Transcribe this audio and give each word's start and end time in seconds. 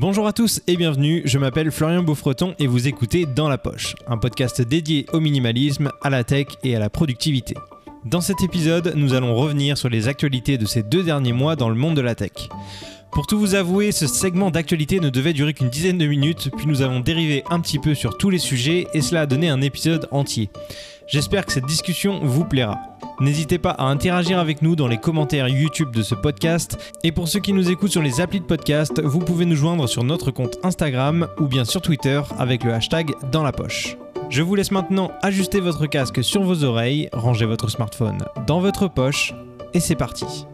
Bonjour 0.00 0.28
à 0.28 0.32
tous 0.32 0.60
et 0.68 0.76
bienvenue, 0.76 1.22
je 1.24 1.38
m'appelle 1.38 1.72
Florian 1.72 2.04
Beaufreton 2.04 2.54
et 2.60 2.68
vous 2.68 2.86
écoutez 2.86 3.26
Dans 3.26 3.48
la 3.48 3.58
Poche, 3.58 3.96
un 4.06 4.16
podcast 4.16 4.62
dédié 4.62 5.06
au 5.12 5.18
minimalisme, 5.18 5.90
à 6.02 6.08
la 6.08 6.22
tech 6.22 6.46
et 6.62 6.76
à 6.76 6.78
la 6.78 6.88
productivité. 6.88 7.56
Dans 8.04 8.20
cet 8.20 8.40
épisode, 8.40 8.92
nous 8.94 9.14
allons 9.14 9.34
revenir 9.34 9.76
sur 9.76 9.88
les 9.88 10.06
actualités 10.06 10.56
de 10.56 10.66
ces 10.66 10.84
deux 10.84 11.02
derniers 11.02 11.32
mois 11.32 11.56
dans 11.56 11.68
le 11.68 11.74
monde 11.74 11.96
de 11.96 12.00
la 12.00 12.14
tech. 12.14 12.48
Pour 13.10 13.26
tout 13.26 13.40
vous 13.40 13.56
avouer, 13.56 13.90
ce 13.90 14.06
segment 14.06 14.52
d'actualité 14.52 15.00
ne 15.00 15.10
devait 15.10 15.32
durer 15.32 15.52
qu'une 15.52 15.68
dizaine 15.68 15.98
de 15.98 16.06
minutes, 16.06 16.52
puis 16.56 16.68
nous 16.68 16.82
avons 16.82 17.00
dérivé 17.00 17.42
un 17.50 17.58
petit 17.58 17.80
peu 17.80 17.96
sur 17.96 18.16
tous 18.16 18.30
les 18.30 18.38
sujets 18.38 18.86
et 18.94 19.00
cela 19.00 19.22
a 19.22 19.26
donné 19.26 19.48
un 19.48 19.62
épisode 19.62 20.06
entier. 20.12 20.48
J'espère 21.08 21.44
que 21.44 21.52
cette 21.52 21.66
discussion 21.66 22.20
vous 22.22 22.44
plaira. 22.44 22.97
N'hésitez 23.20 23.58
pas 23.58 23.70
à 23.70 23.84
interagir 23.84 24.38
avec 24.38 24.62
nous 24.62 24.76
dans 24.76 24.86
les 24.86 24.98
commentaires 24.98 25.48
YouTube 25.48 25.90
de 25.90 26.02
ce 26.02 26.14
podcast. 26.14 26.78
Et 27.02 27.10
pour 27.10 27.26
ceux 27.28 27.40
qui 27.40 27.52
nous 27.52 27.70
écoutent 27.70 27.90
sur 27.90 28.02
les 28.02 28.20
applis 28.20 28.40
de 28.40 28.44
podcast, 28.44 29.00
vous 29.02 29.18
pouvez 29.18 29.44
nous 29.44 29.56
joindre 29.56 29.88
sur 29.88 30.04
notre 30.04 30.30
compte 30.30 30.58
Instagram 30.62 31.26
ou 31.40 31.46
bien 31.46 31.64
sur 31.64 31.82
Twitter 31.82 32.20
avec 32.38 32.62
le 32.62 32.72
hashtag 32.72 33.12
dans 33.32 33.42
la 33.42 33.52
poche. 33.52 33.96
Je 34.30 34.42
vous 34.42 34.54
laisse 34.54 34.70
maintenant 34.70 35.10
ajuster 35.22 35.58
votre 35.60 35.86
casque 35.86 36.22
sur 36.22 36.42
vos 36.42 36.62
oreilles, 36.62 37.08
ranger 37.12 37.46
votre 37.46 37.70
smartphone 37.70 38.18
dans 38.46 38.60
votre 38.60 38.88
poche 38.88 39.34
et 39.74 39.80
c'est 39.80 39.96
parti. 39.96 40.46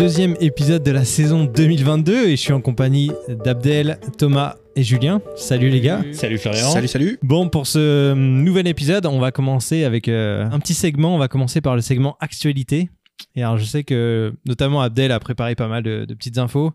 Deuxième 0.00 0.34
épisode 0.40 0.82
de 0.82 0.92
la 0.92 1.04
saison 1.04 1.44
2022 1.44 2.28
et 2.28 2.30
je 2.30 2.36
suis 2.36 2.54
en 2.54 2.62
compagnie 2.62 3.10
d'Abdel, 3.28 4.00
Thomas 4.16 4.56
et 4.74 4.82
Julien. 4.82 5.20
Salut 5.36 5.68
les 5.68 5.82
gars. 5.82 6.02
Salut 6.14 6.38
Florian. 6.38 6.70
Salut, 6.70 6.88
salut. 6.88 7.18
Bon, 7.22 7.50
pour 7.50 7.66
ce 7.66 8.14
nouvel 8.14 8.66
épisode, 8.66 9.04
on 9.04 9.18
va 9.18 9.30
commencer 9.30 9.84
avec 9.84 10.08
euh, 10.08 10.48
un 10.50 10.58
petit 10.58 10.72
segment. 10.72 11.14
On 11.14 11.18
va 11.18 11.28
commencer 11.28 11.60
par 11.60 11.76
le 11.76 11.82
segment 11.82 12.16
actualité. 12.18 12.88
Et 13.36 13.42
alors, 13.42 13.58
je 13.58 13.64
sais 13.64 13.84
que 13.84 14.32
notamment 14.46 14.80
Abdel 14.80 15.12
a 15.12 15.20
préparé 15.20 15.54
pas 15.54 15.68
mal 15.68 15.82
de, 15.82 16.06
de 16.06 16.14
petites 16.14 16.38
infos. 16.38 16.72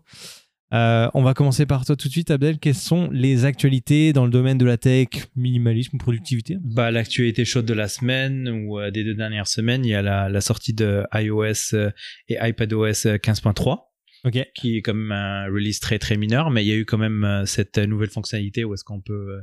Euh, 0.72 1.08
on 1.14 1.22
va 1.22 1.32
commencer 1.32 1.64
par 1.64 1.84
toi 1.84 1.94
tout 1.96 2.08
de 2.08 2.12
suite, 2.12 2.30
Abdel. 2.30 2.58
Quelles 2.58 2.74
sont 2.74 3.08
les 3.12 3.44
actualités 3.44 4.12
dans 4.12 4.24
le 4.24 4.30
domaine 4.30 4.58
de 4.58 4.64
la 4.64 4.76
tech, 4.76 5.08
minimalisme, 5.36 5.96
productivité 5.98 6.56
Bah, 6.60 6.90
l'actualité 6.90 7.44
chaude 7.44 7.66
de 7.66 7.74
la 7.74 7.88
semaine 7.88 8.48
ou 8.48 8.80
euh, 8.80 8.90
des 8.90 9.04
deux 9.04 9.14
dernières 9.14 9.46
semaines, 9.46 9.84
il 9.84 9.90
y 9.90 9.94
a 9.94 10.02
la, 10.02 10.28
la 10.28 10.40
sortie 10.40 10.74
de 10.74 11.04
iOS 11.14 11.74
euh, 11.74 11.90
et 12.28 12.36
iPadOS 12.40 13.16
15.3 13.18 13.78
Ok. 14.24 14.44
qui 14.56 14.76
est 14.78 14.82
quand 14.82 14.94
même 14.94 15.12
un 15.12 15.44
release 15.44 15.78
très 15.78 16.00
très 16.00 16.16
mineur, 16.16 16.50
mais 16.50 16.64
il 16.64 16.66
y 16.68 16.72
a 16.72 16.76
eu 16.76 16.84
quand 16.84 16.98
même 16.98 17.44
cette 17.46 17.78
nouvelle 17.78 18.10
fonctionnalité 18.10 18.64
où 18.64 18.74
est-ce 18.74 18.82
qu'on 18.82 19.00
peut 19.00 19.38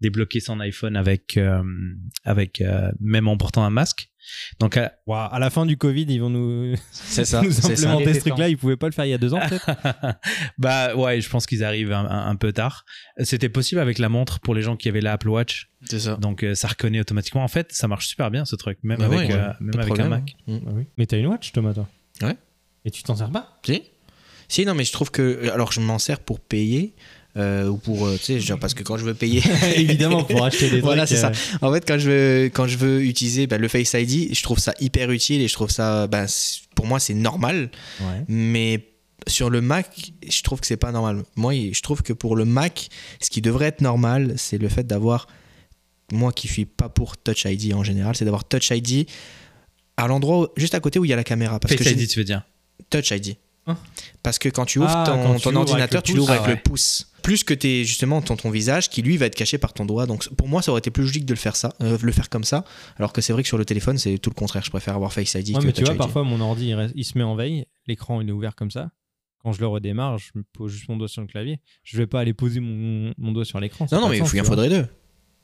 débloquer 0.00 0.38
son 0.38 0.60
iPhone 0.60 0.96
avec 0.96 1.36
euh, 1.36 1.60
avec 2.22 2.62
même 3.00 3.26
en 3.26 3.36
portant 3.36 3.64
un 3.64 3.70
masque. 3.70 4.10
Donc 4.60 4.76
euh, 4.76 4.88
Wow, 5.06 5.28
à 5.30 5.38
la 5.38 5.50
fin 5.50 5.66
du 5.66 5.76
Covid, 5.76 6.06
ils 6.08 6.18
vont 6.20 6.30
nous, 6.30 6.74
C'est 6.90 7.24
ça, 7.26 7.42
nous 7.42 7.50
c'est 7.50 7.76
ça. 7.76 7.90
implémenter 7.92 8.14
ce 8.14 8.20
truc-là. 8.20 8.48
Ils 8.48 8.56
pouvaient 8.56 8.76
pas 8.76 8.86
le 8.86 8.92
faire 8.92 9.04
il 9.04 9.10
y 9.10 9.14
a 9.14 9.18
deux 9.18 9.34
ans, 9.34 9.40
peut-être 9.48 9.70
bah 10.58 10.94
ouais, 10.96 11.20
je 11.20 11.28
pense 11.28 11.46
qu'ils 11.46 11.64
arrivent 11.64 11.92
un, 11.92 12.04
un- 12.06 12.28
un 12.28 12.36
peu 12.36 12.52
tard. 12.52 12.84
C'était 13.22 13.48
possible 13.48 13.80
avec 13.80 13.98
la 13.98 14.08
montre 14.08 14.40
pour 14.40 14.54
les 14.54 14.62
gens 14.62 14.76
qui 14.76 14.88
avaient 14.88 15.00
l'Apple 15.00 15.28
Watch, 15.28 15.70
C'est 15.84 16.00
ça. 16.00 16.16
donc 16.16 16.42
euh, 16.42 16.54
ça 16.54 16.68
reconnaît 16.68 17.00
automatiquement. 17.00 17.42
En 17.44 17.48
fait, 17.48 17.72
ça 17.72 17.88
marche 17.88 18.06
super 18.06 18.30
bien 18.30 18.44
ce 18.44 18.56
truc, 18.56 18.78
même 18.82 18.98
Bah 18.98 19.06
avec 19.06 19.30
ouais, 19.30 19.34
euh, 19.34 19.52
même 19.60 19.80
avec 19.80 19.98
un. 19.98 20.08
Mac. 20.08 20.34
Mm. 20.46 20.58
Mais 20.96 21.06
t'as 21.06 21.18
une 21.18 21.26
watch, 21.26 21.52
Thomas, 21.52 21.74
toi 21.74 21.88
Ouais. 22.22 22.36
Et 22.84 22.90
tu 22.90 23.02
t'en 23.02 23.16
sers 23.16 23.30
pas 23.30 23.58
Si 23.64 23.82
Si, 24.48 24.64
non, 24.66 24.74
mais 24.74 24.84
je 24.84 24.92
trouve 24.92 25.10
que. 25.10 25.50
Alors, 25.50 25.72
je 25.72 25.80
m'en 25.80 25.98
sers 25.98 26.20
pour 26.20 26.40
payer. 26.40 26.94
Euh, 27.38 27.68
ou 27.68 27.76
pour. 27.76 28.06
euh, 28.06 28.18
tu 28.22 28.40
sais, 28.40 28.56
parce 28.56 28.74
que 28.74 28.82
quand 28.82 28.96
je 28.98 29.04
veux 29.04 29.14
payer. 29.14 29.42
Évidemment, 29.76 30.24
pour 30.24 30.44
acheter 30.44 30.70
des 30.70 30.80
Voilà, 30.82 31.06
c'est 31.06 31.24
euh, 31.24 31.32
ça. 31.32 31.58
En 31.62 31.72
fait, 31.72 31.84
quand 31.86 31.98
je 31.98 32.10
veux, 32.10 32.44
quand 32.46 32.66
je 32.66 32.76
veux 32.78 33.02
utiliser 33.02 33.46
bah, 33.46 33.58
le 33.58 33.68
Face 33.68 33.94
ID, 33.94 34.34
je 34.34 34.42
trouve 34.42 34.58
ça 34.58 34.74
hyper 34.80 35.10
utile 35.10 35.40
et 35.40 35.48
je 35.48 35.52
trouve 35.54 35.70
ça. 35.70 36.06
bah, 36.06 36.26
pour 36.74 36.86
moi, 36.86 36.98
c'est 37.00 37.14
normal. 37.14 37.70
Ouais. 38.00 38.24
Mais 38.28 38.88
sur 39.26 39.50
le 39.50 39.60
Mac, 39.60 40.12
je 40.28 40.42
trouve 40.42 40.60
que 40.60 40.66
c'est 40.66 40.76
pas 40.76 40.92
normal. 40.92 41.22
Moi, 41.36 41.54
je 41.72 41.80
trouve 41.82 42.02
que 42.02 42.12
pour 42.12 42.36
le 42.36 42.44
Mac, 42.44 42.88
ce 43.20 43.30
qui 43.30 43.40
devrait 43.40 43.66
être 43.66 43.80
normal, 43.80 44.34
c'est 44.36 44.58
le 44.58 44.68
fait 44.68 44.86
d'avoir. 44.86 45.26
Moi 46.10 46.32
qui 46.32 46.48
suis 46.48 46.64
pas 46.64 46.88
pour 46.88 47.18
Touch 47.18 47.44
ID 47.44 47.74
en 47.74 47.84
général, 47.84 48.16
c'est 48.16 48.24
d'avoir 48.24 48.46
Touch 48.48 48.70
ID 48.70 49.06
à 49.98 50.06
l'endroit 50.06 50.50
juste 50.56 50.74
à 50.74 50.80
côté 50.80 50.98
où 50.98 51.04
il 51.04 51.08
y 51.08 51.12
a 51.12 51.16
la 51.16 51.24
caméra. 51.24 51.60
Parce 51.60 51.74
Face 51.74 51.86
que 51.86 51.92
ID, 51.92 52.08
tu 52.08 52.18
veux 52.18 52.24
dire? 52.24 52.42
Touch 52.88 53.10
ID. 53.10 53.36
Hein? 53.66 53.76
Parce 54.22 54.38
que 54.38 54.48
quand 54.48 54.64
tu 54.64 54.78
ouvres 54.78 54.88
Ah, 54.88 55.04
ton, 55.06 55.34
tu 55.34 55.42
ton 55.42 55.54
ordinateur, 55.56 56.02
tu 56.02 56.14
l'ouvres 56.14 56.30
Ah 56.30 56.36
avec 56.36 56.46
ouais. 56.46 56.54
le 56.54 56.62
pouce. 56.62 57.07
Plus 57.22 57.44
que 57.44 57.54
t'es 57.54 57.84
justement 57.84 58.22
ton, 58.22 58.36
ton 58.36 58.50
visage 58.50 58.88
qui 58.88 59.02
lui 59.02 59.16
va 59.16 59.26
être 59.26 59.34
caché 59.34 59.58
par 59.58 59.72
ton 59.72 59.84
doigt. 59.84 60.06
Donc 60.06 60.28
pour 60.34 60.48
moi, 60.48 60.62
ça 60.62 60.70
aurait 60.70 60.78
été 60.78 60.90
plus 60.90 61.02
logique 61.02 61.24
de 61.26 61.34
le 61.34 61.38
faire 61.38 61.56
ça, 61.56 61.74
euh, 61.82 61.98
le 62.00 62.12
faire 62.12 62.28
comme 62.30 62.44
ça. 62.44 62.64
Alors 62.96 63.12
que 63.12 63.20
c'est 63.20 63.32
vrai 63.32 63.42
que 63.42 63.48
sur 63.48 63.58
le 63.58 63.64
téléphone, 63.64 63.98
c'est 63.98 64.18
tout 64.18 64.30
le 64.30 64.34
contraire. 64.34 64.62
Je 64.64 64.70
préfère 64.70 64.94
avoir 64.94 65.12
Face 65.12 65.34
ID 65.34 65.50
Ouais, 65.54 65.60
que 65.60 65.66
mais 65.66 65.72
tu 65.72 65.82
vois, 65.84 65.92
ID. 65.94 65.98
parfois 65.98 66.22
mon 66.24 66.40
ordi 66.40 66.68
il, 66.68 66.74
reste- 66.74 66.94
il 66.96 67.04
se 67.04 67.16
met 67.18 67.24
en 67.24 67.34
veille, 67.34 67.66
l'écran 67.86 68.20
il 68.20 68.28
est 68.28 68.32
ouvert 68.32 68.54
comme 68.54 68.70
ça. 68.70 68.90
Quand 69.42 69.52
je 69.52 69.60
le 69.60 69.68
redémarre, 69.68 70.18
je 70.18 70.30
me 70.34 70.42
pose 70.52 70.72
juste 70.72 70.88
mon 70.88 70.96
doigt 70.96 71.06
sur 71.08 71.20
le 71.22 71.28
clavier. 71.28 71.60
Je 71.84 71.96
vais 71.96 72.06
pas 72.08 72.20
aller 72.20 72.34
poser 72.34 72.58
mon, 72.60 73.14
mon 73.18 73.32
doigt 73.32 73.44
sur 73.44 73.60
l'écran. 73.60 73.86
Non, 73.92 74.00
non, 74.00 74.08
mais 74.08 74.18
il 74.18 74.26
sens, 74.26 74.40
faudrait 74.46 74.68
deux. 74.68 74.86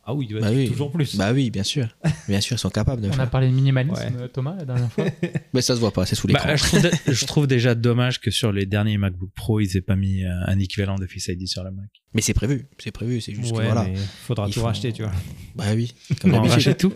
Ah 0.07 0.13
oui, 0.15 0.27
il 0.29 0.33
doit 0.33 0.43
Bah 0.43 0.51
être 0.53 0.57
oui. 0.59 0.69
toujours 0.69 0.91
plus. 0.93 1.17
Bah 1.17 1.33
oui, 1.33 1.51
bien 1.51 1.63
sûr. 1.63 1.87
Bien 2.29 2.41
sûr, 2.41 2.57
ils 2.57 2.59
sont 2.59 2.69
capables 2.71 3.01
de 3.01 3.09
On 3.09 3.19
a 3.19 3.27
parlé 3.27 3.49
de 3.49 3.53
minimalisme, 3.55 3.95
Ouais. 3.97 4.13
euh, 4.19 4.29
Thomas, 4.29 4.55
la 4.59 4.65
dernière 4.67 4.93
fois. 4.93 5.07
Mais 5.55 5.63
ça 5.63 5.75
se 5.75 5.81
voit 5.81 5.93
pas, 5.93 6.05
c'est 6.05 6.15
sous 6.15 6.27
l'écran. 6.27 6.47
Bah, 6.49 6.57
je, 6.57 6.65
trouve 6.65 6.83
dé- 6.83 6.91
je 7.09 7.25
trouve 7.25 7.47
déjà 7.47 7.75
dommage 7.75 8.21
que 8.21 8.31
sur 8.31 8.53
les 8.53 8.67
derniers 8.67 8.99
MacBook 8.99 9.31
Pro, 9.35 9.61
ils 9.61 9.77
aient 9.77 9.81
pas 9.81 9.97
mis 9.97 10.23
euh, 10.25 10.29
un 10.47 10.59
équivalent 10.59 10.97
de 10.97 11.07
Face 11.07 11.29
ID 11.29 11.47
sur 11.49 11.65
le 11.65 11.71
Mac. 11.71 11.87
Mais 12.13 12.21
c'est 12.21 12.35
prévu, 12.35 12.67
c'est 12.79 12.91
prévu. 12.93 13.21
C'est 13.23 13.35
juste 13.35 13.53
que 13.53 13.57
ouais, 13.59 13.65
voilà. 13.65 13.85
mais 13.85 13.95
faudra 13.97 14.47
tout 14.49 14.61
font- 14.61 14.67
racheter, 14.67 14.93
tu 14.93 15.03
vois. 15.03 15.13
Bah 15.57 15.65
oui. 15.75 15.95
Comme 16.21 16.35
On 16.35 16.43
rachète 16.43 16.79
tout. 16.79 16.93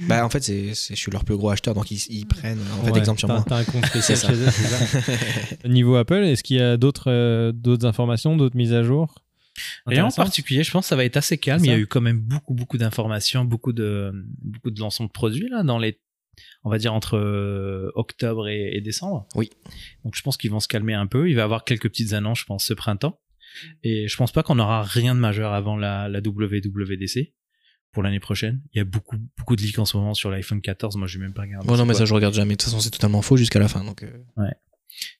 Bah 0.00 0.24
en 0.26 0.28
fait, 0.30 0.42
c'est, 0.42 0.70
je 0.70 0.94
suis 0.96 1.12
leur 1.12 1.24
plus 1.24 1.36
gros 1.36 1.50
acheteur, 1.50 1.74
donc 1.74 1.92
ils, 1.92 2.02
ils 2.08 2.26
prennent 2.26 2.58
en 2.80 2.84
fait 2.86 2.90
Ouais, 2.90 2.98
exemple 2.98 3.20
sur 3.20 3.28
moi. 3.28 3.44
T'as 3.48 3.58
un 3.58 3.64
compte 3.64 3.86
spécial 3.94 4.18
C'est 4.18 4.26
chez 4.26 4.32
eux, 4.32 4.50
c'est 4.50 4.62
ça. 5.62 5.68
Niveau 5.68 5.94
Apple, 5.94 6.24
est-ce 6.24 6.42
qu'il 6.42 6.56
y 6.56 6.60
a 6.60 6.76
d'autres 6.76 7.08
euh, 7.10 7.52
d'autres 7.52 7.86
informations, 7.86 8.36
d'autres 8.36 8.56
mises 8.56 8.72
à 8.72 8.82
jour? 8.82 9.14
Rien 9.86 10.06
en 10.06 10.10
particulier, 10.10 10.62
je 10.62 10.70
pense 10.70 10.84
que 10.84 10.88
ça 10.88 10.96
va 10.96 11.04
être 11.04 11.16
assez 11.16 11.38
calme. 11.38 11.64
Il 11.64 11.70
y 11.70 11.74
a 11.74 11.78
eu 11.78 11.86
quand 11.86 12.00
même 12.00 12.20
beaucoup, 12.20 12.54
beaucoup 12.54 12.78
d'informations, 12.78 13.44
beaucoup 13.44 13.72
de, 13.72 14.12
beaucoup 14.42 14.70
de 14.70 14.80
lancements 14.80 15.06
de 15.06 15.12
produits 15.12 15.48
là 15.48 15.62
dans 15.62 15.78
les, 15.78 16.00
on 16.64 16.70
va 16.70 16.78
dire 16.78 16.94
entre 16.94 17.16
euh, 17.16 17.90
octobre 17.94 18.48
et, 18.48 18.76
et 18.76 18.80
décembre. 18.80 19.26
Oui. 19.34 19.50
Donc 20.04 20.14
je 20.16 20.22
pense 20.22 20.36
qu'ils 20.36 20.50
vont 20.50 20.60
se 20.60 20.68
calmer 20.68 20.94
un 20.94 21.06
peu. 21.06 21.28
Il 21.28 21.34
va 21.34 21.40
y 21.42 21.44
avoir 21.44 21.64
quelques 21.64 21.88
petites 21.88 22.12
annonces, 22.12 22.40
je 22.40 22.44
pense, 22.44 22.64
ce 22.64 22.74
printemps. 22.74 23.18
Et 23.82 24.08
je 24.08 24.16
pense 24.16 24.32
pas 24.32 24.42
qu'on 24.42 24.58
aura 24.58 24.82
rien 24.82 25.14
de 25.14 25.20
majeur 25.20 25.52
avant 25.52 25.76
la, 25.76 26.08
la 26.08 26.20
WWDC 26.20 27.34
pour 27.92 28.02
l'année 28.02 28.20
prochaine. 28.20 28.62
Il 28.72 28.78
y 28.78 28.80
a 28.80 28.84
beaucoup, 28.84 29.16
beaucoup 29.38 29.56
de 29.56 29.62
leaks 29.62 29.78
en 29.78 29.84
ce 29.84 29.96
moment 29.96 30.14
sur 30.14 30.30
l'iPhone 30.30 30.60
14. 30.60 30.96
Moi, 30.96 31.06
j'ai 31.06 31.18
même 31.18 31.34
pas 31.34 31.42
regardé. 31.42 31.66
Bon, 31.66 31.76
non, 31.76 31.84
mais 31.84 31.92
quoi. 31.92 32.00
ça, 32.00 32.04
je 32.06 32.14
regarde 32.14 32.34
jamais. 32.34 32.54
De 32.54 32.56
toute 32.56 32.64
façon, 32.64 32.80
c'est 32.80 32.90
totalement 32.90 33.22
faux 33.22 33.36
jusqu'à 33.36 33.58
la 33.58 33.68
fin. 33.68 33.84
Donc, 33.84 34.02
euh, 34.02 34.46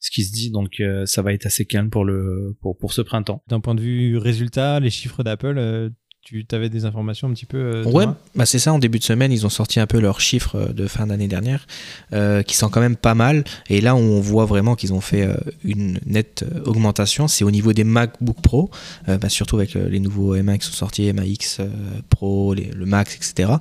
ce 0.00 0.10
qui 0.10 0.24
se 0.24 0.32
dit. 0.32 0.50
Donc 0.50 0.80
euh, 0.80 1.06
ça 1.06 1.22
va 1.22 1.32
être 1.32 1.46
assez 1.46 1.64
calme 1.64 1.90
pour 1.90 2.04
le, 2.04 2.56
pour, 2.60 2.76
pour 2.76 2.92
ce 2.92 3.02
printemps. 3.02 3.42
D'un 3.48 3.60
point 3.60 3.74
de 3.74 3.80
vue 3.80 4.16
résultat, 4.18 4.80
les 4.80 4.90
chiffres 4.90 5.22
d'Apple, 5.22 5.58
euh, 5.58 5.90
tu 6.22 6.46
avais 6.52 6.68
des 6.68 6.84
informations 6.84 7.28
un 7.28 7.32
petit 7.32 7.46
peu 7.46 7.58
euh, 7.58 7.84
Ouais, 7.84 8.06
bah 8.34 8.46
c'est 8.46 8.58
ça. 8.58 8.72
En 8.72 8.78
début 8.78 8.98
de 8.98 9.04
semaine, 9.04 9.32
ils 9.32 9.44
ont 9.44 9.50
sorti 9.50 9.80
un 9.80 9.86
peu 9.86 9.98
leurs 10.00 10.20
chiffres 10.20 10.56
euh, 10.56 10.72
de 10.72 10.86
fin 10.86 11.06
d'année 11.08 11.26
dernière, 11.28 11.66
euh, 12.12 12.42
qui 12.42 12.54
sont 12.56 12.68
quand 12.68 12.80
même 12.80 12.96
pas 12.96 13.14
mal. 13.14 13.42
Et 13.68 13.80
là, 13.80 13.96
on 13.96 14.20
voit 14.20 14.44
vraiment 14.46 14.76
qu'ils 14.76 14.92
ont 14.92 15.00
fait 15.00 15.22
euh, 15.22 15.34
une 15.64 15.98
nette 16.06 16.44
augmentation. 16.64 17.26
C'est 17.28 17.44
au 17.44 17.50
niveau 17.50 17.72
des 17.72 17.84
MacBook 17.84 18.40
Pro, 18.40 18.70
bah, 19.06 19.28
surtout 19.28 19.56
avec 19.56 19.74
les 19.74 20.00
nouveaux 20.00 20.36
M1 20.36 20.58
qui 20.58 20.66
sont 20.66 20.72
sortis, 20.72 21.12
MAX 21.12 21.60
Pro, 22.08 22.54
les- 22.54 22.70
le 22.74 22.86
Max, 22.86 23.16
etc. 23.16 23.54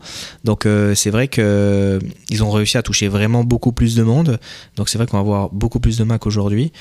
Donc, 0.44 0.68
c'est 0.96 1.10
vrai 1.10 1.28
que 1.28 1.42
euh, 1.42 2.00
ils 2.30 2.44
ont 2.44 2.52
réussi 2.52 2.78
à 2.78 2.84
toucher 2.84 3.08
vraiment 3.08 3.44
beaucoup 3.44 3.72
plus 3.72 3.96
de 3.96 4.04
monde. 4.04 4.40
Donc, 4.76 4.90
c'est 4.90 4.98
vrai 4.98 5.08
qu'on 5.08 5.18
va 5.18 5.22
avoir 5.22 5.50
beaucoup 5.50 5.80
plus 5.80 5.98
de 5.98 6.04
Mac 6.04 6.26
aujourd'hui. 6.28 6.72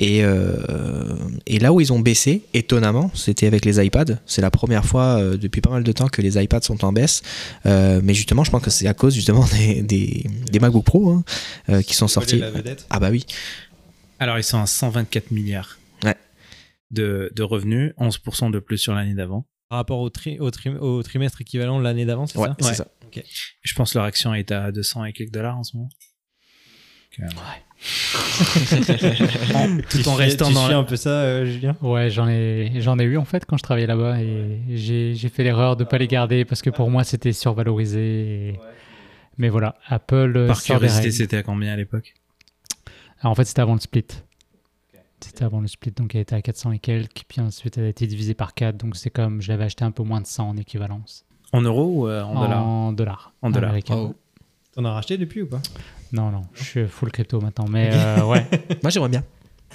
Et, 0.00 0.22
euh, 0.24 1.16
et 1.46 1.58
là 1.58 1.72
où 1.72 1.80
ils 1.80 1.92
ont 1.92 1.98
baissé, 1.98 2.44
étonnamment, 2.54 3.10
c'était 3.14 3.46
avec 3.48 3.64
les 3.64 3.84
iPads. 3.84 4.18
C'est 4.26 4.40
la 4.42 4.50
première 4.50 4.84
fois 4.84 5.18
euh, 5.20 5.36
depuis 5.36 5.60
pas 5.60 5.70
mal 5.70 5.82
de 5.82 5.90
temps 5.92 6.06
que 6.08 6.22
les 6.22 6.40
iPads 6.40 6.62
sont 6.62 6.84
en 6.84 6.92
baisse. 6.92 7.22
Euh, 7.66 8.00
mais 8.04 8.14
justement, 8.14 8.44
je 8.44 8.50
pense 8.52 8.62
que 8.62 8.70
c'est 8.70 8.86
à 8.86 8.94
cause 8.94 9.14
justement 9.14 9.44
des, 9.58 9.82
des, 9.82 10.24
des 10.50 10.60
MacBook 10.60 10.84
Pro 10.84 11.10
hein, 11.10 11.24
euh, 11.68 11.82
qui 11.82 11.94
sont 11.94 12.06
sortis. 12.08 12.38
La 12.38 12.50
vedette. 12.52 12.86
Ah 12.90 13.00
bah 13.00 13.10
oui. 13.10 13.26
Alors 14.20 14.38
ils 14.38 14.44
sont 14.44 14.60
à 14.60 14.66
124 14.66 15.30
milliards. 15.32 15.78
Ouais. 16.04 16.14
De, 16.92 17.30
de 17.34 17.42
revenus, 17.42 17.92
11% 17.98 18.50
de 18.52 18.58
plus 18.60 18.78
sur 18.78 18.94
l'année 18.94 19.14
d'avant. 19.14 19.46
Par 19.68 19.78
rapport 19.78 19.98
au, 20.00 20.08
tri- 20.10 20.38
au, 20.38 20.50
tri- 20.50 20.70
au 20.70 21.02
trimestre 21.02 21.40
équivalent 21.42 21.78
de 21.78 21.84
l'année 21.84 22.06
d'avant, 22.06 22.26
c'est 22.26 22.38
Ouais, 22.38 22.48
ça? 22.48 22.56
c'est 22.60 22.66
Ouais. 22.68 22.74
ça. 22.74 22.86
Je 23.62 23.74
pense 23.74 23.92
que 23.92 23.98
leur 23.98 24.06
action 24.06 24.32
est 24.32 24.50
à 24.52 24.70
200 24.72 25.04
et 25.06 25.12
quelques 25.12 25.32
dollars 25.32 25.58
en 25.58 25.64
ce 25.64 25.76
moment. 25.76 25.88
Donc, 27.16 28.90
euh, 28.90 29.08
Tu 29.88 30.02
Tout 30.02 30.08
en 30.08 30.14
suis- 30.14 30.24
restant 30.24 30.48
tu 30.48 30.54
dans 30.54 30.68
la- 30.68 30.78
un 30.78 30.84
peu 30.84 30.96
ça, 30.96 31.10
euh, 31.10 31.44
Julien? 31.46 31.76
Ouais, 31.82 32.10
j'en 32.10 32.28
ai, 32.28 32.72
j'en 32.80 32.98
ai 32.98 33.04
eu 33.04 33.16
en 33.16 33.24
fait 33.24 33.44
quand 33.46 33.56
je 33.56 33.62
travaillais 33.62 33.86
là-bas 33.86 34.20
et 34.20 34.60
j'ai, 34.74 35.14
j'ai 35.14 35.28
fait 35.28 35.42
l'erreur 35.44 35.76
de 35.76 35.84
pas 35.84 35.98
les 35.98 36.06
garder 36.08 36.44
parce 36.44 36.62
que 36.62 36.70
pour 36.70 36.90
moi 36.90 37.04
c'était 37.04 37.32
survalorisé. 37.32 38.48
et- 38.50 38.60
Mais 39.38 39.48
voilà, 39.48 39.76
Apple. 39.86 40.32
euh, 40.36 40.46
Par 40.48 40.62
curiosité, 40.62 41.10
c'était 41.12 41.36
à 41.38 41.42
combien 41.42 41.72
à 41.72 41.76
l'époque? 41.76 42.14
Alors, 43.20 43.32
en 43.32 43.34
fait, 43.34 43.44
c'était 43.44 43.62
avant 43.62 43.74
le 43.74 43.80
split. 43.80 44.04
C'était 45.20 45.44
avant 45.44 45.60
le 45.60 45.66
split, 45.66 45.90
donc 45.92 46.14
elle 46.14 46.20
était 46.20 46.36
à 46.36 46.42
400 46.42 46.70
et 46.72 46.78
quelques, 46.78 47.22
puis 47.26 47.40
ensuite 47.40 47.76
elle 47.76 47.84
a 47.84 47.88
été 47.88 48.06
divisée 48.06 48.34
par 48.34 48.54
4, 48.54 48.76
donc 48.76 48.94
c'est 48.96 49.10
comme 49.10 49.42
je 49.42 49.48
l'avais 49.48 49.64
acheté 49.64 49.84
un 49.84 49.90
peu 49.90 50.04
moins 50.04 50.20
de 50.20 50.26
100 50.28 50.48
en 50.50 50.56
équivalence. 50.56 51.24
En 51.52 51.60
euros 51.62 52.02
ou 52.02 52.08
euh, 52.08 52.22
en 52.22 52.34
dollars 52.40 52.62
En 52.64 52.92
dollars? 52.92 53.32
En 53.42 53.50
dollars. 53.50 53.74
Oh. 53.90 54.14
T'en 54.74 54.84
as 54.84 54.92
racheté 54.92 55.18
depuis 55.18 55.42
ou 55.42 55.48
pas? 55.48 55.60
Non, 56.12 56.30
non, 56.30 56.42
je 56.54 56.64
suis 56.64 56.86
full 56.86 57.10
crypto 57.12 57.40
maintenant. 57.40 57.66
Mais 57.68 57.90
euh, 57.92 58.24
ouais, 58.24 58.46
Moi, 58.82 58.90
j'aimerais 58.90 59.10
bien. 59.10 59.24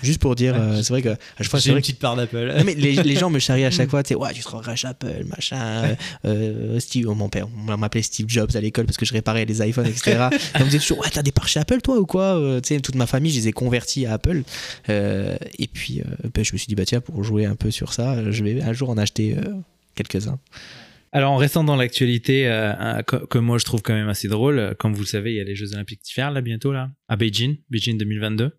Juste 0.01 0.19
pour 0.19 0.35
dire, 0.35 0.55
euh, 0.57 0.81
c'est 0.81 0.89
vrai 0.91 1.01
que 1.01 1.09
à 1.09 1.15
chaque 1.37 1.47
fois, 1.47 1.59
c'est 1.61 1.65
J'ai 1.65 1.69
une 1.69 1.75
vrai 1.75 1.81
que- 1.81 1.85
petite 1.87 1.99
part 1.99 2.15
d'Apple. 2.17 2.51
Non, 2.57 2.63
mais 2.65 2.73
les, 2.75 2.91
les 3.03 3.15
gens 3.15 3.29
me 3.29 3.39
charrient 3.39 3.63
à 3.63 3.71
chaque 3.71 3.89
fois, 3.91 4.03
tu 4.03 4.09
sais, 4.09 4.15
ouais, 4.15 4.33
tu 4.33 4.41
te 4.43 4.49
regrettes 4.49 4.83
Apple, 4.83 5.23
machin. 5.29 5.95
Euh, 6.25 6.77
Steve, 6.79 7.07
oh, 7.07 7.13
mon 7.15 7.29
père, 7.29 7.47
on 7.69 7.77
m'appelait 7.77 8.01
Steve 8.01 8.25
Jobs 8.27 8.49
à 8.55 8.59
l'école 8.59 8.85
parce 8.85 8.97
que 8.97 9.05
je 9.05 9.13
réparais 9.13 9.45
les 9.45 9.65
iPhones, 9.65 9.85
etc. 9.85 10.27
Et 10.33 10.37
on 10.57 10.59
me 10.61 10.65
disait 10.65 10.79
toujours, 10.79 10.99
ouais, 10.99 11.09
t'as 11.09 11.21
des 11.21 11.31
parts 11.31 11.47
chez 11.47 11.59
Apple, 11.61 11.79
toi, 11.81 11.99
ou 11.99 12.05
quoi 12.05 12.37
Euh, 12.37 12.59
Tu 12.59 12.73
sais, 12.75 12.81
toute 12.81 12.95
ma 12.95 13.05
famille, 13.05 13.31
je 13.31 13.37
les 13.39 13.47
ai 13.49 13.53
convertis 13.53 14.05
à 14.05 14.13
Apple. 14.13 14.41
Euh, 14.89 15.37
et 15.57 15.67
puis, 15.67 16.01
euh, 16.01 16.03
ben, 16.33 16.43
je 16.43 16.51
me 16.51 16.57
suis 16.57 16.67
dit, 16.67 16.75
bah 16.75 16.85
tiens, 16.85 16.99
pour 16.99 17.23
jouer 17.23 17.45
un 17.45 17.55
peu 17.55 17.71
sur 17.71 17.93
ça, 17.93 18.29
je 18.29 18.43
vais 18.43 18.61
un 18.61 18.73
jour 18.73 18.89
en 18.89 18.97
acheter 18.97 19.37
euh, 19.37 19.53
quelques-uns. 19.95 20.39
Alors, 21.15 21.31
en 21.31 21.37
restant 21.37 21.63
dans 21.63 21.75
l'actualité, 21.75 22.47
euh, 22.47 23.03
que 23.03 23.37
moi 23.37 23.59
je 23.59 23.65
trouve 23.65 23.83
quand 23.83 23.93
même 23.93 24.09
assez 24.09 24.27
drôle, 24.27 24.57
euh, 24.57 24.73
comme 24.73 24.93
vous 24.93 25.01
le 25.03 25.07
savez, 25.07 25.31
il 25.31 25.37
y 25.37 25.39
a 25.39 25.43
les 25.43 25.53
Jeux 25.53 25.73
Olympiques 25.75 26.01
d'hiver 26.01 26.31
là 26.31 26.41
bientôt 26.41 26.73
là, 26.73 26.91
à 27.07 27.15
Beijing, 27.15 27.57
Beijing 27.69 27.99
2022. 27.99 28.49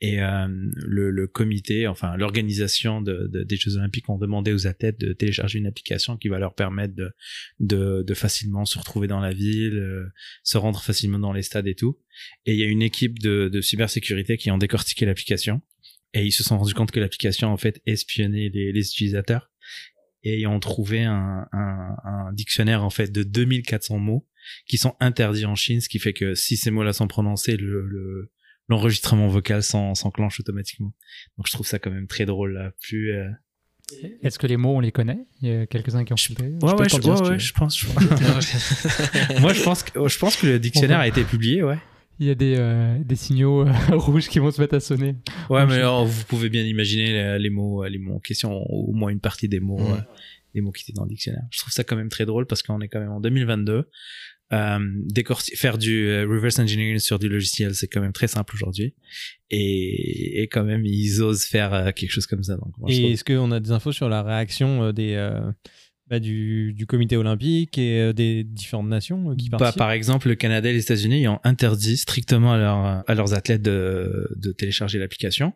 Et 0.00 0.22
euh, 0.22 0.46
le, 0.74 1.10
le 1.10 1.26
comité, 1.26 1.86
enfin 1.86 2.16
l'organisation 2.16 3.02
de, 3.02 3.28
de- 3.30 3.44
des 3.44 3.56
Jeux 3.56 3.76
Olympiques 3.76 4.08
ont 4.08 4.16
demandé 4.18 4.52
aux 4.54 4.66
athlètes 4.66 4.98
de 5.00 5.12
télécharger 5.12 5.58
une 5.58 5.66
application 5.66 6.16
qui 6.16 6.28
va 6.28 6.38
leur 6.38 6.54
permettre 6.54 6.94
de, 6.94 7.10
de, 7.60 8.02
de 8.02 8.14
facilement 8.14 8.64
se 8.64 8.78
retrouver 8.78 9.06
dans 9.06 9.20
la 9.20 9.32
ville, 9.34 9.78
euh, 9.78 10.06
se 10.44 10.56
rendre 10.56 10.82
facilement 10.82 11.18
dans 11.18 11.32
les 11.34 11.42
stades 11.42 11.66
et 11.66 11.74
tout. 11.74 11.98
Et 12.46 12.52
il 12.54 12.58
y 12.58 12.62
a 12.62 12.66
une 12.66 12.82
équipe 12.82 13.18
de, 13.18 13.50
de 13.52 13.60
cybersécurité 13.60 14.38
qui 14.38 14.50
ont 14.50 14.58
décortiqué 14.58 15.04
l'application 15.06 15.60
et 16.14 16.24
ils 16.24 16.32
se 16.32 16.42
sont 16.42 16.56
rendus 16.58 16.74
compte 16.74 16.90
que 16.90 17.00
l'application 17.00 17.48
en 17.48 17.56
fait 17.58 17.82
espionnait 17.86 18.50
les, 18.52 18.72
les 18.72 18.80
utilisateurs 18.90 19.50
et 20.28 20.38
ils 20.40 20.46
ont 20.46 20.60
trouvé 20.60 21.04
un, 21.04 21.46
un, 21.52 21.96
un 22.04 22.32
dictionnaire 22.32 22.82
en 22.84 22.90
fait 22.90 23.10
de 23.12 23.22
2400 23.22 23.98
mots 23.98 24.26
qui 24.66 24.78
sont 24.78 24.94
interdits 25.00 25.44
en 25.46 25.54
Chine, 25.54 25.80
ce 25.80 25.88
qui 25.88 25.98
fait 25.98 26.12
que 26.12 26.34
si 26.34 26.56
ces 26.56 26.70
mots-là 26.70 26.92
sont 26.92 27.08
prononcés, 27.08 27.56
le, 27.56 27.86
le- 27.86 28.30
l'enregistrement 28.68 29.28
vocal 29.28 29.62
s'en- 29.62 29.94
s'enclenche 29.94 30.40
automatiquement. 30.40 30.92
Donc 31.38 31.46
je 31.46 31.52
trouve 31.52 31.66
ça 31.66 31.78
quand 31.78 31.90
même 31.90 32.06
très 32.06 32.26
drôle 32.26 32.52
là. 32.54 32.72
Plus 32.80 33.12
euh, 33.12 33.28
est-ce 34.22 34.38
que 34.40 34.46
les 34.48 34.56
mots, 34.56 34.74
on 34.76 34.80
les 34.80 34.90
connaît? 34.90 35.20
Il 35.42 35.48
y 35.48 35.52
a 35.52 35.66
quelques-uns 35.66 36.04
qui 36.04 36.12
ont 36.12 36.16
chipé. 36.16 36.42
ouais 36.42 36.72
ouais, 36.74 36.88
je, 36.88 36.98
dire 36.98 37.12
ouais, 37.12 37.16
si 37.16 37.22
tu 37.22 37.28
ouais, 37.28 37.34
veux. 37.34 37.38
je 37.38 37.52
pense. 37.52 37.78
je- 37.78 37.86
Moi 39.40 39.52
je 39.52 39.62
pense 39.62 39.82
que 39.84 40.08
je 40.08 40.18
pense 40.18 40.36
que 40.36 40.46
le 40.48 40.58
dictionnaire 40.58 40.98
a 40.98 41.06
été 41.08 41.22
publié, 41.24 41.62
ouais. 41.62 41.78
Il 42.18 42.26
y 42.26 42.30
a 42.30 42.34
des, 42.34 42.54
euh, 42.56 42.98
des 43.04 43.16
signaux 43.16 43.66
euh, 43.66 43.72
rouges 43.96 44.28
qui 44.28 44.38
vont 44.38 44.50
se 44.50 44.60
mettre 44.60 44.74
à 44.74 44.80
sonner. 44.80 45.16
Ouais, 45.50 45.66
mais 45.66 45.74
alors, 45.74 46.06
vous 46.06 46.24
pouvez 46.24 46.48
bien 46.48 46.62
imaginer 46.64 47.12
les, 47.12 47.38
les 47.38 47.50
mots, 47.50 47.84
les 47.84 47.98
mots 47.98 48.14
en 48.16 48.20
question, 48.20 48.52
au 48.70 48.92
moins 48.92 49.10
une 49.10 49.20
partie 49.20 49.48
des 49.48 49.60
mots, 49.60 49.78
euh, 49.80 50.00
des 50.54 50.60
mots 50.62 50.72
qui 50.72 50.82
étaient 50.84 50.94
dans 50.96 51.04
le 51.04 51.10
dictionnaire. 51.10 51.42
Je 51.50 51.58
trouve 51.60 51.72
ça 51.72 51.84
quand 51.84 51.96
même 51.96 52.08
très 52.08 52.24
drôle 52.24 52.46
parce 52.46 52.62
qu'on 52.62 52.80
est 52.80 52.88
quand 52.88 53.00
même 53.00 53.10
en 53.12 53.20
2022. 53.20 53.88
Euh, 54.52 54.78
décorti- 55.12 55.56
faire 55.56 55.76
du 55.76 56.06
euh, 56.06 56.24
reverse 56.26 56.60
engineering 56.60 57.00
sur 57.00 57.18
du 57.18 57.28
logiciel, 57.28 57.74
c'est 57.74 57.88
quand 57.88 58.00
même 58.00 58.12
très 58.12 58.28
simple 58.28 58.54
aujourd'hui. 58.54 58.94
Et, 59.50 60.42
et 60.42 60.48
quand 60.48 60.62
même, 60.62 60.86
ils 60.86 61.20
osent 61.20 61.42
faire 61.44 61.74
euh, 61.74 61.90
quelque 61.90 62.10
chose 62.12 62.26
comme 62.26 62.44
ça. 62.44 62.54
Donc, 62.56 62.72
moi, 62.78 62.88
Et 62.90 62.98
trouve- 63.00 63.10
est-ce 63.10 63.24
qu'on 63.24 63.50
a 63.50 63.58
des 63.60 63.72
infos 63.72 63.90
sur 63.92 64.08
la 64.08 64.22
réaction 64.22 64.84
euh, 64.84 64.92
des, 64.92 65.14
euh, 65.14 65.40
bah, 66.08 66.20
du, 66.20 66.72
du 66.72 66.86
comité 66.86 67.16
olympique 67.16 67.78
et 67.78 68.00
euh, 68.00 68.12
des 68.12 68.44
différentes 68.44 68.88
nations 68.88 69.30
euh, 69.30 69.34
qui 69.34 69.48
Bah, 69.50 69.58
participent 69.58 69.78
par 69.78 69.90
exemple, 69.90 70.28
le 70.28 70.34
Canada 70.36 70.68
et 70.70 70.72
les 70.72 70.82
États-Unis 70.82 71.26
ont 71.28 71.40
interdit 71.44 71.96
strictement 71.96 72.52
à, 72.52 72.58
leurs- 72.58 73.04
à 73.10 73.14
leurs 73.14 73.34
athlètes 73.34 73.62
de, 73.62 74.28
de 74.36 74.52
télécharger 74.52 74.98
l'application. 74.98 75.52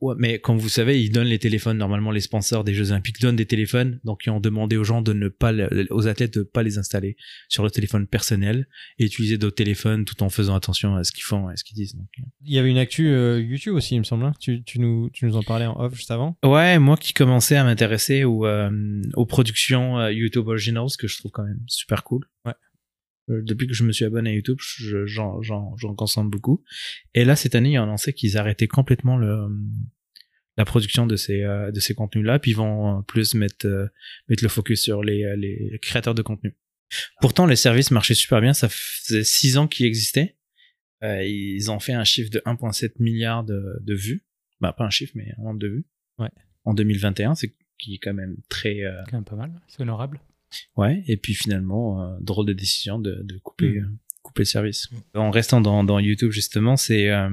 Ouais, 0.00 0.14
mais 0.18 0.38
comme 0.38 0.58
vous 0.58 0.68
savez, 0.68 1.02
ils 1.02 1.10
donnent 1.10 1.26
les 1.26 1.40
téléphones. 1.40 1.76
Normalement, 1.78 2.10
les 2.12 2.20
sponsors 2.20 2.62
des 2.62 2.72
Jeux 2.72 2.92
Olympiques 2.92 3.20
donnent 3.20 3.34
des 3.36 3.46
téléphones. 3.46 3.98
Donc, 4.04 4.22
ils 4.26 4.30
ont 4.30 4.38
demandé 4.38 4.76
aux 4.76 4.84
gens 4.84 5.02
de 5.02 5.12
ne 5.12 5.28
pas, 5.28 5.52
aux 5.90 6.06
athlètes 6.06 6.38
de 6.38 6.42
pas 6.44 6.62
les 6.62 6.78
installer 6.78 7.16
sur 7.48 7.64
le 7.64 7.70
téléphone 7.70 8.06
personnel 8.06 8.68
et 8.98 9.06
utiliser 9.06 9.38
d'autres 9.38 9.56
téléphones 9.56 10.04
tout 10.04 10.22
en 10.22 10.28
faisant 10.28 10.54
attention 10.54 10.94
à 10.94 11.02
ce 11.02 11.10
qu'ils 11.10 11.24
font 11.24 11.50
et 11.50 11.56
ce 11.56 11.64
qu'ils 11.64 11.76
disent. 11.76 11.96
Donc, 11.96 12.06
euh. 12.20 12.22
Il 12.44 12.52
y 12.54 12.58
avait 12.58 12.70
une 12.70 12.78
actu 12.78 13.08
euh, 13.08 13.40
YouTube 13.40 13.74
aussi, 13.74 13.96
il 13.96 13.98
me 13.98 14.04
semble. 14.04 14.24
hein. 14.24 14.34
Tu, 14.38 14.62
tu, 14.62 14.78
nous, 14.78 15.10
tu 15.12 15.24
nous 15.26 15.36
en 15.36 15.42
parlais 15.42 15.66
en 15.66 15.78
off 15.80 15.94
juste 15.94 16.10
avant. 16.12 16.36
Ouais, 16.44 16.78
moi 16.78 16.96
qui 16.96 17.12
commençais 17.12 17.56
à 17.56 17.64
m'intéresser 17.64 18.22
aux, 18.24 18.46
euh, 18.46 19.02
aux 19.14 19.26
productions 19.26 19.98
euh, 19.98 20.12
YouTube 20.12 20.46
Originals, 20.46 20.90
que 20.98 21.08
je 21.08 21.18
trouve 21.18 21.32
quand 21.32 21.44
même 21.44 21.60
super 21.66 22.04
cool. 22.04 22.24
Ouais. 22.44 22.54
Euh, 23.30 23.42
depuis 23.42 23.66
que 23.66 23.74
je 23.74 23.84
me 23.84 23.92
suis 23.92 24.04
abonné 24.04 24.30
à 24.30 24.32
YouTube, 24.34 24.58
je- 24.60 25.06
j'en, 25.06 25.42
j'en, 25.42 25.76
j'en 25.76 25.94
consomme 25.94 26.30
beaucoup. 26.30 26.62
Et 27.14 27.24
là, 27.24 27.36
cette 27.36 27.54
année, 27.54 27.72
ils 27.72 27.78
ont 27.78 27.82
annoncé 27.84 28.12
qu'ils 28.12 28.36
arrêtaient 28.38 28.68
complètement 28.68 29.16
le, 29.16 29.48
la 30.56 30.64
production 30.64 31.06
de 31.06 31.16
ces, 31.16 31.42
euh, 31.42 31.70
de 31.70 31.80
ces 31.80 31.94
contenus-là, 31.94 32.38
puis 32.38 32.52
ils 32.52 32.56
vont 32.56 32.98
euh, 32.98 33.02
plus 33.02 33.34
mettre, 33.34 33.66
euh, 33.66 33.86
mettre 34.28 34.42
le 34.42 34.48
focus 34.48 34.82
sur 34.82 35.02
les, 35.02 35.24
euh, 35.24 35.36
les 35.36 35.78
créateurs 35.82 36.14
de 36.14 36.22
contenu. 36.22 36.56
Pourtant, 37.20 37.44
les 37.46 37.56
services 37.56 37.90
marchaient 37.90 38.14
super 38.14 38.40
bien. 38.40 38.54
Ça 38.54 38.68
faisait 38.70 39.24
six 39.24 39.58
ans 39.58 39.68
qu'ils 39.68 39.86
existaient. 39.86 40.36
Euh, 41.04 41.22
ils 41.22 41.70
ont 41.70 41.78
fait 41.80 41.92
un 41.92 42.02
chiffre 42.04 42.30
de 42.30 42.40
1,7 42.46 42.94
milliard 42.98 43.44
de, 43.44 43.76
de 43.82 43.94
vues. 43.94 44.24
Bah, 44.60 44.72
pas 44.72 44.84
un 44.84 44.90
chiffre, 44.90 45.12
mais 45.14 45.32
un 45.38 45.42
nombre 45.42 45.58
de 45.60 45.68
vues. 45.68 45.86
Ouais. 46.18 46.30
En 46.64 46.74
2021, 46.74 47.34
c'est 47.34 47.54
qui 47.78 47.94
est 47.94 47.98
quand 47.98 48.14
même 48.14 48.36
très, 48.48 48.80
euh, 48.84 49.00
Quand 49.10 49.18
même 49.18 49.24
pas 49.24 49.36
mal, 49.36 49.52
c'est 49.68 49.82
honorable. 49.82 50.18
Ouais, 50.76 51.02
et 51.06 51.16
puis 51.16 51.34
finalement, 51.34 52.02
euh, 52.02 52.16
drôle 52.20 52.46
de 52.46 52.52
décision 52.52 52.98
de, 52.98 53.20
de 53.22 53.38
couper, 53.38 53.80
Mm. 53.80 53.84
euh, 53.84 53.88
couper 54.22 54.42
le 54.42 54.46
service. 54.46 54.88
En 55.14 55.30
restant 55.30 55.60
dans, 55.60 55.84
dans 55.84 55.98
YouTube, 55.98 56.30
justement, 56.32 56.76
c'est 56.76 57.10
euh, 57.10 57.28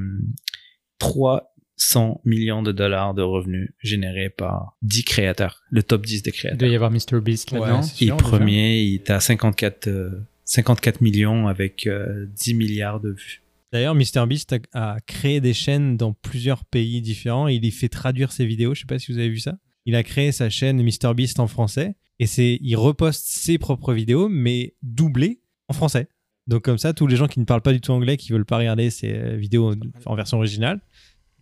300 0.99 2.21
millions 2.25 2.63
de 2.63 2.71
dollars 2.71 3.13
de 3.13 3.21
revenus 3.21 3.69
générés 3.79 4.29
par 4.29 4.77
10 4.81 5.03
créateurs, 5.03 5.63
le 5.69 5.83
top 5.83 6.05
10 6.05 6.23
des 6.23 6.29
Il 6.29 6.33
créateurs. 6.33 6.57
doit 6.57 6.67
y 6.67 6.75
avoir 6.75 6.91
MrBeast 6.91 7.51
là-dedans. 7.51 7.79
Et 7.81 7.83
sûr, 7.83 8.15
déjà. 8.17 8.29
premier, 8.29 8.81
il 8.83 8.95
est 8.95 9.09
à 9.09 9.19
54, 9.19 9.87
euh, 9.87 10.09
54 10.45 11.01
millions 11.01 11.47
avec 11.47 11.87
euh, 11.87 12.25
10 12.35 12.53
milliards 12.53 12.99
de 12.99 13.11
vues. 13.11 13.41
D'ailleurs, 13.73 13.95
MrBeast 13.95 14.53
a, 14.73 14.93
a 14.93 14.99
créé 15.01 15.41
des 15.41 15.53
chaînes 15.53 15.97
dans 15.97 16.13
plusieurs 16.13 16.63
pays 16.65 17.01
différents 17.01 17.47
il 17.49 17.65
y 17.65 17.71
fait 17.71 17.89
traduire 17.89 18.31
ses 18.31 18.45
vidéos. 18.45 18.73
Je 18.73 18.81
sais 18.81 18.85
pas 18.85 18.99
si 18.99 19.11
vous 19.11 19.17
avez 19.17 19.29
vu 19.29 19.39
ça. 19.39 19.57
Il 19.85 19.95
a 19.95 20.03
créé 20.03 20.31
sa 20.31 20.49
chaîne 20.49 20.81
MrBeast 20.81 21.39
en 21.39 21.47
français 21.47 21.95
et 22.19 22.27
c'est 22.27 22.57
il 22.61 22.75
reposte 22.75 23.25
ses 23.27 23.57
propres 23.57 23.93
vidéos 23.93 24.29
mais 24.29 24.75
doublées 24.81 25.41
en 25.67 25.73
français. 25.73 26.07
Donc 26.47 26.63
comme 26.63 26.77
ça, 26.77 26.93
tous 26.93 27.07
les 27.07 27.15
gens 27.15 27.27
qui 27.27 27.39
ne 27.39 27.45
parlent 27.45 27.61
pas 27.63 27.73
du 27.73 27.81
tout 27.81 27.91
anglais, 27.91 28.17
qui 28.17 28.31
veulent 28.31 28.45
pas 28.45 28.57
regarder 28.57 28.89
ces 28.89 29.11
euh, 29.13 29.35
vidéos 29.35 29.73
en 30.05 30.15
version 30.15 30.37
originale, 30.37 30.79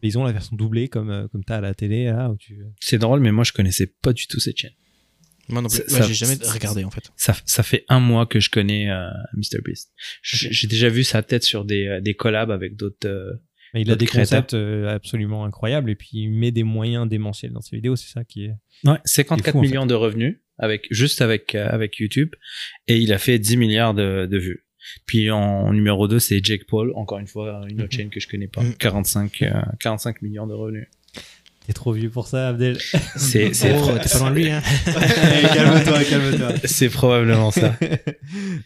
ils 0.02 0.18
ont 0.18 0.24
la 0.26 0.32
version 0.34 0.56
doublée 0.56 0.88
comme 0.90 1.10
euh, 1.10 1.28
comme 1.30 1.44
t'as 1.44 1.58
à 1.58 1.62
la 1.62 1.74
télé 1.74 2.06
là 2.06 2.30
où 2.30 2.36
tu. 2.38 2.64
C'est 2.80 2.98
drôle, 2.98 3.20
mais 3.22 3.32
moi, 3.32 3.44
je 3.44 3.52
connaissais 3.54 3.88
pas 3.88 4.12
du 4.14 4.28
tout 4.28 4.40
cette 4.40 4.58
chaîne. 4.58 4.72
Moi 5.50 5.62
non 5.62 5.68
plus. 5.70 5.78
Ça- 5.78 5.84
Ouais, 5.84 6.02
ça- 6.02 6.08
j'ai 6.08 6.14
jamais 6.14 6.36
regardé 6.46 6.84
en 6.86 6.90
fait. 6.92 7.12
Ça, 7.18 7.36
ça 7.46 7.64
fait 7.64 7.84
un 7.90 8.00
mois 8.00 8.26
que 8.26 8.40
je 8.40 8.50
connais 8.50 8.90
euh, 8.90 9.10
MrBeast. 9.34 9.92
J'ai 10.22 10.52
j'ai 10.52 10.68
déjà 10.68 10.88
vu 10.90 11.04
sa 11.04 11.22
tête 11.22 11.44
sur 11.44 11.66
des, 11.66 11.88
euh, 11.88 12.02
des 12.02 12.14
collabs 12.16 12.52
avec 12.52 12.76
d'autres... 12.78 13.06
euh, 13.08 13.34
Mais 13.74 13.82
il 13.82 13.92
a 13.92 13.96
des 13.98 14.06
créateurs. 14.06 14.40
concepts 14.44 14.54
euh, 14.54 14.88
absolument 14.96 15.44
incroyables 15.44 15.90
et 15.90 15.96
puis 15.96 16.10
il 16.14 16.30
met 16.32 16.52
des 16.52 16.64
moyens 16.64 17.10
démentiels 17.10 17.52
dans 17.52 17.62
ses 17.62 17.76
vidéos. 17.76 17.98
C'est 17.98 18.10
ça 18.12 18.24
qui 18.24 18.46
est. 18.46 18.56
Ouais, 18.86 19.00
54 19.04 19.52
fou, 19.52 19.58
en 19.60 19.62
millions 19.62 19.86
de 19.86 19.94
revenus 19.96 20.40
avec 20.60 20.88
juste 20.92 21.22
avec 21.22 21.56
euh, 21.56 21.68
avec 21.70 21.98
YouTube 22.00 22.36
et 22.88 22.98
il 22.98 23.12
a 23.14 23.18
fait 23.18 23.40
10 23.40 23.58
milliards 23.58 23.94
de, 23.94 24.28
de 24.30 24.38
vues. 24.38 24.66
Puis 25.06 25.32
en, 25.32 25.72
numéro 25.74 26.08
2, 26.08 26.20
c'est 26.20 26.44
Jake 26.44 26.66
Paul, 26.68 26.92
encore 26.96 27.20
une 27.20 27.28
fois 27.28 27.66
une 27.70 27.82
autre 27.82 27.90
Mhm. 27.94 27.98
chaîne 27.98 28.10
que 28.10 28.20
je 28.20 28.28
connais 28.28 28.48
pas, 28.50 28.62
Mhm. 28.62 28.74
45 28.76 29.42
euh, 29.44 29.52
45 29.80 30.22
millions 30.22 30.46
de 30.48 30.54
revenus. 30.54 30.88
T'es 31.66 31.72
trop 31.72 31.94
vieux 31.94 32.10
pour 32.10 32.28
ça, 32.28 32.50
Abdel. 32.50 32.78
C'est 33.16 33.54
c'est 33.54 33.74
Oh, 33.74 33.92
t'es 33.98 34.10
pas 34.10 34.20
loin 34.20 34.32
de 34.32 34.36
lui, 34.36 34.50
hein. 34.50 34.62
calme-toi, 35.54 36.04
calme-toi. 36.04 36.52
c'est 36.66 36.90
probablement 36.90 37.52
ça. 37.52 37.76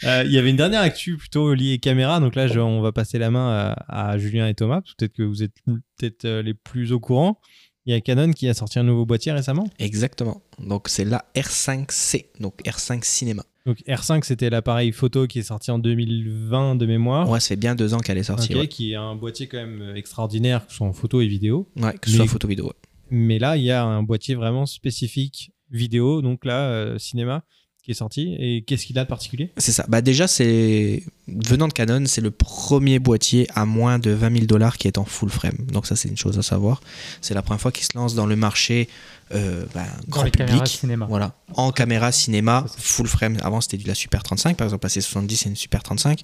Euh, 0.04 0.24
Il 0.26 0.32
y 0.32 0.38
avait 0.38 0.50
une 0.52 0.56
dernière 0.56 0.82
actu 0.82 1.18
plutôt 1.18 1.54
liée 1.54 1.80
caméra. 1.80 2.20
Donc 2.20 2.36
là, 2.36 2.48
je- 2.48 2.60
on 2.60 2.82
va 2.82 2.92
passer 2.92 3.18
la 3.20 3.32
main 3.32 3.74
à, 3.88 4.12
à 4.12 4.18
Julien 4.18 4.48
et 4.48 4.54
Thomas. 4.54 4.82
Peut-être 4.82 5.14
que 5.14 5.24
vous 5.24 5.44
êtes 5.44 5.54
peut-être 5.66 6.26
euh, 6.26 6.42
les 6.42 6.54
plus 6.54 6.92
au 6.92 7.00
courant. 7.00 7.40
Il 7.88 7.92
y 7.92 7.94
a 7.94 8.02
Canon 8.02 8.34
qui 8.34 8.50
a 8.50 8.54
sorti 8.54 8.80
un 8.80 8.84
nouveau 8.84 9.06
boîtier 9.06 9.32
récemment. 9.32 9.66
Exactement. 9.80 10.42
Donc 10.60 10.90
c'est 10.90 11.06
la 11.06 11.24
R5C, 11.36 12.26
donc 12.42 12.62
R5 12.66 13.02
Cinéma. 13.06 13.44
Donc 13.66 13.78
R5, 13.88 14.26
c'était 14.26 14.50
l'appareil 14.50 14.92
photo 14.92 15.26
qui 15.26 15.40
est 15.40 15.44
sorti 15.44 15.72
en 15.72 15.80
2020 15.80 16.76
de 16.76 16.86
mémoire. 16.86 17.30
Ouais, 17.30 17.40
ça 17.40 17.48
fait 17.48 17.56
bien 17.56 17.76
deux 17.76 17.94
ans 17.94 18.00
qu'elle 18.00 18.18
est 18.18 18.24
sortie. 18.24 18.54
Ok, 18.54 18.60
ouais. 18.60 18.68
Qui 18.68 18.92
est 18.92 18.96
un 18.96 19.16
boîtier 19.16 19.48
quand 19.48 19.58
même 19.58 19.94
extraordinaire, 19.96 20.66
que 20.66 20.72
ce 20.72 20.78
soit 20.80 20.88
en 20.88 20.92
photo 20.92 21.22
et 21.22 21.28
vidéo. 21.28 21.70
Ouais, 21.78 21.94
que 21.98 22.10
ce 22.10 22.18
soit 22.18 22.28
photo 22.28 22.48
vidéo. 22.50 22.66
ouais. 22.66 22.74
Mais 23.10 23.40
là, 23.40 23.56
il 23.56 23.64
y 23.64 23.72
a 23.72 23.86
un 23.86 24.04
boîtier 24.04 24.36
vraiment 24.36 24.66
spécifique 24.66 25.52
vidéo, 25.72 26.22
donc 26.22 26.44
là, 26.44 26.70
euh, 26.70 26.98
cinéma, 26.98 27.46
qui 27.88 27.92
est 27.92 27.96
sorti. 27.96 28.36
Et 28.38 28.64
qu'est-ce 28.64 28.86
qu'il 28.86 29.00
a 29.00 29.06
de 29.06 29.08
particulier 29.08 29.50
C'est 29.56 29.72
ça. 29.72 29.86
Bah 29.88 30.02
déjà, 30.02 30.28
c'est 30.28 31.04
venant 31.30 31.70
de 31.70 31.74
Canon, 31.74 32.04
c'est 32.06 32.20
le 32.20 32.32
premier 32.32 33.00
boîtier 33.00 33.48
à 33.56 33.66
moins 33.66 33.98
de 33.98 34.12
20 34.12 34.34
000 34.34 34.46
dollars 34.46 34.78
qui 34.78 34.90
est 34.90 34.98
en 34.98 35.06
full 35.06 35.30
frame. 35.30 35.56
Donc 35.72 35.88
ça, 35.88 35.96
c'est 35.96 36.10
une 36.10 36.18
chose 36.18 36.38
à 36.38 36.42
savoir. 36.42 36.82
C'est 37.22 37.34
la 37.34 37.42
première 37.42 37.62
fois 37.62 37.72
qu'il 37.72 37.86
se 37.86 37.98
lance 37.98 38.14
dans 38.14 38.26
le 38.26 38.36
marché 38.36 38.90
euh, 39.34 39.64
bah, 39.74 39.86
grand 40.10 40.30
public. 40.30 40.68
cinéma. 40.68 41.06
Voilà, 41.08 41.34
en 41.54 41.72
caméra 41.72 42.12
cinéma, 42.12 42.66
full 42.78 43.08
frame. 43.08 43.38
Avant, 43.42 43.62
c'était 43.62 43.78
de 43.78 43.88
la 43.88 43.96
Super 43.96 44.22
35, 44.22 44.58
par 44.58 44.68
exemple, 44.68 44.86
la 44.86 44.90
C70, 44.90 45.36
c'est 45.38 45.50
une 45.50 45.56
Super 45.56 45.82
35. 45.82 46.24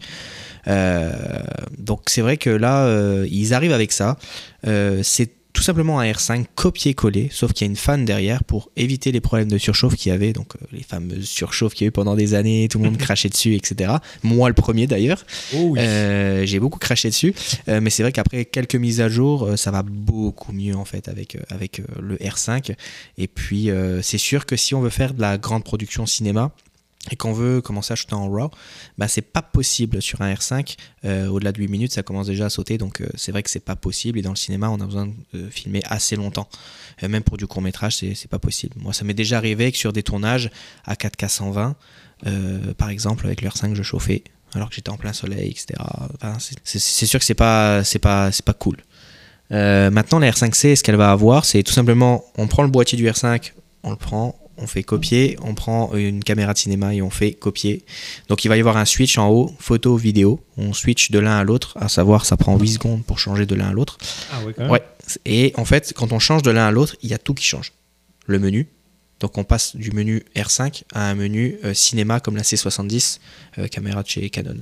Euh, 0.68 1.14
donc, 1.78 2.02
c'est 2.08 2.22
vrai 2.22 2.36
que 2.36 2.50
là, 2.50 2.88
euh, 2.88 3.26
ils 3.32 3.54
arrivent 3.54 3.72
avec 3.72 3.94
ça. 3.94 4.18
Euh, 4.68 5.00
c'est 5.02 5.32
tout 5.54 5.62
simplement 5.62 6.00
un 6.00 6.12
R5 6.12 6.46
copier-coller, 6.56 7.30
sauf 7.32 7.54
qu'il 7.54 7.66
y 7.66 7.70
a 7.70 7.72
une 7.72 7.78
fan 7.78 8.06
derrière 8.06 8.44
pour 8.44 8.72
éviter 8.76 9.12
les 9.12 9.22
problèmes 9.22 9.50
de 9.50 9.58
surchauffe 9.58 9.96
qu'il 9.96 10.12
y 10.12 10.16
avait, 10.16 10.34
donc 10.34 10.56
euh, 10.56 10.66
les 10.72 10.84
fameuses 10.84 11.30
surchauffes 11.30 11.74
qu'il 11.74 11.86
y 11.86 11.88
a 11.88 11.90
eu 11.90 11.92
pendant 11.92 12.16
des 12.16 12.34
années, 12.34 12.68
tout 12.70 12.80
le 12.80 12.86
monde 12.86 12.98
crachait 13.06 13.30
dessus, 13.30 13.54
etc. 13.56 13.94
Moi 14.24 14.50
le 14.50 14.56
premier 14.56 14.88
d'ailleurs, 14.88 15.24
Oh 15.56 15.76
Euh, 15.78 16.46
j'ai 16.46 16.60
beaucoup 16.60 16.80
craché 16.80 17.10
dessus, 17.10 17.34
Euh, 17.70 17.80
mais 17.82 17.90
c'est 17.90 18.04
vrai 18.04 18.12
qu'après 18.12 18.46
quelques 18.46 18.76
mises 18.76 19.00
à 19.00 19.10
jour, 19.10 19.50
ça 19.56 19.72
va 19.72 19.84
beaucoup 19.84 20.52
mieux 20.52 20.76
en 20.76 20.86
fait 20.86 21.08
avec, 21.08 21.38
avec 21.50 21.82
le 22.00 22.18
R5. 22.18 22.76
Et 23.18 23.28
puis 23.28 23.70
c'est 24.02 24.18
sûr 24.18 24.46
que 24.46 24.56
si 24.56 24.74
on 24.74 24.82
veut 24.82 24.90
faire 24.90 25.14
de 25.14 25.22
la 25.22 25.38
grande 25.38 25.64
production 25.64 26.06
cinéma, 26.06 26.52
et 27.12 27.18
qu'on 27.18 27.34
veut 27.34 27.60
commencer 27.62 27.92
à 27.92 27.96
shooter 27.96 28.16
en 28.16 28.30
RAW, 28.30 28.50
bah 28.98 29.10
c'est 29.10 29.22
pas 29.22 29.42
possible 29.42 30.02
sur 30.02 30.22
un 30.22 30.34
R5. 30.34 30.78
Euh, 31.04 31.28
Au-delà 31.28 31.52
de 31.52 31.60
8 31.60 31.68
minutes, 31.68 31.92
ça 31.92 32.02
commence 32.02 32.28
déjà 32.28 32.46
à 32.46 32.50
sauter, 32.50 32.78
donc 32.78 33.02
euh, 33.02 33.08
c'est 33.16 33.32
vrai 33.34 33.44
que 33.44 33.50
c'est 33.50 33.60
pas 33.60 33.76
possible. 33.76 34.20
Et 34.20 34.22
dans 34.22 34.30
le 34.30 34.38
cinéma, 34.38 34.70
on 34.70 34.80
a 34.80 34.86
besoin 34.86 35.12
de 35.34 35.50
filmer 35.50 35.82
assez 35.86 36.16
longtemps. 36.16 36.48
Euh, 37.04 37.10
même 37.10 37.24
pour 37.24 37.36
du 37.36 37.46
court 37.46 37.62
métrage, 37.62 37.98
c'est 37.98 38.28
pas 38.30 38.40
possible. 38.40 38.76
Moi, 38.80 38.94
ça 38.94 39.04
m'est 39.04 39.14
déjà 39.14 39.36
arrivé 39.38 39.70
que 39.72 39.78
sur 39.78 39.92
des 39.92 40.02
tournages 40.04 40.50
à 40.86 40.96
4K 40.96 41.28
120, 41.28 41.76
euh, 42.26 42.74
par 42.76 42.90
exemple, 42.90 43.26
avec 43.26 43.42
le 43.42 43.50
R5, 43.50 43.74
je 43.76 43.84
chauffais 43.84 44.24
alors 44.56 44.70
que 44.70 44.76
j'étais 44.76 44.92
en 44.92 44.98
plein 44.98 45.14
soleil, 45.14 45.50
etc. 45.50 45.74
C'est- 46.64 47.06
sûr 47.08 47.20
que 47.20 47.26
c'est 47.26 47.34
pas, 47.34 47.82
pas, 48.02 48.32
c'est 48.32 48.46
pas 48.46 48.54
cool. 48.54 48.78
Maintenant, 49.50 50.20
la 50.20 50.30
R5C, 50.32 50.76
ce 50.78 50.84
qu'elle 50.84 50.96
va 50.96 51.12
avoir, 51.12 51.44
c'est 51.44 51.64
tout 51.64 51.74
simplement, 51.74 52.24
on 52.38 52.48
prend 52.48 52.64
le 52.64 52.70
boîtier 52.70 52.96
du 52.98 53.06
R5, 53.08 53.54
on 53.84 53.90
le 53.90 53.96
prend, 53.98 54.36
on 54.58 54.68
fait 54.68 54.84
copier, 54.84 55.38
on 55.42 55.56
prend 55.56 55.94
une 55.96 56.24
caméra 56.24 56.54
de 56.54 56.58
cinéma 56.58 56.94
et 56.94 57.02
on 57.02 57.10
fait 57.10 57.34
copier. 57.34 57.84
Donc 58.30 58.46
il 58.46 58.48
va 58.48 58.58
y 58.58 58.60
avoir 58.60 58.78
un 58.78 58.86
switch 58.86 59.18
en 59.18 59.30
haut, 59.30 59.52
photo, 59.60 59.96
vidéo. 59.98 60.40
On 60.58 60.74
switch 60.74 61.12
de 61.12 61.20
l'un 61.20 61.38
à 61.38 61.44
l'autre, 61.44 61.78
à 61.80 61.90
savoir 61.90 62.26
ça 62.26 62.38
prend 62.38 62.58
8 62.58 62.68
secondes 62.68 63.04
pour 63.04 63.20
changer 63.20 63.46
de 63.46 63.56
l'un 63.56 63.70
à 63.70 63.74
l'autre. 63.74 63.98
Ah 64.32 64.44
ouais, 64.46 64.54
quand 64.54 64.64
même. 64.64 64.72
Ouais. 64.72 64.84
Et 65.26 65.54
en 65.58 65.66
fait, 65.66 65.94
quand 65.96 66.12
on 66.12 66.20
change 66.20 66.44
de 66.44 66.52
l'un 66.52 66.68
à 66.68 66.72
l'autre, 66.72 66.96
il 67.02 67.10
y 67.10 67.14
a 67.14 67.18
tout 67.18 67.34
qui 67.34 67.46
change. 67.46 67.74
Le 68.26 68.40
menu. 68.40 68.68
Donc 69.24 69.38
on 69.38 69.46
passe 69.46 69.78
du 69.78 69.92
menu 69.92 70.22
R5 70.36 70.84
à 70.94 71.10
un 71.10 71.16
menu 71.16 71.56
euh, 71.64 71.74
cinéma 71.74 72.20
comme 72.20 72.36
la 72.36 72.42
C70, 72.42 73.20
euh, 73.58 73.70
caméra 73.70 74.04
de 74.04 74.08
chez 74.10 74.30
Canon. 74.30 74.58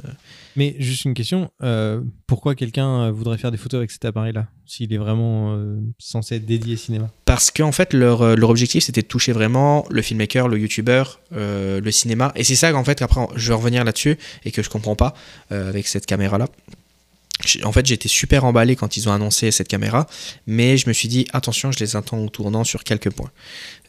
Mais 0.56 0.75
juste 0.77 1.06
une 1.06 1.15
question, 1.15 1.50
euh, 1.63 2.01
pourquoi 2.27 2.53
quelqu'un 2.53 3.10
voudrait 3.10 3.39
faire 3.39 3.50
des 3.50 3.58
photos 3.58 3.80
avec 3.80 3.89
cet 3.89 4.06
appareil-là 4.06 4.46
S'il 4.68 4.94
est 4.94 5.00
vraiment 5.00 5.60
censé 5.98 6.36
être 6.36 6.46
dédié 6.46 6.77
cinéma? 6.77 7.10
Parce 7.25 7.50
qu'en 7.50 7.72
fait, 7.72 7.91
leur, 7.96 8.36
leur 8.36 8.51
objectif, 8.51 8.84
c'était 8.84 9.01
de 9.01 9.08
toucher 9.08 9.32
vraiment 9.32 9.84
le 9.89 10.03
filmmaker, 10.03 10.48
le 10.48 10.60
youtubeur, 10.60 11.22
le 11.32 11.89
cinéma. 11.89 12.32
Et 12.36 12.44
c'est 12.44 12.56
ça 12.56 12.72
qu'en 12.72 12.84
fait, 12.84 13.01
après, 13.01 13.22
je 13.36 13.48
vais 13.48 13.56
revenir 13.56 13.84
là-dessus 13.84 14.18
et 14.46 14.51
que 14.51 14.62
je 14.62 14.70
comprends 14.70 14.96
pas 14.96 15.15
avec 15.50 15.88
cette 15.88 16.06
caméra-là. 16.06 16.46
En 17.64 17.72
fait, 17.72 17.86
j'étais 17.86 18.08
super 18.08 18.46
emballé 18.46 18.76
quand 18.76 18.98
ils 18.98 19.10
ont 19.10 19.12
annoncé 19.12 19.52
cette 19.52 19.68
caméra, 19.68 20.08
mais 20.48 20.78
je 20.78 20.88
me 20.88 20.94
suis 20.94 21.08
dit, 21.08 21.28
attention, 21.34 21.72
je 21.72 21.80
les 21.80 21.96
attends 21.96 22.20
au 22.20 22.30
tournant 22.30 22.64
sur 22.64 22.84
quelques 22.84 23.12
points. 23.12 23.32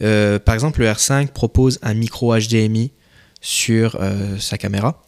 Euh, 0.02 0.38
par 0.38 0.54
exemple, 0.54 0.80
le 0.80 0.86
R5 0.86 1.28
propose 1.28 1.78
un 1.82 1.94
micro 1.94 2.36
HDMI 2.36 2.92
sur 3.40 3.96
euh, 4.00 4.38
sa 4.38 4.58
caméra. 4.58 5.02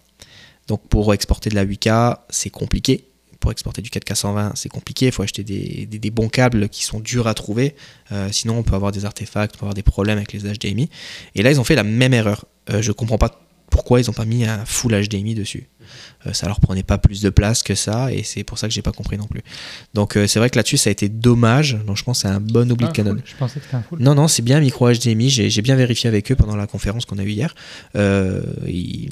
Donc, 0.68 0.86
pour 0.88 1.12
exporter 1.14 1.50
de 1.50 1.54
la 1.54 1.64
8K, 1.64 2.18
c'est 2.30 2.50
compliqué. 2.50 3.06
Pour 3.40 3.52
exporter 3.52 3.82
du 3.82 3.90
4K 3.90 4.14
120, 4.14 4.52
c'est 4.54 4.70
compliqué. 4.70 5.06
Il 5.06 5.12
faut 5.12 5.22
acheter 5.22 5.44
des, 5.44 6.10
bons 6.10 6.28
câbles 6.28 6.68
qui 6.70 6.84
sont 6.84 7.00
durs 7.00 7.26
à 7.26 7.34
trouver. 7.34 7.74
Euh, 8.12 8.28
sinon, 8.32 8.58
on 8.58 8.62
peut 8.62 8.74
avoir 8.74 8.90
des 8.90 9.04
artefacts, 9.04 9.56
on 9.56 9.58
peut 9.58 9.64
avoir 9.64 9.74
des 9.74 9.82
problèmes 9.82 10.16
avec 10.16 10.32
les 10.32 10.40
HDMI. 10.40 10.88
Et 11.34 11.42
là, 11.42 11.50
ils 11.50 11.60
ont 11.60 11.64
fait 11.64 11.74
la 11.74 11.84
même 11.84 12.14
erreur. 12.14 12.46
Je 12.68 12.92
comprends 12.92 13.18
pas 13.18 13.44
pourquoi 13.68 14.00
ils 14.00 14.06
n'ont 14.06 14.14
pas 14.14 14.24
mis 14.24 14.44
un 14.44 14.64
full 14.64 14.92
HDMI 14.92 15.34
dessus. 15.34 15.68
Euh, 16.26 16.32
ça 16.32 16.46
leur 16.46 16.60
prenait 16.60 16.82
pas 16.82 16.98
plus 16.98 17.20
de 17.22 17.30
place 17.30 17.62
que 17.62 17.74
ça, 17.74 18.12
et 18.12 18.22
c'est 18.22 18.44
pour 18.44 18.58
ça 18.58 18.66
que 18.68 18.74
j'ai 18.74 18.82
pas 18.82 18.92
compris 18.92 19.18
non 19.18 19.26
plus. 19.26 19.42
Donc 19.94 20.16
euh, 20.16 20.26
c'est 20.26 20.38
vrai 20.38 20.50
que 20.50 20.56
là-dessus, 20.56 20.76
ça 20.76 20.88
a 20.88 20.92
été 20.92 21.08
dommage. 21.08 21.76
Donc 21.86 21.96
je 21.96 22.04
pense 22.04 22.22
que 22.22 22.28
c'est 22.28 22.34
un 22.34 22.40
bon 22.40 22.70
oubli 22.70 22.86
de 22.86 22.92
Canon. 22.92 23.10
full. 23.12 23.22
Je 23.24 23.34
pensais 23.36 23.58
que 23.60 23.64
c'était 23.66 23.76
un 23.76 23.82
full. 23.82 23.98
Non, 24.00 24.14
non, 24.14 24.28
c'est 24.28 24.42
bien 24.42 24.60
micro 24.60 24.90
HDMI. 24.90 25.30
J'ai 25.30 25.62
bien 25.62 25.76
vérifié 25.76 26.08
avec 26.08 26.30
eux 26.32 26.36
pendant 26.36 26.56
la 26.56 26.66
conférence 26.66 27.04
qu'on 27.04 27.18
a 27.18 27.22
eue 27.24 27.30
hier. 27.30 27.54
Euh, 27.96 28.42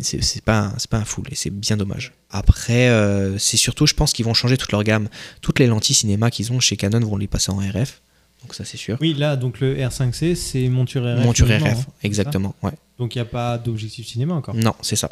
c'est 0.00 0.42
pas, 0.44 0.58
un- 0.58 0.74
c'est 0.78 0.90
pas 0.90 0.98
un 0.98 1.04
full 1.04 1.24
et 1.30 1.34
c'est 1.34 1.50
bien 1.50 1.76
dommage. 1.76 2.12
Après, 2.30 2.88
euh, 2.88 3.38
c'est 3.38 3.56
surtout, 3.56 3.86
je 3.86 3.94
pense 3.94 4.12
qu'ils 4.12 4.24
vont 4.24 4.34
changer 4.34 4.56
toute 4.56 4.72
leur 4.72 4.84
gamme. 4.84 5.08
Toutes 5.40 5.58
les 5.58 5.66
lentilles 5.66 5.94
cinéma 5.94 6.30
qu'ils 6.30 6.52
ont 6.52 6.60
chez 6.60 6.76
Canon 6.76 7.00
vont 7.00 7.16
les 7.16 7.26
passer 7.28 7.50
en 7.50 7.56
RF. 7.58 8.00
Donc 8.42 8.54
ça, 8.54 8.64
c'est 8.64 8.76
sûr. 8.76 8.98
Oui, 9.00 9.14
là, 9.14 9.36
donc 9.36 9.60
le 9.60 9.76
R5C, 9.76 10.34
c'est 10.34 10.68
monture 10.68 11.02
RF. 11.04 11.24
Monture 11.24 11.46
RF, 11.46 11.62
hein, 11.64 11.76
exactement. 12.02 12.54
Ouais. 12.62 12.72
Donc 12.98 13.14
il 13.14 13.18
n'y 13.18 13.22
a 13.22 13.26
pas 13.26 13.56
d'objectif 13.58 14.06
cinéma 14.06 14.34
encore. 14.34 14.54
Non, 14.54 14.74
c'est 14.82 14.96
ça. 14.96 15.10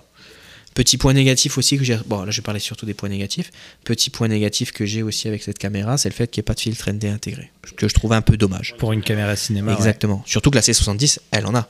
Petit 0.81 0.97
point 0.97 1.13
négatif 1.13 1.59
aussi 1.59 1.77
que 1.77 1.85
j'ai. 1.85 1.99
Bon, 2.07 2.23
là, 2.23 2.31
je 2.31 2.41
vais 2.41 2.43
parler 2.43 2.59
surtout 2.59 2.87
des 2.87 2.95
points 2.95 3.11
négatifs. 3.11 3.51
Petit 3.85 4.09
point 4.09 4.29
négatif 4.29 4.73
que 4.73 4.87
j'ai 4.87 5.03
aussi 5.03 5.29
avec 5.29 5.43
cette 5.43 5.59
caméra, 5.59 5.99
c'est 5.99 6.09
le 6.09 6.15
fait 6.15 6.31
qu'il 6.31 6.41
n'y 6.41 6.45
ait 6.45 6.49
pas 6.49 6.55
de 6.55 6.61
filtre 6.61 6.91
ND 6.91 7.05
intégré. 7.05 7.51
Ce 7.69 7.73
que 7.73 7.87
je 7.87 7.93
trouve 7.93 8.15
un 8.15 8.23
peu 8.23 8.39
dommage. 8.39 8.75
Pour 8.79 8.95
une 8.95 9.03
caméra 9.03 9.37
cinéma. 9.37 9.73
ouais. 9.73 9.77
Exactement. 9.77 10.23
Surtout 10.25 10.49
que 10.49 10.55
la 10.55 10.63
C70, 10.63 11.19
elle 11.33 11.45
en 11.45 11.55
a. 11.55 11.69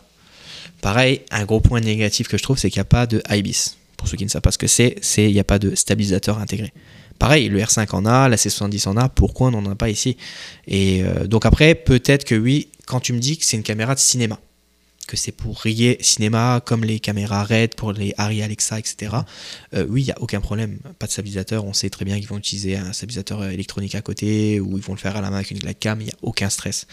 Pareil, 0.81 1.23
un 1.33 1.45
gros 1.45 1.59
point 1.59 1.81
négatif 1.81 2.29
que 2.29 2.39
je 2.39 2.43
trouve, 2.45 2.57
c'est 2.57 2.71
qu'il 2.71 2.79
n'y 2.79 2.83
a 2.83 2.85
pas 2.85 3.09
de 3.09 3.21
IBIS. 3.29 3.75
Pour 3.97 4.07
ceux 4.07 4.17
qui 4.17 4.25
ne 4.25 4.31
savent 4.31 4.43
pas 4.43 4.53
ce 4.53 4.59
que 4.59 4.69
c'est, 4.69 4.95
c'est 5.03 5.25
il 5.25 5.33
n'y 5.33 5.41
a 5.41 5.45
pas 5.45 5.59
de 5.59 5.75
stabilisateur 5.75 6.39
intégré. 6.39 6.73
Pareil, 7.19 7.49
le 7.49 7.59
R5 7.59 7.91
en 7.91 8.07
a, 8.07 8.29
la 8.29 8.37
C70 8.37 8.87
en 8.87 8.97
a, 8.97 9.09
pourquoi 9.09 9.49
on 9.49 9.61
n'en 9.61 9.73
a 9.73 9.75
pas 9.75 9.91
ici? 9.91 10.19
Et 10.69 11.03
euh, 11.03 11.27
donc 11.27 11.47
après, 11.47 11.75
peut-être 11.75 12.25
que 12.25 12.37
oui, 12.37 12.69
quand 12.87 13.01
tu 13.01 13.13
me 13.13 13.19
dis 13.19 13.39
que 13.39 13.45
c'est 13.45 13.57
une 13.57 13.65
caméra 13.65 13.97
de 13.97 14.01
cinéma, 14.01 14.39
que 15.11 15.17
c'est 15.17 15.33
pour 15.33 15.59
rier 15.59 15.99
cinéma 16.01 16.63
comme 16.65 16.85
les 16.85 17.01
caméras 17.01 17.43
RED 17.43 17.75
pour 17.75 17.93
les 17.93 18.15
Arri 18.17 18.43
Alexa, 18.43 18.79
etc. 18.79 19.17
euh, 19.75 19.85
oui, 19.89 20.03
il 20.03 20.05
n'y 20.05 20.13
a 20.13 20.21
aucun 20.21 20.41
problème. 20.41 20.79
Pas 21.01 21.07
de 21.07 21.11
stabilisateur. 21.11 21.65
On 21.65 21.73
sait 21.73 21.91
très 21.91 22.05
bien 22.05 22.17
qu'ils 22.21 22.29
vont 22.29 22.39
utiliser 22.39 22.77
un 22.77 22.93
stabilisateur 22.93 23.41
euh, 23.41 23.51
électronique 23.51 23.97
à 23.97 24.03
côté 24.03 24.61
ou 24.61 24.79
ils 24.79 24.85
vont 24.85 24.93
le 24.93 25.01
faire 25.01 25.17
à 25.17 25.21
la 25.21 25.31
main 25.31 25.39
avec 25.39 25.51
une 25.51 25.59
glidecam. 25.59 26.01
Il 26.01 26.05
n'y 26.05 26.11
a 26.13 26.17
aucun 26.23 26.49
stress. 26.49 26.87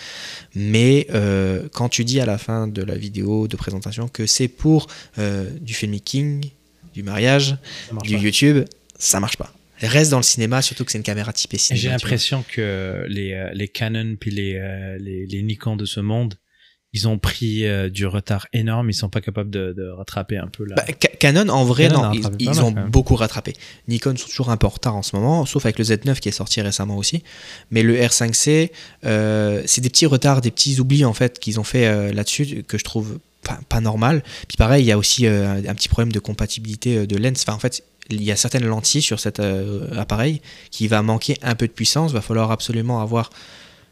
Mais 0.56 1.06
euh, 1.14 1.70
quand 1.72 1.90
tu 1.90 2.04
dis 2.06 2.20
à 2.20 2.26
la 2.26 2.40
fin 2.40 2.68
de 2.68 2.82
la 2.82 2.96
vidéo 2.96 3.48
de 3.48 3.56
présentation 3.56 4.08
que 4.08 4.26
c'est 4.26 4.48
pour 4.48 4.88
euh, 5.20 5.48
du 5.62 5.76
filmmaking, 5.76 6.50
du 6.96 7.04
mariage, 7.04 7.56
du 8.02 8.16
pas. 8.16 8.20
YouTube, 8.20 8.66
ça 8.98 9.20
marche 9.20 9.38
pas. 9.38 9.54
Reste 9.80 10.10
dans 10.10 10.18
le 10.18 10.24
cinéma, 10.24 10.64
surtout 10.64 10.86
que 10.86 10.92
c'est 10.92 10.98
une 10.98 11.04
caméra 11.04 11.32
typée 11.34 11.58
Et 11.58 11.60
cinéma. 11.60 11.82
J'ai 11.84 11.90
l'impression 11.90 12.44
que 12.52 13.06
les, 13.08 13.52
les 13.54 13.68
Canon 13.68 14.16
puis 14.20 14.32
les, 14.32 14.60
les, 15.00 15.28
les 15.28 15.44
Nikon 15.44 15.76
de 15.76 15.86
ce 15.86 16.00
monde, 16.00 16.34
ils 16.94 17.08
ont 17.08 17.18
pris 17.20 17.66
euh, 17.66 17.90
du 17.90 18.06
retard 18.06 18.48
énorme. 18.54 18.90
Ils 18.90 18.94
sont 18.94 19.10
pas 19.10 19.22
capables 19.22 19.50
de, 19.50 19.74
de 19.76 19.90
rattraper 19.90 20.38
un 20.38 20.48
peu 20.48 20.66
là. 20.66 20.76
Bah, 20.76 20.86
Ca- 21.00 21.10
Canon, 21.20 21.50
en 21.50 21.66
vrai, 21.66 21.90
Canon 21.90 22.04
non, 22.04 22.12
ils, 22.40 22.46
mal, 22.50 22.60
ont 22.64 22.72
beaucoup 22.72 23.16
rattrapé. 23.16 23.54
Nikon 23.88 24.16
sont 24.16 24.28
toujours 24.28 24.50
un 24.50 24.58
peu 24.58 24.68
en 24.68 24.72
retard 24.72 24.96
en 24.96 25.04
ce 25.04 25.16
moment, 25.16 25.46
sauf 25.46 25.66
avec 25.66 25.78
le 25.80 25.86
Z9 25.86 26.20
qui 26.20 26.30
est 26.30 26.32
sorti 26.32 26.62
récemment 26.62 26.96
aussi. 26.98 27.24
Mais 27.72 27.84
le 27.84 27.96
R5C, 27.98 28.72
euh, 29.06 29.62
c'est 29.66 29.82
des 29.82 29.90
petits 29.90 30.06
retards, 30.06 30.42
des 30.42 30.52
petits 30.52 30.80
oublis 30.80 31.06
en 31.06 31.14
fait 31.14 31.40
qu'ils 31.40 31.60
ont 31.60 31.64
fait 31.66 31.88
euh, 31.88 32.12
là-dessus 32.14 32.64
que 32.68 32.78
je 32.78 32.84
trouve 32.84 33.20
pas, 33.44 33.60
pas 33.70 33.82
normal. 33.82 34.24
Puis 34.48 34.58
pareil, 34.58 34.84
il 34.84 34.88
y 34.88 34.92
a 34.92 34.98
aussi 34.98 35.28
un 35.28 35.62
petit 35.76 35.90
problème 35.90 36.12
de 36.12 36.20
compatibilité 36.20 37.06
de 37.06 37.18
lens. 37.18 37.44
Enfin, 37.46 37.54
en 37.56 37.60
fait, 37.60 37.84
il 38.10 38.24
y 38.24 38.32
a 38.32 38.36
certaines 38.38 38.66
lentilles 38.66 39.02
sur 39.02 39.20
cet 39.20 39.42
appareil 39.96 40.42
qui 40.72 40.88
va 40.88 41.02
manquer 41.02 41.38
un 41.44 41.56
peu 41.56 41.68
de 41.68 41.74
puissance. 41.74 42.14
Va 42.14 42.22
falloir 42.22 42.52
absolument 42.52 43.02
avoir 43.02 43.30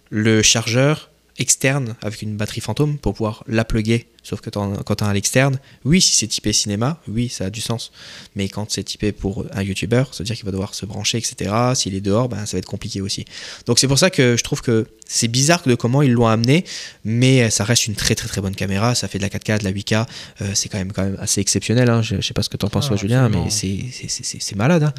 le 0.09 0.41
chargeur 0.41 1.09
externe 1.37 1.95
avec 2.01 2.21
une 2.21 2.37
batterie 2.37 2.61
fantôme 2.61 2.97
pour 2.97 3.13
pouvoir 3.13 3.43
la 3.47 3.65
plugger. 3.65 4.07
Sauf 4.23 4.41
que 4.41 4.49
t'en- 4.49 4.77
quand 4.77 4.95
tu 4.95 5.03
as 5.03 5.07
à 5.07 5.13
l'externe, 5.13 5.59
oui, 5.83 6.01
si 6.01 6.15
c'est 6.15 6.27
typé 6.27 6.51
cinéma, 6.53 6.99
oui, 7.07 7.29
ça 7.29 7.45
a 7.45 7.49
du 7.51 7.61
sens. 7.61 7.91
Mais 8.35 8.49
quand 8.49 8.71
c'est 8.71 8.83
typé 8.83 9.11
pour 9.11 9.45
un 9.53 9.61
youtubeur, 9.61 10.13
ça 10.13 10.23
veut 10.23 10.25
dire 10.25 10.35
qu'il 10.35 10.45
va 10.45 10.51
devoir 10.51 10.73
se 10.73 10.85
brancher, 10.85 11.17
etc. 11.19 11.53
S'il 11.75 11.93
est 11.93 12.01
dehors, 12.01 12.27
ben, 12.29 12.45
ça 12.45 12.53
va 12.53 12.59
être 12.59 12.65
compliqué 12.65 13.01
aussi. 13.01 13.25
Donc 13.67 13.77
c'est 13.77 13.87
pour 13.87 13.99
ça 13.99 14.09
que 14.09 14.35
je 14.37 14.43
trouve 14.43 14.61
que 14.61 14.87
c'est 15.05 15.27
bizarre 15.27 15.61
de 15.65 15.75
comment 15.75 16.01
ils 16.01 16.11
l'ont 16.11 16.25
amené, 16.25 16.65
mais 17.03 17.49
ça 17.51 17.63
reste 17.65 17.85
une 17.85 17.93
très 17.95 18.15
très 18.15 18.27
très 18.27 18.41
bonne 18.41 18.55
caméra. 18.55 18.95
Ça 18.95 19.07
fait 19.07 19.19
de 19.19 19.23
la 19.23 19.29
4K, 19.29 19.59
de 19.59 19.63
la 19.65 19.71
8K. 19.71 20.07
euh, 20.41 20.51
c'est 20.55 20.69
quand 20.69 20.79
même, 20.79 20.91
quand 20.91 21.03
même 21.03 21.17
assez 21.19 21.41
exceptionnel. 21.41 21.89
hein. 21.89 22.01
Je, 22.01 22.15
je 22.15 22.21
sais 22.21 22.33
pas 22.33 22.41
ce 22.43 22.49
que 22.49 22.57
tu 22.57 22.65
en 22.65 22.69
penses, 22.69 22.85
Ah, 22.85 22.89
toi, 22.89 22.97
Julien, 22.97 23.29
mais 23.29 23.49
c'est- 23.51 24.55
malade. 24.55 24.83
hein. 24.83 24.93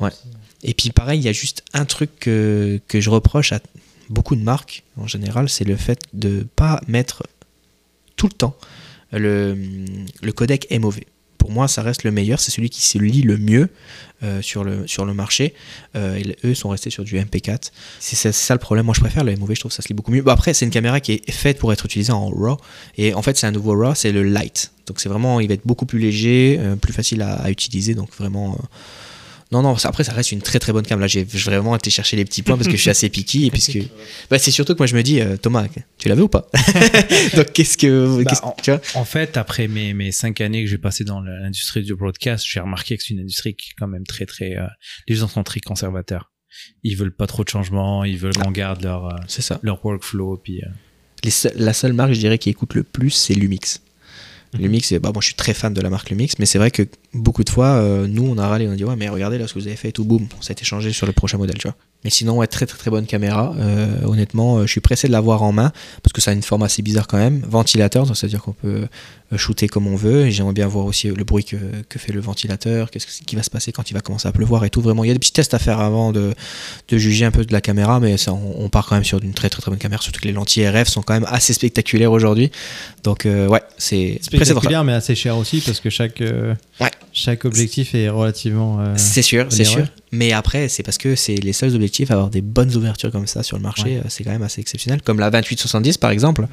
Ouais. 0.00 0.10
Et 0.64 0.74
puis 0.74 0.90
pareil, 0.90 1.20
il 1.20 1.24
y 1.24 1.28
a 1.28 1.32
juste 1.32 1.62
un 1.74 1.84
truc 1.84 2.10
que, 2.18 2.80
que 2.88 3.00
je 3.00 3.10
reproche 3.10 3.52
à 3.52 3.60
beaucoup 4.10 4.36
de 4.36 4.42
marques 4.42 4.84
en 4.96 5.06
général, 5.06 5.48
c'est 5.48 5.64
le 5.64 5.76
fait 5.76 6.00
de 6.12 6.46
pas 6.56 6.80
mettre 6.86 7.22
tout 8.16 8.26
le 8.26 8.32
temps 8.32 8.56
le, 9.12 9.56
le 10.22 10.32
codec 10.32 10.66
MOV. 10.70 11.00
Pour 11.38 11.52
moi, 11.52 11.68
ça 11.68 11.82
reste 11.82 12.02
le 12.02 12.10
meilleur, 12.10 12.40
c'est 12.40 12.50
celui 12.50 12.70
qui 12.70 12.82
se 12.82 12.98
lit 12.98 13.22
le 13.22 13.36
mieux 13.36 13.68
euh, 14.24 14.42
sur, 14.42 14.64
le, 14.64 14.86
sur 14.88 15.04
le 15.04 15.14
marché. 15.14 15.54
Euh, 15.94 16.20
eux 16.44 16.54
sont 16.54 16.70
restés 16.70 16.90
sur 16.90 17.04
du 17.04 17.16
MP4. 17.20 17.70
C'est 18.00 18.32
ça, 18.32 18.54
le 18.54 18.58
problème. 18.58 18.86
Moi, 18.86 18.94
je 18.96 19.00
préfère 19.00 19.22
le 19.22 19.36
MOV, 19.36 19.54
je 19.54 19.60
trouve 19.60 19.70
que 19.70 19.76
ça 19.76 19.82
se 19.82 19.88
lit 19.88 19.94
beaucoup 19.94 20.10
mieux. 20.10 20.22
Bon, 20.22 20.32
après, 20.32 20.54
c'est 20.54 20.64
une 20.64 20.72
caméra 20.72 20.98
qui 20.98 21.12
est 21.12 21.30
faite 21.30 21.58
pour 21.58 21.72
être 21.72 21.84
utilisée 21.84 22.12
en 22.12 22.28
RAW. 22.28 22.56
Et 22.98 23.14
en 23.14 23.22
fait, 23.22 23.36
c'est 23.36 23.46
un 23.46 23.52
nouveau 23.52 23.78
RAW, 23.78 23.94
c'est 23.94 24.10
le 24.10 24.24
Light. 24.24 24.72
Donc, 24.86 24.98
c'est 24.98 25.08
vraiment, 25.08 25.38
il 25.38 25.46
va 25.46 25.54
être 25.54 25.66
beaucoup 25.66 25.86
plus 25.86 26.00
léger, 26.00 26.56
euh, 26.58 26.74
plus 26.74 26.92
facile 26.92 27.22
à 27.22 27.48
utiliser. 27.48 27.94
Donc, 27.94 28.10
vraiment. 28.18 28.58
Non, 29.52 29.62
non, 29.62 29.76
ça- 29.76 29.88
après, 29.88 30.02
ça 30.04 30.12
reste 30.12 30.32
une 30.32 30.42
très 30.42 30.58
très 30.58 30.72
bonne 30.72 30.84
cam. 30.84 30.98
Là, 30.98 31.06
j'ai 31.06 31.22
vraiment 31.24 31.76
été 31.76 31.88
chercher 31.90 32.16
les 32.16 32.24
petits 32.24 32.42
points 32.42 32.56
parce 32.56 32.66
que 32.68 32.76
je 32.76 32.80
suis 32.80 32.90
assez 32.90 33.08
picky. 33.08 33.46
Et 33.46 33.50
puisque... 33.50 33.78
bah, 34.30 34.38
c'est 34.38 34.50
surtout 34.50 34.74
que 34.74 34.78
moi, 34.78 34.86
je 34.86 34.96
me 34.96 35.02
dis, 35.02 35.20
euh, 35.20 35.36
Thomas, 35.36 35.66
tu 35.98 36.08
l'avais 36.08 36.22
ou 36.22 36.28
pas? 36.28 36.48
Donc, 37.36 37.52
qu'est-ce 37.52 37.78
que. 37.78 38.22
Bah, 38.24 38.32
en- 38.42 38.56
tu 38.62 38.70
vois? 38.72 38.80
En 38.94 39.04
fait, 39.04 39.36
après 39.36 39.68
mes, 39.68 39.94
mes 39.94 40.10
cinq 40.12 40.40
années 40.40 40.64
que 40.64 40.70
j'ai 40.70 40.78
passées 40.78 41.04
dans 41.04 41.20
l'industrie 41.20 41.82
du 41.82 41.94
broadcast, 41.94 42.44
j'ai 42.48 42.60
remarqué 42.60 42.96
que 42.96 43.02
c'est 43.04 43.14
une 43.14 43.20
industrie 43.20 43.54
qui 43.54 43.70
est 43.70 43.74
quand 43.78 43.88
même 43.88 44.04
très, 44.04 44.26
très... 44.26 44.56
euh, 44.56 44.66
les 45.08 45.14
gens 45.14 45.28
sont 45.28 45.42
très 45.44 45.60
conservateurs. 45.60 46.32
ils 46.82 46.96
veulent 46.96 47.14
pas 47.14 47.26
trop 47.26 47.44
de 47.44 47.48
changements, 47.48 48.02
ils 48.04 48.18
veulent 48.18 48.36
qu'on 48.36 48.50
garde 48.50 48.82
leur, 48.82 49.06
euh, 49.06 49.16
ça. 49.28 49.60
leur 49.62 49.84
workflow. 49.84 50.38
Puis, 50.42 50.60
euh, 50.62 50.66
Les 51.24 51.30
la 51.56 51.72
seule 51.72 51.92
marque, 51.92 52.12
je 52.12 52.18
dirais, 52.18 52.38
qui 52.38 52.50
écoute 52.50 52.74
le 52.74 52.82
plus, 52.82 53.10
c'est 53.10 53.34
Lumix. 53.34 53.80
Mhm. 54.54 54.60
Lumix, 54.62 54.88
c'est- 54.88 54.98
bah, 54.98 55.10
moi 55.12 55.20
je 55.20 55.26
suis 55.26 55.34
très 55.34 55.54
fan 55.54 55.72
de 55.74 55.80
la 55.80 55.90
marque 55.90 56.10
Lumix, 56.10 56.34
mais 56.38 56.46
c'est 56.46 56.58
vrai 56.58 56.70
que 56.70 56.82
beaucoup 57.14 57.44
de 57.44 57.50
fois, 57.50 57.66
euh, 57.76 58.06
nous 58.06 58.24
on 58.26 58.38
a 58.38 58.46
râlé, 58.46 58.66
on 58.68 58.72
a 58.72 58.76
dit 58.76 58.84
ouais, 58.84 58.96
mais 58.96 59.08
regardez 59.08 59.38
là 59.38 59.46
ce 59.48 59.54
que 59.54 59.58
vous 59.58 59.66
avez 59.66 59.76
fait 59.76 59.88
et 59.88 59.92
tout, 59.92 60.04
boum, 60.04 60.26
ça 60.40 60.50
a 60.50 60.52
été 60.52 60.64
changé 60.64 60.92
sur 60.92 61.06
le 61.06 61.12
prochain 61.12 61.38
modèle, 61.38 61.58
tu 61.58 61.66
vois. 61.68 61.76
Mais 62.06 62.10
sinon, 62.10 62.36
ouais, 62.36 62.46
très 62.46 62.66
très 62.66 62.78
très 62.78 62.88
bonne 62.88 63.04
caméra. 63.04 63.52
Euh, 63.58 64.04
honnêtement, 64.04 64.58
euh, 64.58 64.66
je 64.66 64.70
suis 64.70 64.80
pressé 64.80 65.08
de 65.08 65.12
l'avoir 65.12 65.42
en 65.42 65.50
main 65.50 65.72
parce 66.04 66.12
que 66.12 66.20
ça 66.20 66.30
a 66.30 66.34
une 66.34 66.42
forme 66.44 66.62
assez 66.62 66.80
bizarre 66.80 67.08
quand 67.08 67.16
même. 67.16 67.42
Ventilateur, 67.48 68.06
c'est-à-dire 68.06 68.40
qu'on 68.42 68.52
peut 68.52 68.86
euh, 69.32 69.36
shooter 69.36 69.66
comme 69.66 69.88
on 69.88 69.96
veut. 69.96 70.26
Et 70.26 70.30
j'aimerais 70.30 70.52
bien 70.52 70.68
voir 70.68 70.86
aussi 70.86 71.08
le 71.08 71.24
bruit 71.24 71.42
que, 71.42 71.56
que 71.88 71.98
fait 71.98 72.12
le 72.12 72.20
ventilateur, 72.20 72.92
qu'est-ce 72.92 73.22
qui 73.22 73.34
va 73.34 73.42
se 73.42 73.50
passer 73.50 73.72
quand 73.72 73.90
il 73.90 73.94
va 73.94 74.02
commencer 74.02 74.28
à 74.28 74.30
pleuvoir 74.30 74.64
et 74.64 74.70
tout. 74.70 74.80
Vraiment, 74.80 75.02
il 75.02 75.08
y 75.08 75.10
a 75.10 75.14
des 75.14 75.18
petits 75.18 75.32
tests 75.32 75.52
à 75.52 75.58
faire 75.58 75.80
avant 75.80 76.12
de, 76.12 76.32
de 76.86 76.96
juger 76.96 77.24
un 77.24 77.32
peu 77.32 77.44
de 77.44 77.52
la 77.52 77.60
caméra, 77.60 77.98
mais 77.98 78.16
ça, 78.18 78.32
on, 78.32 78.54
on 78.56 78.68
part 78.68 78.86
quand 78.86 78.94
même 78.94 79.02
sur 79.02 79.20
une 79.20 79.34
très 79.34 79.50
très 79.50 79.60
très 79.60 79.72
bonne 79.72 79.80
caméra. 79.80 80.00
Surtout 80.00 80.20
que 80.20 80.28
les 80.28 80.32
lentilles 80.32 80.68
RF 80.68 80.86
sont 80.86 81.02
quand 81.02 81.14
même 81.14 81.26
assez 81.28 81.54
spectaculaires 81.54 82.12
aujourd'hui. 82.12 82.52
Donc 83.02 83.24
ouais, 83.24 83.62
c'est. 83.78 84.20
Spectaculaire, 84.22 84.84
mais 84.84 84.92
assez 84.92 85.16
cher 85.16 85.36
aussi 85.36 85.60
parce 85.60 85.80
que 85.80 85.90
chaque, 85.90 86.20
Ouais. 86.20 86.90
Chaque 87.18 87.46
objectif 87.46 87.94
est 87.94 88.10
relativement. 88.10 88.78
euh, 88.80 88.92
C'est 88.98 89.22
sûr, 89.22 89.46
c'est 89.48 89.64
sûr. 89.64 89.86
Mais 90.12 90.32
après, 90.32 90.68
c'est 90.68 90.82
parce 90.82 90.98
que 90.98 91.16
c'est 91.16 91.34
les 91.36 91.54
seuls 91.54 91.74
objectifs 91.74 92.10
à 92.10 92.14
avoir 92.14 92.28
des 92.28 92.42
bonnes 92.42 92.74
ouvertures 92.76 93.10
comme 93.10 93.26
ça 93.26 93.42
sur 93.42 93.56
le 93.56 93.62
marché, 93.62 93.84
Ouais. 93.84 93.96
euh, 94.04 94.08
c'est 94.08 94.22
quand 94.22 94.30
même 94.32 94.42
assez 94.42 94.60
exceptionnel. 94.60 95.00
Comme 95.02 95.18
la 95.18 95.30
2870 95.30 95.96
par 95.96 96.10
exemple. 96.10 96.46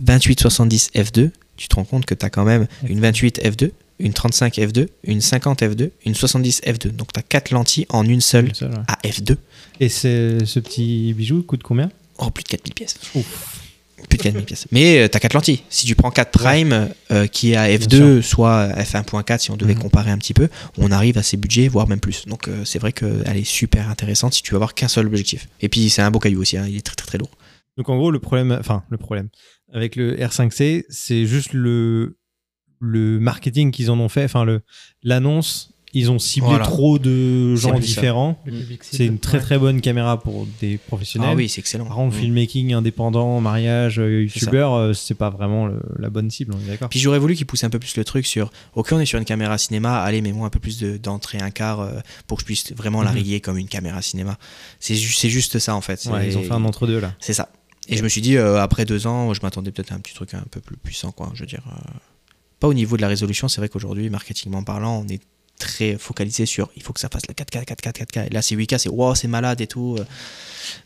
2870 0.00 0.90
f2, 0.94 1.30
tu 1.56 1.68
te 1.68 1.74
rends 1.76 1.84
compte 1.84 2.06
que 2.06 2.14
tu 2.14 2.26
as 2.26 2.30
quand 2.30 2.44
même 2.44 2.66
une 2.88 3.00
28 3.00 3.40
f2, 3.44 3.70
une 4.00 4.12
35 4.12 4.56
f2, 4.56 4.88
une 5.04 5.20
50 5.20 5.62
f2, 5.62 5.90
une 6.06 6.14
70 6.14 6.62
f2. 6.66 6.88
Donc 6.90 7.12
tu 7.12 7.20
as 7.20 7.22
4 7.22 7.50
lentilles 7.52 7.86
en 7.90 8.04
une 8.04 8.20
seule 8.20 8.48
une 8.48 8.54
seule, 8.54 8.70
ouais. 8.70 8.78
à 8.88 8.98
f2. 9.06 9.36
Et 9.78 9.88
ce 9.88 10.58
petit 10.58 11.14
bijou 11.14 11.42
coûte 11.42 11.62
combien? 11.62 11.90
Oh, 12.18 12.30
plus 12.30 12.42
de 12.42 12.48
4000 12.48 12.74
pièces. 12.74 12.96
Plus 14.08 14.18
de 14.18 14.22
4000 14.22 14.44
pièces. 14.44 14.66
Mais 14.72 15.08
tu 15.08 15.16
as 15.16 15.20
4 15.20 15.34
lentilles. 15.34 15.62
Si 15.68 15.86
tu 15.86 15.94
prends 15.94 16.10
4 16.10 16.30
prime 16.30 16.88
euh, 17.10 17.26
qui 17.26 17.52
est 17.52 17.56
à 17.56 17.68
f2, 17.68 18.22
soit 18.22 18.68
f1.4 18.76 19.38
si 19.38 19.50
on 19.50 19.56
devait 19.56 19.74
Mhm. 19.74 19.80
comparer 19.80 20.10
un 20.10 20.18
petit 20.18 20.34
peu, 20.34 20.48
on 20.78 20.90
arrive 20.90 21.18
à 21.18 21.22
ces 21.22 21.36
budgets, 21.36 21.68
voire 21.68 21.86
même 21.88 22.00
plus. 22.00 22.26
Donc 22.26 22.48
euh, 22.48 22.64
c'est 22.64 22.78
vrai 22.78 22.92
qu'elle 22.92 23.36
est 23.36 23.44
super 23.44 23.88
intéressante 23.88 24.34
si 24.34 24.42
tu 24.42 24.50
veux 24.52 24.56
avoir 24.56 24.74
qu'un 24.74 24.88
seul 24.88 25.06
objectif. 25.06 25.48
Et 25.60 25.68
puis 25.68 25.90
c'est 25.90 26.02
un 26.02 26.10
beau 26.10 26.18
caillou 26.18 26.40
aussi, 26.40 26.56
hein, 26.56 26.66
il 26.68 26.76
est 26.76 26.82
très 26.86 26.96
très 26.96 27.06
très 27.06 27.18
lourd. 27.18 27.30
Donc 27.76 27.88
en 27.88 27.96
gros, 27.96 28.10
le 28.10 28.18
problème, 28.18 28.56
enfin 28.58 28.82
le 28.90 28.96
problème 28.98 29.28
avec 29.72 29.94
le 29.96 30.16
R5C, 30.16 30.84
c'est 30.88 31.26
juste 31.26 31.52
le 31.52 32.16
le 32.80 33.20
marketing 33.20 33.70
qu'ils 33.72 33.90
en 33.90 34.00
ont 34.00 34.08
fait, 34.08 34.24
enfin 34.24 34.44
l'annonce. 35.02 35.72
Ils 35.92 36.08
ont 36.12 36.20
ciblé 36.20 36.50
Voilà. 36.50 36.64
trop 36.64 37.00
de 37.00 37.56
gens 37.56 37.76
différents. 37.80 38.40
C'est 38.80 39.06
une 39.06 39.18
très 39.18 39.40
très 39.40 39.58
bonne 39.58 39.80
caméra 39.80 40.20
pour 40.20 40.46
des 40.60 40.78
professionnels. 40.78 41.30
Ah 41.32 41.34
oui, 41.34 41.48
c'est 41.48 41.58
excellent. 41.60 41.84
Par 41.86 41.96
contre, 41.96 42.14
Mm. 42.16 42.20
filmmaking 42.20 42.72
indépendant, 42.74 43.40
mariage, 43.40 43.98
euh, 43.98 44.22
youtubeur, 44.22 44.74
euh, 44.74 44.92
c'est 44.92 45.16
pas 45.16 45.30
vraiment 45.30 45.66
le- 45.66 45.82
la 45.98 46.08
bonne 46.08 46.30
cible, 46.30 46.54
on 46.56 46.60
est 46.64 46.70
d'accord. 46.70 46.88
Puis 46.90 47.00
j'aurais 47.00 47.18
voulu 47.18 47.34
qu'ils 47.34 47.46
poussent 47.46 47.64
un 47.64 47.70
peu 47.70 47.80
plus 47.80 47.96
le 47.96 48.04
truc 48.04 48.24
sur 48.24 48.52
ok 48.76 48.88
on 48.92 49.00
est 49.00 49.04
sur 49.06 49.18
une 49.18 49.24
caméra 49.24 49.58
cinéma, 49.58 50.00
allez 50.00 50.20
mets-moi 50.22 50.46
un 50.46 50.50
peu 50.50 50.60
plus 50.60 50.78
de- 50.78 50.96
d'entrée 50.96 51.38
un 51.38 51.50
quart 51.50 51.80
euh, 51.80 51.98
pour 52.28 52.36
que 52.38 52.42
je 52.42 52.46
puisse 52.46 52.72
vraiment 52.72 53.02
la 53.02 53.10
Mhm. 53.10 53.16
rayer 53.16 53.40
comme 53.40 53.58
une 53.58 53.66
caméra 53.68 54.00
cinéma. 54.00 54.38
C'est 54.78 54.94
ju- 54.94 55.12
c'est 55.12 55.28
juste 55.30 55.58
ça 55.58 55.74
en 55.74 55.80
fait. 55.80 56.06
Ouais, 56.06 56.28
ils 56.28 56.38
ont 56.38 56.42
fait 56.42 56.52
un 56.52 56.64
entre-deux 56.64 57.00
là. 57.00 57.14
C'est 57.18 57.32
ça. 57.34 57.48
Et 57.88 57.96
je 57.96 58.04
me 58.04 58.08
suis 58.08 58.20
dit, 58.20 58.36
euh, 58.36 58.60
après 58.62 58.84
deux 58.84 59.08
ans, 59.08 59.34
je 59.34 59.40
m'attendais 59.42 59.72
peut-être 59.72 59.90
à 59.90 59.96
un 59.96 59.98
petit 59.98 60.14
truc 60.14 60.34
un 60.34 60.44
peu 60.52 60.60
plus 60.60 60.76
puissant, 60.76 61.10
quoi. 61.10 61.32
Je 61.34 61.40
veux 61.40 61.46
dire, 61.48 61.64
euh, 61.72 61.90
pas 62.60 62.68
au 62.68 62.74
niveau 62.74 62.96
de 62.96 63.02
la 63.02 63.08
résolution. 63.08 63.48
C'est 63.48 63.60
vrai 63.60 63.68
qu'aujourd'hui, 63.68 64.08
marketingment 64.08 64.62
parlant, 64.62 65.02
on 65.04 65.08
est 65.08 65.20
très 65.60 65.96
focalisé 65.98 66.46
sur 66.46 66.70
il 66.76 66.82
faut 66.82 66.92
que 66.92 66.98
ça 67.00 67.08
fasse 67.08 67.22
le 67.28 67.34
4K, 67.34 67.64
4K, 67.64 67.92
4K. 67.92 68.26
Et 68.26 68.30
là, 68.30 68.42
c'est 68.42 68.56
8K, 68.56 68.78
c'est 68.78 68.88
wow, 68.88 69.14
c'est 69.14 69.28
malade 69.28 69.60
et 69.60 69.66
tout. 69.68 69.96
euh. 69.98 70.04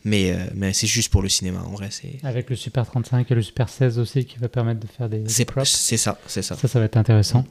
Mais, 0.03 0.31
euh, 0.31 0.37
mais 0.53 0.73
c'est 0.73 0.87
juste 0.87 1.09
pour 1.11 1.21
le 1.21 1.29
cinéma, 1.29 1.61
en 1.65 1.71
vrai. 1.71 1.87
C'est 1.91 2.19
Avec 2.23 2.49
le 2.49 2.55
Super 2.55 2.85
35 2.85 3.29
et 3.31 3.35
le 3.35 3.41
Super 3.41 3.69
16 3.69 3.97
aussi 3.99 4.25
qui 4.25 4.37
va 4.37 4.47
permettre 4.49 4.79
de 4.79 4.87
faire 4.87 5.09
des, 5.09 5.23
c'est 5.27 5.97
ça, 5.97 6.19
c'est 6.27 6.41
ça. 6.41 6.55
Ça, 6.55 6.67
ça 6.67 6.79
va 6.79 6.85
être 6.85 6.97
intéressant. 6.97 7.45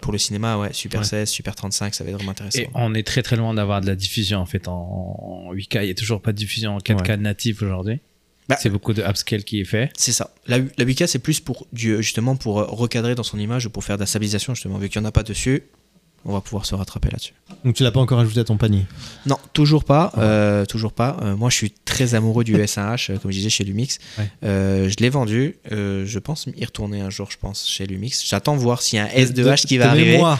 Pour 0.00 0.12
le 0.12 0.18
cinéma, 0.18 0.58
ouais, 0.58 0.72
Super 0.72 1.00
Ouais. 1.00 1.06
16, 1.06 1.28
Super 1.28 1.54
35, 1.54 1.94
ça 1.94 2.02
va 2.04 2.10
être 2.10 2.16
vraiment 2.16 2.32
intéressant. 2.32 2.58
Et 2.58 2.68
on 2.74 2.92
est 2.94 3.06
très 3.06 3.22
très 3.22 3.36
loin 3.36 3.54
d'avoir 3.54 3.80
de 3.80 3.86
la 3.86 3.94
diffusion 3.94 4.38
en 4.40 4.46
fait 4.46 4.66
en, 4.68 5.46
en 5.48 5.54
8K. 5.54 5.82
Il 5.82 5.84
n'y 5.86 5.90
a 5.90 5.94
toujours 5.94 6.20
pas 6.20 6.32
de 6.32 6.36
diffusion 6.38 6.74
en 6.74 6.78
4K 6.78 7.08
Ouais. 7.10 7.16
natif 7.18 7.62
aujourd'hui. 7.62 8.00
Bah, 8.48 8.56
c'est 8.60 8.68
beaucoup 8.70 8.92
de 8.92 9.02
upscale 9.02 9.44
qui 9.44 9.60
est 9.60 9.64
fait. 9.64 9.92
C'est 9.96 10.10
ça. 10.10 10.34
La, 10.48 10.58
la 10.58 10.84
8K, 10.84 11.06
c'est 11.06 11.20
plus 11.20 11.38
pour 11.38 11.68
du- 11.72 12.02
justement 12.02 12.34
pour 12.34 12.58
euh, 12.58 12.64
recadrer 12.64 13.14
dans 13.14 13.22
son 13.22 13.38
image, 13.38 13.68
pour 13.68 13.84
faire 13.84 13.96
de 13.96 14.00
la 14.02 14.06
stabilisation, 14.06 14.54
justement. 14.56 14.76
Vu 14.78 14.88
qu'il 14.88 15.00
n'y 15.00 15.06
en 15.06 15.08
a 15.08 15.12
pas 15.12 15.22
dessus, 15.22 15.62
on 16.24 16.32
va 16.32 16.40
pouvoir 16.40 16.66
se 16.66 16.74
rattraper 16.74 17.08
là-dessus. 17.10 17.32
Donc 17.64 17.74
tu 17.74 17.82
l'as 17.82 17.90
pas 17.90 18.00
encore 18.00 18.18
ajouté 18.20 18.40
à 18.40 18.44
ton 18.44 18.56
panier? 18.56 18.84
Non, 19.26 19.38
toujours 19.52 19.84
pas. 19.84 20.12
Ouais. 20.16 20.22
euh, 20.22 20.64
toujours 20.66 20.92
pas. 20.92 21.16
Euh, 21.22 21.36
moi, 21.36 21.50
je 21.50 21.56
suis 21.56 21.70
très 21.84 22.14
amoureux 22.14 22.44
du 22.44 22.54
S1H, 22.56 23.10
euh, 23.12 23.16
comme 23.18 23.30
je 23.30 23.36
disais 23.38 23.50
chez 23.50 23.64
Lumix. 23.64 23.98
Ouais. 24.18 24.30
Euh, 24.44 24.88
je 24.88 24.96
l'ai 25.00 25.08
vendu. 25.10 25.56
je 25.70 26.18
pense 26.18 26.46
y 26.56 26.64
retourner 26.64 27.00
un 27.00 27.10
jour, 27.10 27.28
je 27.30 27.36
pense, 27.38 27.66
chez 27.68 27.86
Lumix. 27.86 28.24
J'attends 28.26 28.56
voir 28.56 28.82
s'il 28.82 28.98
y 28.98 29.00
a 29.00 29.04
un 29.04 29.08
S2H 29.08 29.62
De- 29.62 29.66
qui 29.68 29.78
va 29.78 29.90
arriver. 29.90 30.12
mémoire, 30.12 30.38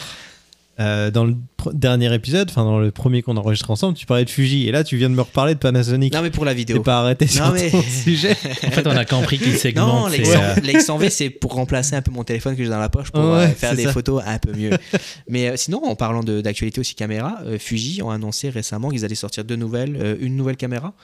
euh, 0.81 1.11
dans 1.11 1.25
le 1.25 1.35
pr- 1.59 1.75
dernier 1.75 2.13
épisode, 2.15 2.49
enfin 2.51 2.65
dans 2.65 2.79
le 2.79 2.91
premier 2.91 3.21
qu'on 3.23 3.37
enregistre 3.37 3.71
ensemble, 3.71 3.97
tu 3.97 4.07
parlais 4.07 4.25
de 4.25 4.31
Fuji 4.31 4.67
et 4.67 4.73
là 4.73 4.83
tu 4.83 4.97
viens 4.97 5.11
de 5.11 5.15
me 5.15 5.21
reparler 5.21 5.55
de 5.55 5.59
Panasonic. 5.59 6.13
Non, 6.15 6.23
mais 6.23 6.31
pour 6.31 6.45
la 6.45 6.53
T'es 6.53 6.59
vidéo. 6.59 6.83
pas 6.83 7.01
arrêté 7.01 7.27
sur 7.27 7.45
Non, 7.47 7.53
mais- 7.53 7.71
ton 7.71 7.83
sujet. 8.05 8.31
En 8.67 8.71
fait, 8.71 8.87
on 8.87 8.97
a 8.97 9.05
compris 9.05 9.39
qu'il 9.39 9.53
Non, 9.53 9.59
segmente. 9.59 10.11
c'est, 10.13 10.19
l'ex- 10.19 10.31
euh, 10.35 10.55
l'ex-100V, 10.63 11.11
c'est 11.11 11.31
pour 11.31 11.53
remplacer 11.55 11.97
un 11.97 12.03
peu 12.03 12.11
mon 12.13 12.25
téléphone 12.25 12.57
que 12.57 12.65
j'ai 12.65 12.71
dans 12.71 12.79
la 12.79 12.89
poche 12.89 13.11
pour 13.11 13.23
Ouais, 13.23 13.45
euh, 13.45 13.49
faire 13.49 13.77
des 13.77 13.85
ça. 13.85 13.93
photos 13.93 14.23
un 14.27 14.39
peu 14.39 14.53
mieux. 14.53 14.71
Mais 15.29 15.49
euh, 15.51 15.57
sinon, 15.57 15.85
en 15.85 15.95
parlant 15.97 16.23
de- 16.23 16.41
d'actualité 16.41 16.81
aussi 16.81 16.95
caméra, 16.95 17.39
euh, 17.45 17.59
Fuji 17.59 18.03
ont 18.03 18.11
annoncé 18.11 18.49
récemment 18.49 18.89
qu'ils 18.89 19.05
allaient 19.05 19.15
sortir 19.15 19.45
deux 19.45 19.57
nouvelles, 19.57 19.97
euh, 20.01 20.17
une 20.21 20.37
nouvelle 20.37 20.57
caméra, 20.57 20.95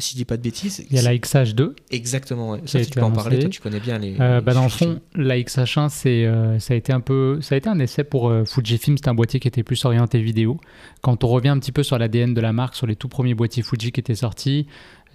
si 0.00 0.12
je 0.12 0.16
dis 0.16 0.24
pas 0.24 0.36
de 0.36 0.42
bêtises. 0.42 0.84
Il 0.90 0.96
y 0.96 0.98
a 0.98 1.02
la 1.02 1.14
XH2. 1.14 1.72
Exactement, 1.90 2.50
ouais. 2.50 2.60
Ça, 2.66 2.84
tu 2.84 2.90
peux 2.90 3.02
en 3.02 3.12
parler, 3.12 3.38
toi 3.38 3.48
tu 3.48 3.60
connais 3.60 3.80
bien 3.80 3.98
les. 3.98 4.16
Euh, 4.20 4.38
les 4.38 4.44
bah, 4.44 4.54
dans 4.54 4.64
le 4.64 4.68
fond, 4.68 5.00
la 5.14 5.38
XH1, 5.38 5.88
c'est, 5.88 6.26
euh, 6.26 6.58
ça 6.58 6.74
a 6.74 6.76
été 6.76 6.92
un 6.92 7.00
peu, 7.00 7.38
ça 7.40 7.54
a 7.54 7.58
été 7.58 7.68
un 7.68 7.78
essai 7.78 8.04
pour 8.04 8.28
euh, 8.28 8.44
Fujifilm. 8.44 8.96
C'était 8.96 9.08
un 9.08 9.14
boîtier 9.14 9.40
qui 9.40 9.48
était 9.48 9.62
plus 9.62 9.84
orienté 9.84 10.20
vidéo. 10.20 10.58
Quand 11.00 11.22
on 11.22 11.28
revient 11.28 11.50
un 11.50 11.58
petit 11.58 11.72
peu 11.72 11.82
sur 11.82 11.98
l'ADN 11.98 12.34
de 12.34 12.40
la 12.40 12.52
marque, 12.52 12.74
sur 12.74 12.86
les 12.86 12.96
tout 12.96 13.08
premiers 13.08 13.34
boîtiers 13.34 13.62
Fuji 13.62 13.92
qui 13.92 14.00
étaient 14.00 14.14
sortis, 14.14 14.66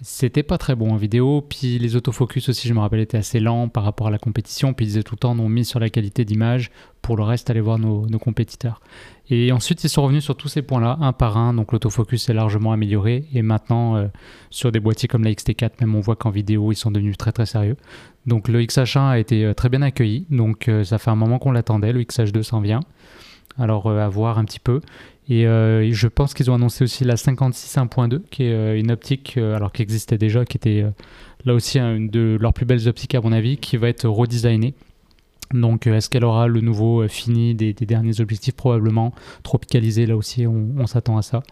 c'était 0.02 0.42
pas 0.42 0.58
très 0.58 0.74
bon 0.74 0.92
en 0.92 0.96
vidéo. 0.96 1.40
Puis 1.42 1.78
les 1.78 1.96
autofocus 1.96 2.48
aussi, 2.48 2.68
je 2.68 2.74
me 2.74 2.80
rappelle, 2.80 3.00
étaient 3.00 3.18
assez 3.18 3.40
lents 3.40 3.68
par 3.68 3.84
rapport 3.84 4.06
à 4.06 4.10
la 4.10 4.18
compétition. 4.18 4.72
Puis 4.72 4.86
ils 4.86 4.88
disaient 4.88 5.02
tout 5.02 5.14
le 5.14 5.20
temps, 5.20 5.38
on 5.38 5.48
mise 5.48 5.68
sur 5.68 5.80
la 5.80 5.90
qualité 5.90 6.24
d'image. 6.24 6.70
Pour 7.02 7.16
le 7.16 7.22
reste, 7.22 7.50
allez 7.50 7.60
voir 7.60 7.78
nos, 7.78 8.06
nos 8.06 8.18
compétiteurs. 8.18 8.80
Et 9.30 9.52
ensuite, 9.52 9.84
ils 9.84 9.88
sont 9.88 10.02
revenus 10.02 10.24
sur 10.24 10.36
tous 10.36 10.48
ces 10.48 10.62
points-là, 10.62 10.98
un 11.00 11.12
par 11.12 11.36
un. 11.36 11.54
Donc 11.54 11.72
l'autofocus 11.72 12.28
est 12.28 12.34
largement 12.34 12.72
amélioré. 12.72 13.26
Et 13.32 13.42
maintenant, 13.42 13.96
euh, 13.96 14.08
sur 14.50 14.72
des 14.72 14.80
boîtiers 14.80 15.08
comme 15.08 15.24
la 15.24 15.32
XT4, 15.32 15.72
même 15.80 15.94
on 15.94 16.00
voit 16.00 16.16
qu'en 16.16 16.30
vidéo, 16.30 16.72
ils 16.72 16.76
sont 16.76 16.90
devenus 16.90 17.16
très 17.16 17.32
très 17.32 17.46
sérieux. 17.46 17.76
Donc 18.26 18.48
le 18.48 18.60
XH1 18.60 19.00
a 19.00 19.18
été 19.18 19.44
euh, 19.44 19.54
très 19.54 19.68
bien 19.68 19.82
accueilli, 19.82 20.26
donc 20.30 20.68
euh, 20.68 20.84
ça 20.84 20.98
fait 20.98 21.10
un 21.10 21.16
moment 21.16 21.38
qu'on 21.38 21.52
l'attendait, 21.52 21.92
le 21.92 22.02
XH2 22.02 22.42
s'en 22.42 22.60
vient. 22.60 22.80
Alors 23.58 23.90
à 23.90 24.08
voir 24.08 24.38
un 24.38 24.44
petit 24.44 24.60
peu. 24.60 24.80
Et 25.30 25.46
euh, 25.46 25.88
je 25.92 26.08
pense 26.08 26.34
qu'ils 26.34 26.50
ont 26.50 26.54
annoncé 26.54 26.82
aussi 26.82 27.04
la 27.04 27.16
56 27.16 27.76
1.2, 27.78 28.20
qui 28.30 28.42
est 28.42 28.52
euh, 28.52 28.76
une 28.76 28.90
optique, 28.90 29.34
euh, 29.36 29.54
alors 29.54 29.70
qui 29.70 29.80
existait 29.80 30.18
déjà, 30.18 30.44
qui 30.44 30.56
était 30.56 30.84
là 31.44 31.54
aussi 31.54 31.78
hein, 31.78 31.94
une 31.94 32.08
de 32.08 32.36
leurs 32.40 32.52
plus 32.52 32.66
belles 32.66 32.88
optiques 32.88 33.14
à 33.14 33.20
mon 33.20 33.30
avis, 33.30 33.56
qui 33.56 33.76
va 33.76 33.88
être 33.88 34.08
redesignée. 34.08 34.74
Donc 35.54 35.86
est-ce 35.86 36.10
qu'elle 36.10 36.24
aura 36.24 36.48
le 36.48 36.60
nouveau 36.60 37.06
fini 37.08 37.54
des, 37.54 37.72
derniers 37.72 38.20
objectifs? 38.20 38.54
Probablement. 38.54 39.12
Tropicalisé, 39.44 40.06
là 40.06 40.16
aussi, 40.16 40.46
on 40.46 40.86
s'attend 40.86 41.16
à 41.16 41.22
ça. 41.22 41.42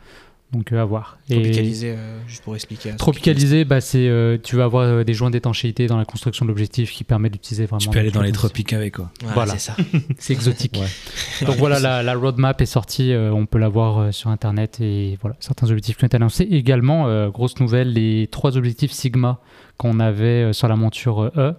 Donc 0.53 0.73
euh, 0.73 0.81
à 0.81 0.85
voir. 0.87 1.19
Et- 1.29 1.35
Tropicalisé, 1.35 1.91
euh, 1.91 2.19
juste 2.27 2.43
pour 2.43 2.55
expliquer. 2.55 2.97
Tropicalisé, 2.97 3.67
bah, 3.67 3.83
c'est, 3.83 4.09
euh, 4.09 4.39
tu 4.43 4.57
vas 4.57 4.65
avoir 4.65 4.85
euh, 4.85 5.05
des 5.05 5.13
joints 5.13 5.29
d'étanchéité 5.31 5.87
dans 5.89 5.99
la 5.99 6.07
construction 6.07 6.47
de 6.47 6.49
l'objectif 6.49 6.91
qui 6.91 7.05
permet 7.05 7.29
d'utiliser 7.29 7.67
vraiment. 7.67 7.81
tu 7.81 7.91
peux 7.91 7.99
aller 7.99 8.11
dans 8.11 8.23
les 8.23 8.33
tropiques 8.33 8.73
avec 8.73 8.95
quoi. 8.97 9.11
Voilà, 9.21 9.35
Voilà. 9.35 9.53
c'est 9.59 9.73
ça. 9.73 9.77
C'est 10.19 10.33
exotique. 10.33 10.81
Donc 11.47 11.57
voilà, 11.57 11.79
la, 11.81 12.03
la 12.03 12.15
roadmap 12.15 12.61
est 12.63 12.67
sortie, 12.67 13.13
euh, 13.13 13.31
on 13.31 13.45
peut 13.45 13.59
la 13.59 13.69
voir 13.69 13.99
euh, 13.99 14.11
sur 14.13 14.31
internet 14.31 14.79
et 14.81 15.19
voilà, 15.21 15.37
certains 15.41 15.67
objectifs 15.69 15.99
qui 15.99 16.05
ont 16.05 16.07
été 16.07 16.17
annoncés. 16.17 16.45
Également, 16.51 17.09
euh, 17.09 17.29
grosse 17.29 17.61
nouvelle, 17.61 17.93
les 17.93 18.27
trois 18.31 18.57
objectifs 18.57 18.93
Sigma 18.93 19.41
qu'on 19.77 20.01
avait 20.01 20.45
euh, 20.45 20.53
sur 20.55 20.67
la 20.69 20.77
monture 20.77 21.25
euh, 21.25 21.31
E, 21.37 21.55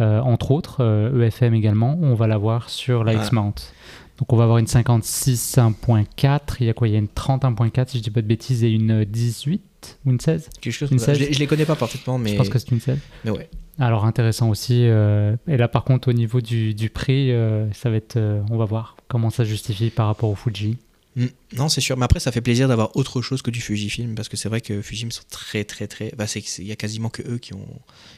euh, 0.00 0.20
entre 0.20 0.52
autres, 0.52 0.76
euh, 0.84 1.26
EFM 1.26 1.52
également, 1.52 1.98
on 2.00 2.14
va 2.14 2.26
l'avoir 2.28 2.70
sur 2.70 3.02
la. 3.02 3.12
X-Mount. 3.14 3.72
Donc 4.20 4.32
on 4.32 4.36
va 4.36 4.44
avoir 4.44 4.58
une 4.58 4.66
56 4.66 5.56
1.4, 5.56 6.40
il 6.60 6.66
y 6.66 6.70
a 6.70 6.74
quoi? 6.74 6.86
Il 6.88 6.92
y 6.92 6.96
a 6.96 6.98
une 6.98 7.08
30 7.08 7.42
1.4 7.44 7.88
si 7.88 7.98
je 7.98 8.02
dis 8.02 8.10
pas 8.10 8.20
de 8.22 8.26
bêtises 8.26 8.62
et 8.62 8.70
une 8.70 9.04
18 9.04 9.98
ou 10.04 10.10
une 10.10 10.20
16 10.20 10.50
Quelque 10.60 10.72
chose 10.72 10.90
Une 10.92 10.98
comme 10.98 11.06
ça. 11.06 11.14
Je, 11.14 11.18
16. 11.20 11.28
les- 11.28 11.34
je 11.34 11.38
les 11.38 11.46
connais 11.46 11.64
pas 11.64 11.74
parfaitement, 11.76 12.18
mais. 12.18 12.30
Je 12.30 12.36
pense 12.36 12.48
que 12.50 12.58
c'est 12.58 12.70
une 12.70 12.80
16. 12.80 12.98
mais 13.24 13.30
ouais. 13.30 13.48
Alors 13.78 14.04
intéressant 14.04 14.50
aussi. 14.50 14.82
euh, 14.84 15.34
et 15.48 15.56
là 15.56 15.66
par 15.68 15.84
contre 15.84 16.08
au 16.08 16.12
niveau 16.12 16.42
du, 16.42 16.74
du 16.74 16.90
prix, 16.90 17.32
euh, 17.32 17.66
ça 17.72 17.88
va 17.88 17.96
être, 17.96 18.16
euh, 18.18 18.42
on 18.50 18.58
va 18.58 18.66
voir 18.66 18.96
comment 19.08 19.30
ça 19.30 19.44
justifie 19.44 19.88
par 19.88 20.06
rapport 20.06 20.28
au 20.28 20.34
Fuji. 20.34 20.76
Mm. 21.24 21.56
Non, 21.56 21.68
c'est 21.68 21.80
sûr. 21.80 21.96
Mais 21.96 22.04
après, 22.04 22.20
ça 22.20 22.32
fait 22.32 22.40
plaisir 22.40 22.68
d'avoir 22.68 22.96
autre 22.96 23.20
chose 23.22 23.42
que 23.42 23.50
du 23.50 23.60
Fujifilm 23.60 24.14
parce 24.14 24.28
que 24.28 24.36
c'est 24.36 24.48
vrai 24.48 24.60
que 24.60 24.80
Fujifilm 24.80 25.10
sont 25.10 25.22
très, 25.30 25.64
très, 25.64 25.86
très. 25.86 26.12
Bah, 26.16 26.26
c'est 26.26 26.40
il 26.58 26.66
y 26.66 26.72
a 26.72 26.76
quasiment 26.76 27.08
que 27.10 27.22
eux 27.22 27.38
qui 27.38 27.54
ont, 27.54 27.66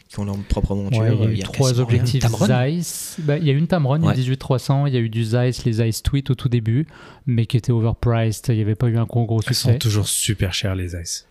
qui 0.08 0.18
ont 0.20 0.24
leur 0.24 0.36
propre 0.48 0.74
monture. 0.74 1.00
Ouais, 1.02 1.14
il 1.14 1.20
y 1.20 1.22
a 1.22 1.28
eu 1.28 1.32
Il 1.32 1.38
y 1.38 1.42
a 1.42 1.46
trois 1.46 1.80
objectifs 1.80 2.24
Zeiss. 2.46 3.16
Bah, 3.20 3.38
il 3.38 3.44
y 3.44 3.50
a 3.50 3.52
eu 3.52 3.58
une 3.58 3.66
Tamron, 3.66 3.96
il 3.96 4.02
y 4.02 4.06
a 4.06 4.08
Ouais. 4.10 4.14
18300, 4.16 4.86
il 4.86 4.94
y 4.94 4.96
a 4.96 5.00
eu 5.00 5.08
du 5.08 5.24
Zeiss, 5.24 5.64
les 5.64 5.72
Zeiss 5.74 6.02
Tweet 6.02 6.30
au 6.30 6.34
tout 6.34 6.48
début, 6.48 6.86
mais 7.26 7.46
qui 7.46 7.56
étaient 7.56 7.72
overpriced. 7.72 8.46
Il 8.48 8.56
n'y 8.56 8.60
avait 8.62 8.74
pas 8.74 8.88
eu 8.88 8.98
un 8.98 9.04
gros 9.04 9.24
gros 9.24 9.40
Ils 9.40 9.54
sont 9.54 9.68
succès. 9.70 9.78
toujours 9.78 10.06
super 10.08 10.52
chers 10.54 10.74
les 10.74 10.94
Ice. 10.94 11.26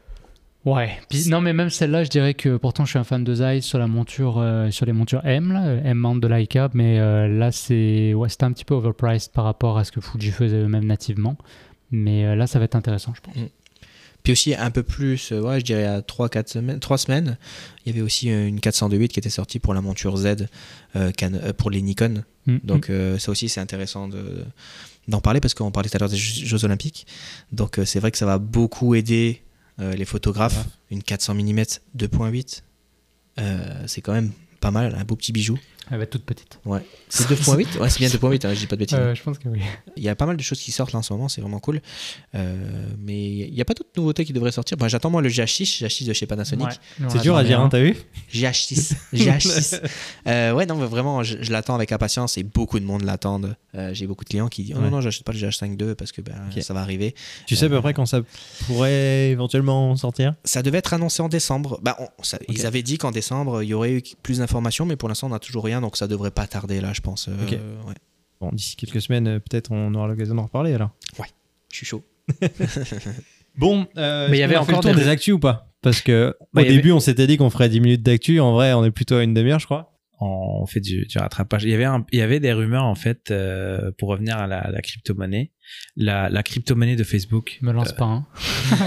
Ouais. 0.63 1.00
Puis, 1.10 1.28
non, 1.28 1.41
mais 1.41 1.54
même 1.54 1.69
celle-là, 1.71 2.04
je 2.04 2.10
dirais 2.10 2.34
que 2.36 2.58
pourtant, 2.58 2.86
je 2.86 2.91
suis 2.91 3.00
un 3.00 3.04
fan 3.04 3.24
de 3.24 3.34
Zeiss 3.34 3.65
sur 3.65 3.80
la 3.80 3.88
monture, 3.88 4.38
euh, 4.38 4.69
sur 4.69 4.86
les 4.86 4.93
montures 4.93 5.26
M, 5.26 5.52
là, 5.52 5.74
M 5.84 5.97
mount 5.97 6.17
de 6.19 6.28
Leica, 6.28 6.69
mais 6.74 7.00
euh, 7.00 7.28
là, 7.28 7.52
c'est 7.52 8.13
ouais, 8.13 8.30
c'était 8.30 8.43
un 8.43 8.52
petit 8.52 8.65
peu 8.65 8.76
overpriced 8.76 9.32
par 9.32 9.45
rapport 9.45 9.78
à 9.80 9.84
ce 9.84 9.91
que 9.91 10.02
Fuji 10.02 10.30
faisait 10.32 10.58
eux-mêmes 10.62 10.86
nativement. 10.86 11.36
Mais 11.89 12.26
euh, 12.26 12.36
là, 12.36 12.45
ça 12.45 12.60
va 12.60 12.65
être 12.65 12.76
intéressant, 12.76 13.13
je 13.15 13.21
pense. 13.21 13.36
Puis 14.24 14.34
aussi 14.34 14.54
un 14.54 14.69
peu 14.69 14.84
plus, 14.84 15.32
ouais, 15.32 15.60
je 15.60 15.65
dirais 15.65 15.86
à 15.86 16.04
3, 16.04 16.30
4 16.30 16.47
semaines, 16.47 16.80
3 16.80 17.00
semaines, 17.00 17.38
il 17.84 17.91
y 17.91 17.95
avait 17.95 18.06
aussi 18.06 18.30
une 18.30 18.60
408 18.60 19.08
qui 19.12 19.19
était 19.19 19.32
sortie 19.32 19.58
pour 19.58 19.74
la 19.74 19.82
monture 19.82 20.15
Z 20.15 20.45
pour 21.58 21.71
les 21.71 21.82
Nikon. 21.82 22.24
Mm. 22.45 22.58
Donc 22.63 22.91
euh, 22.91 23.17
ça 23.17 23.32
aussi 23.32 23.50
c'est 23.50 23.62
intéressant 23.62 24.08
de- 24.08 24.45
d'en 25.08 25.21
parler 25.21 25.39
parce 25.39 25.56
qu'on 25.56 25.71
parlait 25.71 25.89
tout 25.89 25.97
à 25.97 26.00
l'heure 26.00 26.10
des 26.10 26.17
Jeux 26.17 26.63
Olympiques. 26.65 27.08
Donc 27.52 27.80
c'est 27.84 28.00
vrai 28.00 28.12
que 28.12 28.17
ça 28.19 28.28
va 28.28 28.38
beaucoup 28.38 28.93
aider 28.93 29.41
euh, 29.80 29.94
les 29.94 30.06
photographes. 30.06 30.68
Une 30.90 31.02
400 31.02 31.36
mm 31.36 31.60
2.8, 31.98 32.64
euh, 33.40 33.84
c'est 33.88 34.02
quand 34.02 34.14
même 34.14 34.32
pas 34.60 34.72
mal, 34.72 34.96
un 34.96 35.04
beau 35.04 35.16
petit 35.16 35.32
bijou. 35.32 35.58
Elle 35.92 35.98
va 35.98 36.04
être 36.04 36.10
toute 36.10 36.24
petite. 36.24 36.60
C'est 37.10 37.28
2.8 37.30 37.78
Ouais, 37.80 37.90
c'est 37.90 38.00
bien 38.00 38.08
2.8, 38.10 38.48
hein, 38.48 38.54
je 38.54 38.60
dis 38.60 38.68
pas 38.68 38.76
de 38.76 38.80
bêtises. 38.80 38.98
Euh, 38.98 39.14
je 39.14 39.22
pense 39.22 39.38
que 39.38 39.50
oui. 39.50 39.60
Il 39.98 40.04
y 40.04 40.10
a 40.10 40.16
pas 40.16 40.26
mal 40.26 40.38
de 40.38 40.42
choses 40.42 40.60
qui 40.62 40.72
sortent 40.72 40.94
là 40.94 41.00
en 41.00 41.02
ce 41.02 41.12
moment, 41.14 41.28
c'est 41.28 41.42
vraiment 41.42 41.60
cool. 41.60 41.82
Euh, 42.36 42.56
mais 43.00 43.22
il 43.48 43.54
n'y 43.54 43.62
a 43.62 43.66
pas 43.66 43.74
d'autres 43.74 43.90
nouveautés 43.98 44.24
qui 44.26 44.34
devraient 44.34 44.52
sortir. 44.52 44.78
Bon, 44.78 44.88
J'attends 44.88 45.10
moi 45.10 45.22
le 45.22 45.30
GH6, 45.30 45.84
GH6 45.84 46.08
de 46.08 46.14
chez 46.14 46.26
Panasonic. 46.26 46.68
Ouais. 46.68 47.06
C'est 47.10 47.22
dur 47.22 47.36
à 47.36 47.44
dire, 47.44 47.60
hein, 47.60 47.70
t'as 47.70 47.82
vu 47.82 47.96
GH6. 48.34 48.94
GH6. 49.14 49.82
Euh, 50.28 50.54
ouais, 50.54 50.66
non, 50.66 50.76
mais 50.76 50.86
vraiment, 50.88 51.24
je, 51.24 51.38
je 51.42 51.52
l'attends 51.52 51.76
avec 51.76 51.92
impatience 51.92 52.38
et 52.38 52.44
beaucoup 52.44 52.80
de 52.80 52.86
monde 52.86 53.04
l'attendent. 53.04 53.56
Euh, 53.76 53.94
J'ai 53.94 54.08
beaucoup 54.08 54.24
de 54.24 54.30
clients 54.30 54.48
qui 54.48 54.64
disent 54.64 54.74
Oh 54.76 54.80
Ouais. 54.80 54.86
non, 54.86 54.98
non, 54.98 55.02
j'achète 55.02 55.24
pas 55.24 55.32
le 55.34 55.40
GH5 55.40 55.80
II 55.82 55.96
parce 55.96 56.12
que 56.12 56.22
ben, 56.22 56.34
ça 56.62 56.74
va 56.74 56.82
arriver. 56.82 57.14
Tu 57.46 57.56
sais 57.56 57.66
à 57.66 57.70
peu 57.70 57.82
près 57.82 57.94
quand 57.94 58.06
ça 58.06 58.22
pourrait 58.66 59.30
éventuellement 59.30 59.96
sortir? 59.96 60.36
Ça 60.44 60.62
devait 60.64 60.78
être 60.80 60.94
annoncé 60.94 61.22
en 61.22 61.30
décembre. 61.30 61.80
Bah, 61.84 61.98
on- 62.00 62.24
ça- 62.24 62.40
Ils 62.50 62.66
avaient 62.66 62.82
dit 62.84 62.98
qu'en 62.98 63.12
décembre, 63.12 63.64
il 63.64 63.70
y 63.70 63.74
aurait 63.74 63.92
eu 63.92 64.02
plus 64.24 64.40
d'informations, 64.40 64.86
mais 64.86 64.96
pour 64.96 65.10
l'instant, 65.10 65.28
on 65.28 65.32
n'a 65.32 65.40
toujours 65.40 65.64
rien, 65.66 65.81
donc 65.82 65.98
ça 65.98 66.08
devrait 66.08 66.32
pas 66.32 66.48
tarder 66.48 66.80
là, 66.82 66.94
je 66.94 67.02
pense. 67.02 67.28
Euh, 67.28 67.34
ouais. 67.88 67.94
Bon, 68.39 68.50
d'ici 68.54 68.76
quelques 68.76 69.02
semaines, 69.02 69.28
euh, 69.28 69.39
peut-être 69.39 69.72
on 69.72 69.94
aura 69.94 70.08
l'occasion 70.08 70.36
d'en 70.36 70.44
reparler 70.44 70.74
alors. 70.74 70.91
Je 71.72 71.76
suis 71.78 71.86
chaud. 71.86 72.04
Bon, 73.58 73.86
euh, 73.98 74.28
Mais 74.30 74.38
il 74.38 74.39
y 74.39 74.44
est-ce 74.44 74.46
avait 74.46 74.54
fait 74.65 74.72
le 74.72 74.78
encore 74.78 74.82
tour 74.84 74.94
des- 74.96 75.02
des 75.04 75.08
actus 75.10 75.34
ou 75.34 75.39
pas? 75.39 75.67
Parce 75.82 76.00
que 76.02 76.36
Bah, 76.54 76.62
au 76.62 76.65
avait- 76.65 76.70
début, 76.76 76.91
on 76.94 77.00
s'était 77.02 77.28
dit 77.28 77.36
qu'on 77.38 77.50
ferait 77.50 77.67
10 77.70 77.82
minutes 77.82 78.04
d'actu. 78.04 78.39
En 78.39 78.54
vrai, 78.54 78.72
on 78.74 78.86
est 78.86 78.91
plutôt 78.91 79.15
à 79.15 79.24
une 79.24 79.34
demi-heure, 79.34 79.60
je 79.60 79.65
crois. 79.65 79.94
On 80.22 80.66
fait 80.68 80.80
du, 80.80 81.06
du 81.08 81.18
rattrapage. 81.18 81.64
Il 81.64 81.70
y 81.70 81.74
avait 81.74 81.86
un- 81.86 82.06
il 82.12 82.20
y 82.20 82.22
avait 82.22 82.40
des 82.40 82.54
rumeurs 82.54 82.86
en 82.86 82.96
fait 82.96 83.32
euh, 83.32 83.92
pour 83.98 84.10
revenir 84.10 84.38
à 84.38 84.46
la, 84.48 84.70
la 84.72 84.82
crypto-monnaie, 84.82 85.52
la, 85.96 86.30
la 86.30 86.44
crypto-monnaie 86.44 86.96
de 86.96 87.04
Facebook. 87.04 87.58
Me 87.62 87.72
lance 87.74 87.94
pas, 87.94 88.06
hein. 88.06 88.28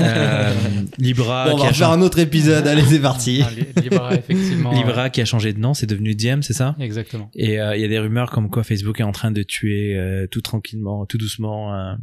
Euh, 0.01 0.53
Libra, 0.99 1.47
Bon, 1.51 1.55
on 1.55 1.57
va 1.59 1.73
changé, 1.73 1.85
un 1.85 2.01
autre 2.01 2.19
épisode. 2.19 2.67
Allez, 2.67 2.85
c'est 2.85 3.01
parti. 3.01 3.43
Ah, 3.45 3.51
Li- 3.51 3.83
Libra, 3.83 4.15
effectivement. 4.15 4.73
Libra 4.73 5.11
qui 5.11 5.21
a 5.21 5.25
changé 5.25 5.53
de 5.53 5.59
nom, 5.59 5.75
c'est 5.75 5.87
devenu 5.87 6.15
Diem, 6.15 6.43
c'est 6.43 6.53
ça? 6.53 6.77
Exactement. 6.79 7.31
Et 7.35 7.61
euh, 7.61 7.77
il 7.77 7.83
y 7.83 7.85
a 7.85 7.89
des 7.89 7.99
rumeurs 7.99 8.31
comme 8.31 8.49
quoi 8.51 8.63
Facebook 8.63 9.01
est 9.01 9.05
en 9.05 9.13
train 9.13 9.31
de 9.31 9.43
tuer 9.43 9.97
euh, 9.99 10.27
tout 10.29 10.41
tranquillement, 10.41 11.05
tout 11.07 11.19
doucement 11.19 11.75
euh, 11.75 11.95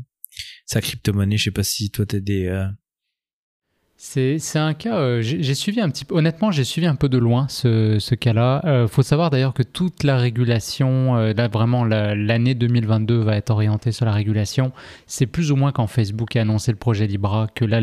sa 0.65 0.82
crypto-monnaie. 0.82 1.38
Je 1.38 1.46
sais 1.46 1.52
pas 1.52 1.63
si 1.63 1.89
toi 1.91 2.06
t'as 2.06 2.20
des. 2.20 2.48
C'est 4.04 4.58
un 4.58 4.74
cas, 4.74 4.98
euh, 4.98 5.22
j'ai 5.22 5.54
suivi 5.54 5.80
un 5.80 5.88
petit 5.88 6.06
peu, 6.06 6.16
honnêtement, 6.16 6.50
j'ai 6.50 6.64
suivi 6.64 6.88
un 6.88 6.96
peu 6.96 7.08
de 7.08 7.20
loin 7.20 7.48
ce, 7.50 8.16
cas-là. 8.16 8.62
Euh, 8.66 8.88
faut 8.88 9.04
savoir 9.04 9.30
d'ailleurs 9.30 9.54
que 9.54 9.62
toute 9.62 10.04
la 10.04 10.18
régulation, 10.18 11.18
euh, 11.18 11.34
là 11.34 11.48
vraiment 11.48 11.86
la- 11.86 12.16
l'année 12.16 12.56
2022 12.56 13.20
va 13.20 13.38
être 13.38 13.52
orientée 13.52 13.92
sur 13.92 14.06
la 14.08 14.12
régulation. 14.12 14.72
C'est 15.06 15.28
plus 15.28 15.52
ou 15.52 15.56
moins 15.56 15.72
quand 15.72 15.86
Facebook 15.86 16.36
a 16.36 16.42
annoncé 16.42 16.72
le 16.72 16.78
projet 16.78 17.06
Libra 17.06 17.48
que 17.54 17.64
là 17.64 17.80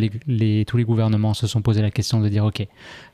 tous 0.66 0.76
les 0.76 0.84
gouvernements 0.84 1.34
se 1.34 1.46
sont 1.46 1.62
posé 1.62 1.82
la 1.82 1.92
question 1.92 2.20
de 2.20 2.28
dire 2.28 2.44
ok, 2.44 2.66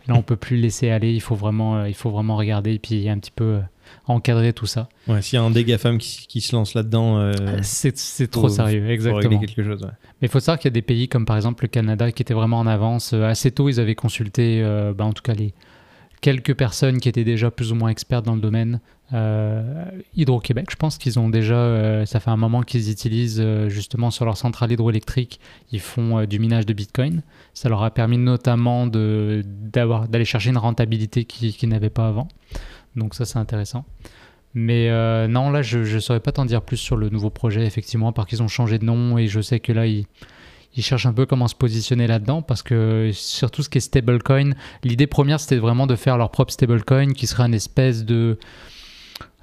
là 0.08 0.14
on 0.14 0.22
peut 0.22 0.36
plus 0.36 0.56
laisser 0.56 0.88
aller, 0.88 1.12
il 1.12 1.20
faut 1.20 1.34
vraiment, 1.34 1.84
il 1.84 1.94
faut 1.94 2.10
vraiment 2.10 2.36
regarder 2.36 2.72
et 2.72 2.78
puis 2.78 3.06
un 3.10 3.18
petit 3.18 3.32
peu 3.36 3.60
encadrer 4.06 4.52
tout 4.52 4.66
ça. 4.66 4.88
Ouais, 5.08 5.22
s'il 5.22 5.36
y 5.38 5.40
a 5.40 5.44
un 5.44 5.50
des 5.50 5.64
GAFAM 5.64 5.98
qui, 5.98 6.26
qui 6.26 6.40
se 6.40 6.54
lance 6.54 6.74
là-dedans, 6.74 7.18
euh, 7.18 7.32
C'est 7.62 7.96
c'est 7.98 8.28
trop 8.28 8.48
sérieux, 8.48 8.90
exactement. 8.90 9.20
régler 9.30 9.46
quelque 9.46 9.64
chose. 9.64 9.82
ouais. 9.82 9.90
Mais 10.20 10.28
il 10.28 10.30
faut 10.30 10.40
savoir 10.40 10.58
qu'il 10.58 10.68
y 10.68 10.72
a 10.72 10.74
des 10.74 10.82
pays 10.82 11.08
comme 11.08 11.26
par 11.26 11.36
exemple 11.36 11.64
le 11.64 11.68
Canada 11.68 12.10
qui 12.12 12.22
étaient 12.22 12.34
vraiment 12.34 12.58
en 12.58 12.66
avance. 12.66 13.12
Euh, 13.12 13.24
Assez 13.28 13.50
tôt, 13.50 13.68
ils 13.68 13.80
avaient 13.80 13.94
consulté, 13.94 14.60
euh, 14.62 14.92
bah, 14.92 15.04
en 15.04 15.12
tout 15.12 15.22
cas, 15.22 15.34
les 15.34 15.54
quelques 16.20 16.54
personnes 16.54 17.00
qui 17.00 17.08
étaient 17.10 17.24
déjà 17.24 17.50
plus 17.50 17.70
ou 17.72 17.74
moins 17.74 17.90
expertes 17.90 18.24
dans 18.24 18.34
le 18.34 18.40
domaine. 18.40 18.80
Euh, 19.12 19.84
Hydro-Québec, 20.16 20.68
je 20.70 20.76
pense 20.76 20.96
qu'ils 20.96 21.18
ont 21.18 21.28
déjà, 21.28 21.54
euh, 21.54 22.06
ça 22.06 22.18
fait 22.20 22.30
un 22.30 22.38
moment 22.38 22.62
qu'ils 22.62 22.90
utilisent 22.90 23.40
euh, 23.44 23.68
justement 23.68 24.10
sur 24.10 24.24
leur 24.24 24.38
centrale 24.38 24.72
hydroélectrique, 24.72 25.38
ils 25.70 25.80
font 25.80 26.20
euh, 26.20 26.26
du 26.26 26.38
minage 26.38 26.64
de 26.64 26.72
Bitcoin. 26.72 27.22
Ça 27.52 27.68
leur 27.68 27.82
a 27.82 27.90
permis 27.90 28.16
notamment 28.16 28.86
d'aller 28.86 30.24
chercher 30.24 30.48
une 30.50 30.56
rentabilité 30.58 31.26
qu'ils 31.26 31.52
qu'ils 31.54 31.68
n'avaient 31.68 31.90
pas 31.90 32.08
avant. 32.08 32.28
Donc 32.96 33.14
ça, 33.14 33.24
c'est 33.24 33.38
intéressant. 33.38 33.84
Mais 34.54 34.88
euh, 34.88 35.26
non, 35.26 35.50
là, 35.50 35.62
je 35.62 35.78
ne 35.78 36.00
saurais 36.00 36.20
pas 36.20 36.30
t'en 36.30 36.44
dire 36.44 36.62
plus 36.62 36.76
sur 36.76 36.96
le 36.96 37.08
nouveau 37.08 37.30
projet, 37.30 37.66
effectivement, 37.66 38.12
par 38.12 38.26
qu'ils 38.26 38.42
ont 38.42 38.48
changé 38.48 38.78
de 38.78 38.84
nom 38.84 39.18
et 39.18 39.26
je 39.26 39.40
sais 39.40 39.58
que 39.58 39.72
là, 39.72 39.86
ils, 39.86 40.06
cherchent 40.78 41.06
un 41.06 41.12
peu 41.12 41.26
comment 41.26 41.48
se 41.48 41.56
positionner 41.56 42.06
là-dedans 42.06 42.40
parce 42.40 42.62
que 42.62 43.10
sur 43.12 43.50
tout 43.50 43.62
ce 43.62 43.68
qui 43.68 43.78
est 43.78 43.80
stablecoin, 43.80 44.52
l'idée 44.84 45.08
première, 45.08 45.40
c'était 45.40 45.56
vraiment 45.56 45.88
de 45.88 45.96
faire 45.96 46.16
leur 46.16 46.30
propre 46.30 46.52
stablecoin 46.52 47.12
qui 47.12 47.26
serait 47.26 47.42
un 47.42 47.52
espèce 47.52 48.04
de 48.04 48.38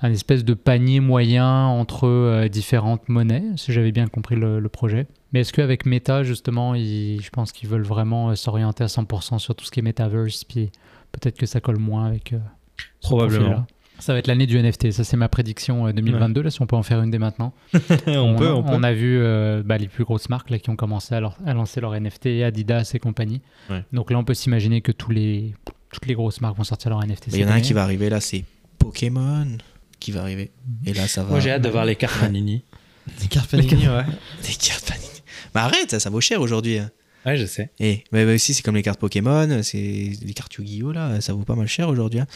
un 0.03 0.11
espèce 0.11 0.43
de 0.43 0.55
panier 0.55 0.99
moyen 0.99 1.67
entre 1.67 2.07
euh, 2.07 2.47
différentes 2.47 3.07
monnaies, 3.07 3.43
si 3.55 3.71
j'avais 3.71 3.91
bien 3.91 4.07
compris 4.07 4.35
le, 4.35 4.67
projet. 4.67 5.05
Mais 5.31 5.41
est-ce 5.41 5.53
qu'avec 5.53 5.85
Meta, 5.85 6.23
justement, 6.23 6.73
je 6.73 7.29
pense 7.29 7.51
qu'ils 7.51 7.69
veulent 7.69 7.83
vraiment 7.83 8.31
euh, 8.31 8.35
s'orienter 8.35 8.83
à 8.83 8.87
100% 8.87 9.37
sur 9.37 9.53
tout 9.53 9.63
ce 9.63 9.69
qui 9.69 9.79
est 9.79 9.83
metaverse, 9.83 10.43
puis 10.43 10.71
peut-être 11.11 11.37
que 11.37 11.45
ça 11.45 11.61
colle 11.61 11.77
moins 11.77 12.05
avec... 12.05 12.33
Probablement. 13.01 13.65
Ça 13.99 14.13
va 14.13 14.19
être 14.19 14.25
l'année 14.27 14.47
du 14.47 14.57
NFT, 14.59 14.91
ça 14.91 15.03
c'est 15.03 15.15
ma 15.17 15.29
prédiction 15.29 15.85
euh, 15.87 15.93
2022, 15.93 16.41
là 16.41 16.49
si 16.49 16.59
on 16.59 16.65
peut 16.65 16.75
en 16.75 16.81
faire 16.81 17.01
une 17.03 17.11
dès 17.11 17.19
maintenant. 17.19 17.53
on, 18.07 18.35
peut, 18.35 18.49
on 18.51 18.63
peut. 18.63 18.83
a 18.83 18.93
vu 18.93 19.19
euh, 19.21 19.61
bah, 19.63 19.77
les 19.77 19.87
plus 19.87 20.03
grosses 20.05 20.27
marques 20.27 20.49
là, 20.49 20.57
qui 20.57 20.71
ont 20.71 20.75
commencé 20.75 21.13
à, 21.13 21.19
leur- 21.19 21.37
à 21.45 21.53
lancer 21.53 21.81
leur 21.81 21.93
NFT, 21.99 22.41
Adidas 22.43 22.91
et 22.95 22.99
compagnie. 22.99 23.41
Ouais. 23.69 23.83
Donc 23.93 24.09
là 24.09 24.17
on 24.17 24.23
peut 24.23 24.33
s'imaginer 24.33 24.81
que 24.81 24.91
tous 24.91 25.11
les, 25.11 25.53
toutes 25.93 26.07
les 26.07 26.15
grosses 26.15 26.41
marques 26.41 26.57
vont 26.57 26.63
sortir 26.63 26.89
leur 26.89 27.05
NFT. 27.05 27.27
Il 27.27 27.41
y 27.41 27.45
en 27.45 27.49
a 27.49 27.53
un 27.53 27.61
qui 27.61 27.73
va 27.73 27.83
arriver 27.83 28.09
là, 28.09 28.19
c'est 28.21 28.43
Pokémon 28.79 29.45
qui 29.99 30.11
va 30.11 30.21
arriver. 30.21 30.49
Et 30.87 30.93
là, 30.93 31.07
ça 31.07 31.23
va. 31.23 31.29
Moi 31.29 31.39
j'ai 31.39 31.51
hâte 31.51 31.61
de 31.61 31.69
voir 31.69 31.85
les 31.85 31.95
cartes 31.95 32.19
Panini. 32.19 32.63
Des 33.19 33.27
cartes 33.27 33.51
Panini, 33.51 33.87
ouais. 33.87 34.05
Des 34.41 34.53
cartes 34.59 34.87
Panini. 34.89 35.07
Mais 35.53 35.61
arrête, 35.61 35.91
ça, 35.91 35.99
ça 35.99 36.09
vaut 36.09 36.21
cher 36.21 36.41
aujourd'hui. 36.41 36.79
hein. 36.79 36.89
Ouais, 37.25 37.37
je 37.37 37.45
sais. 37.45 37.69
Et 37.79 38.03
mais 38.11 38.23
aussi, 38.33 38.53
c'est 38.53 38.63
comme 38.63 38.75
les 38.75 38.81
cartes 38.81 38.99
Pokémon, 38.99 39.61
c'est 39.63 39.77
les 39.77 40.33
cartes 40.33 40.55
Yu-Gi-Oh! 40.55 40.91
là, 40.91 41.21
ça 41.21 41.33
vaut 41.33 41.43
pas 41.43 41.55
mal 41.55 41.67
cher 41.67 41.87
aujourd'hui. 41.89 42.19
hein. 42.19 42.27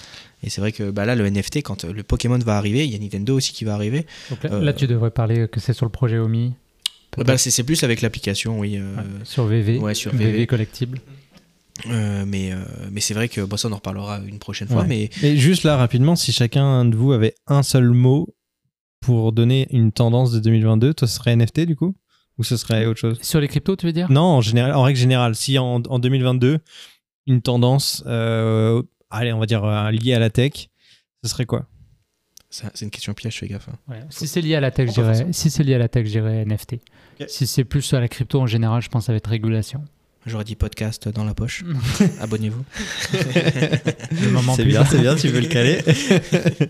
Et 0.43 0.49
c'est 0.49 0.61
vrai 0.61 0.71
que 0.71 0.91
bah, 0.91 1.05
là, 1.05 1.15
le 1.15 1.25
NFT, 1.25 1.63
quand 1.63 1.85
euh, 1.85 1.93
le 1.93 2.03
Pokémon 2.03 2.37
va 2.37 2.57
arriver, 2.57 2.85
il 2.85 2.91
y 2.91 2.95
a 2.95 2.99
Nintendo 2.99 3.35
aussi 3.35 3.51
qui 3.53 3.65
va 3.65 3.73
arriver. 3.73 4.05
Donc 4.29 4.43
là, 4.43 4.53
Euh, 4.53 4.61
là, 4.61 4.73
tu 4.73 4.85
devrais 4.87 5.11
parler 5.11 5.47
que 5.47 5.59
c'est 5.59 5.73
sur 5.73 5.85
le 5.87 5.91
projet 5.91 6.17
Omi, 6.19 6.53
peut-être. 7.11 7.25
Bah, 7.27 7.37
c'est 7.37 7.49
c'est 7.51 7.63
plus 7.63 7.83
avec 7.83 8.01
l'application, 8.01 8.59
oui. 8.59 8.77
euh, 8.77 8.95
Ouais, 8.95 9.03
sur 9.23 9.45
VV, 9.45 9.79
ouais, 9.79 9.93
sur 9.95 10.11
VV, 10.11 10.31
VV. 10.31 10.47
collectible. 10.47 10.99
euh, 11.87 12.23
mais 12.27 12.51
euh, 12.53 12.63
mais 12.91 13.01
c'est 13.01 13.13
vrai 13.13 13.27
que 13.27 13.41
bon, 13.41 13.57
ça, 13.57 13.67
on 13.67 13.71
en 13.71 13.75
reparlera 13.77 14.19
une 14.27 14.39
prochaine 14.39 14.67
fois. 14.67 14.83
Ouais. 14.83 14.87
Mais 14.87 15.09
Et 15.23 15.35
juste 15.37 15.63
là, 15.63 15.77
rapidement, 15.77 16.15
si 16.15 16.31
chacun 16.31 16.85
de 16.85 16.95
vous 16.95 17.11
avait 17.11 17.33
un 17.47 17.63
seul 17.63 17.89
mot 17.89 18.33
pour 19.01 19.31
donner 19.31 19.67
une 19.71 19.91
tendance 19.91 20.31
de 20.31 20.39
2022, 20.39 20.93
toi, 20.93 21.07
ce 21.07 21.15
serait 21.15 21.35
NFT 21.35 21.61
du 21.61 21.75
coup? 21.75 21.95
Ou 22.37 22.43
ce 22.43 22.57
serait 22.57 22.85
autre 22.85 22.99
chose 22.99 23.21
Sur 23.21 23.39
les 23.39 23.47
cryptos, 23.47 23.75
tu 23.77 23.85
veux 23.85 23.93
dire? 23.93 24.11
Non, 24.11 24.21
en, 24.21 24.41
général, 24.41 24.73
en 24.73 24.83
règle 24.83 24.99
générale, 24.99 25.35
si 25.35 25.57
en, 25.57 25.81
en 25.87 25.99
2022, 25.99 26.59
une 27.27 27.41
tendance, 27.41 28.03
euh, 28.07 28.83
allez, 29.09 29.31
on 29.33 29.39
va 29.39 29.45
dire 29.45 29.63
euh, 29.63 29.91
liée 29.91 30.13
à 30.13 30.19
la 30.19 30.29
tech, 30.29 30.67
ce 31.23 31.29
serait 31.29 31.45
quoi? 31.45 31.67
Ça, 32.49 32.71
c'est 32.73 32.85
une 32.85 32.91
question 32.91 33.13
piège, 33.13 33.37
fais 33.39 33.47
gaffe. 33.47 33.67
hein. 33.69 33.77
Ouais, 33.87 34.01
Si 34.09 34.27
c'est 34.27 34.41
lié 34.41 34.55
à 34.55 34.59
la 34.59 34.71
tech, 34.71 34.89
dirais, 34.93 35.27
si 35.31 35.49
c'est 35.49 35.63
lié 35.63 35.75
à 35.75 35.77
la 35.77 35.87
tech, 35.89 36.07
NFT. 36.13 36.75
Si 37.27 37.47
c'est 37.47 37.63
plus 37.63 37.93
à 37.93 37.99
la 37.99 38.07
crypto 38.07 38.39
en 38.41 38.47
général, 38.47 38.81
je 38.81 38.89
pense 38.89 39.03
que 39.03 39.05
ça 39.07 39.11
va 39.13 39.17
être 39.17 39.29
régulation. 39.29 39.83
J'aurais 40.25 40.43
dit 40.43 40.55
podcast 40.55 41.07
dans 41.09 41.23
la 41.23 41.33
poche. 41.33 41.63
Abonnez-vous. 42.19 42.63
C'est 44.55 44.65
bien, 44.65 44.83
c'est 44.85 44.99
bien, 44.99 45.15
tu 45.15 45.27
veux 45.27 45.39
le 45.41 45.47
caler 45.47 45.79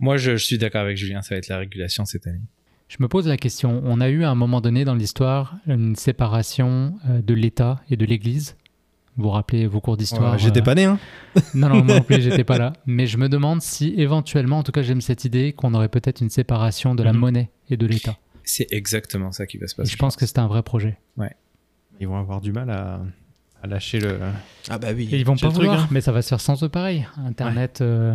Moi 0.00 0.16
je, 0.16 0.36
je 0.36 0.44
suis 0.44 0.58
d'accord 0.58 0.82
avec 0.82 0.96
Julien, 0.96 1.22
ça 1.22 1.34
va 1.34 1.38
être 1.38 1.48
la 1.48 1.58
régulation 1.58 2.04
cette 2.04 2.26
année. 2.26 2.40
Je 2.92 2.98
me 3.00 3.08
pose 3.08 3.26
la 3.26 3.38
question, 3.38 3.80
on 3.86 4.02
a 4.02 4.10
eu 4.10 4.22
à 4.22 4.28
un 4.28 4.34
moment 4.34 4.60
donné 4.60 4.84
dans 4.84 4.94
l'histoire 4.94 5.56
une 5.66 5.96
séparation 5.96 6.94
euh, 7.08 7.22
de 7.22 7.32
l'État 7.32 7.80
et 7.88 7.96
de 7.96 8.04
l'Église? 8.04 8.54
Vous 9.16 9.22
vous 9.24 9.30
rappelez 9.30 9.66
vos 9.66 9.80
cours 9.80 9.96
d'histoire 9.96 10.32
Ouais, 10.34 10.38
J'étais 10.38 10.60
euh, 10.60 10.62
pas 10.64 10.74
né, 10.74 10.84
hein 10.84 10.98
Non, 11.54 11.70
non, 11.70 11.82
moi 11.82 11.94
non 11.96 12.02
plus, 12.02 12.20
j'étais 12.20 12.44
pas 12.44 12.58
là. 12.58 12.74
Mais 12.84 13.06
je 13.06 13.16
me 13.16 13.30
demande 13.30 13.62
si 13.62 13.94
éventuellement, 13.96 14.58
en 14.58 14.62
tout 14.62 14.72
cas 14.72 14.82
j'aime 14.82 15.00
cette 15.00 15.24
idée, 15.24 15.54
qu'on 15.54 15.72
aurait 15.72 15.88
peut-être 15.88 16.20
une 16.20 16.28
séparation 16.28 16.94
de 16.94 17.02
la 17.02 17.14
Mhm. 17.14 17.18
monnaie 17.18 17.50
et 17.70 17.78
de 17.78 17.86
l'État. 17.86 18.18
C'est 18.44 18.66
exactement 18.70 19.32
ça 19.32 19.46
qui 19.46 19.56
va 19.56 19.68
se 19.68 19.72
Et 19.72 19.76
passer. 19.76 19.90
je 19.92 19.96
pense 19.96 20.14
que 20.16 20.26
c'est 20.26 20.38
un 20.38 20.46
vrai 20.46 20.62
projet. 20.62 20.98
Ils 21.98 22.06
vont 22.08 22.18
avoir 22.18 22.42
du 22.42 22.52
mal 22.52 22.68
à, 22.68 23.00
à 23.62 23.66
lâcher 23.68 24.00
le. 24.00 24.18
Ah 24.68 24.76
bah 24.76 24.88
oui. 24.94 25.08
Et 25.12 25.16
ils 25.18 25.24
vont 25.24 25.36
pas 25.36 25.48
truc, 25.48 25.54
vouloir, 25.54 25.80
hein. 25.84 25.88
mais 25.90 26.02
ça 26.02 26.12
va 26.12 26.20
se 26.20 26.28
faire 26.28 26.40
sans 26.42 26.62
eux 26.62 26.68
pareil. 26.68 27.06
Internet, 27.16 27.80
euh, 27.80 28.14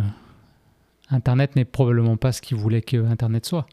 Internet 1.10 1.56
n'est 1.56 1.64
probablement 1.64 2.16
pas 2.16 2.30
ce 2.30 2.40
qu'ils 2.42 2.58
voulaient 2.58 2.82
que 2.82 3.04
Internet 3.06 3.44
soit. 3.44 3.66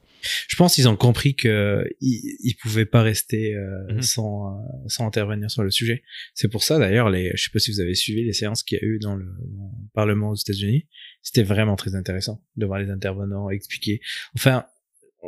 Je 0.47 0.55
pense 0.55 0.75
qu'ils 0.75 0.87
ont 0.87 0.95
compris 0.95 1.35
que 1.35 1.85
ils, 2.01 2.37
ils 2.43 2.55
pouvaient 2.55 2.85
pas 2.85 3.01
rester 3.01 3.53
euh, 3.55 3.93
Mhm. 3.93 4.01
sans 4.01 4.47
euh, 4.47 4.61
sans 4.87 5.05
intervenir 5.05 5.49
sur 5.51 5.63
le 5.63 5.71
sujet. 5.71 6.03
C'est 6.33 6.47
pour 6.47 6.63
ça 6.63 6.79
d'ailleurs 6.79 7.09
les 7.09 7.31
je 7.35 7.43
sais 7.43 7.49
pas 7.51 7.59
si 7.59 7.71
vous 7.71 7.79
avez 7.79 7.95
suivi 7.95 8.23
les 8.23 8.33
séances 8.33 8.63
qu'il 8.63 8.77
y 8.79 8.81
a 8.81 8.85
eu 8.85 8.99
dans 8.99 9.15
le, 9.15 9.25
dans 9.25 9.71
le 9.81 9.87
Parlement 9.93 10.29
aux 10.31 10.35
États-Unis. 10.35 10.87
C'était 11.21 11.43
vraiment 11.43 11.75
très 11.75 11.95
intéressant 11.95 12.43
de 12.55 12.65
voir 12.65 12.79
les 12.79 12.89
intervenants 12.89 13.49
expliquer. 13.49 14.01
Enfin, 14.35 14.65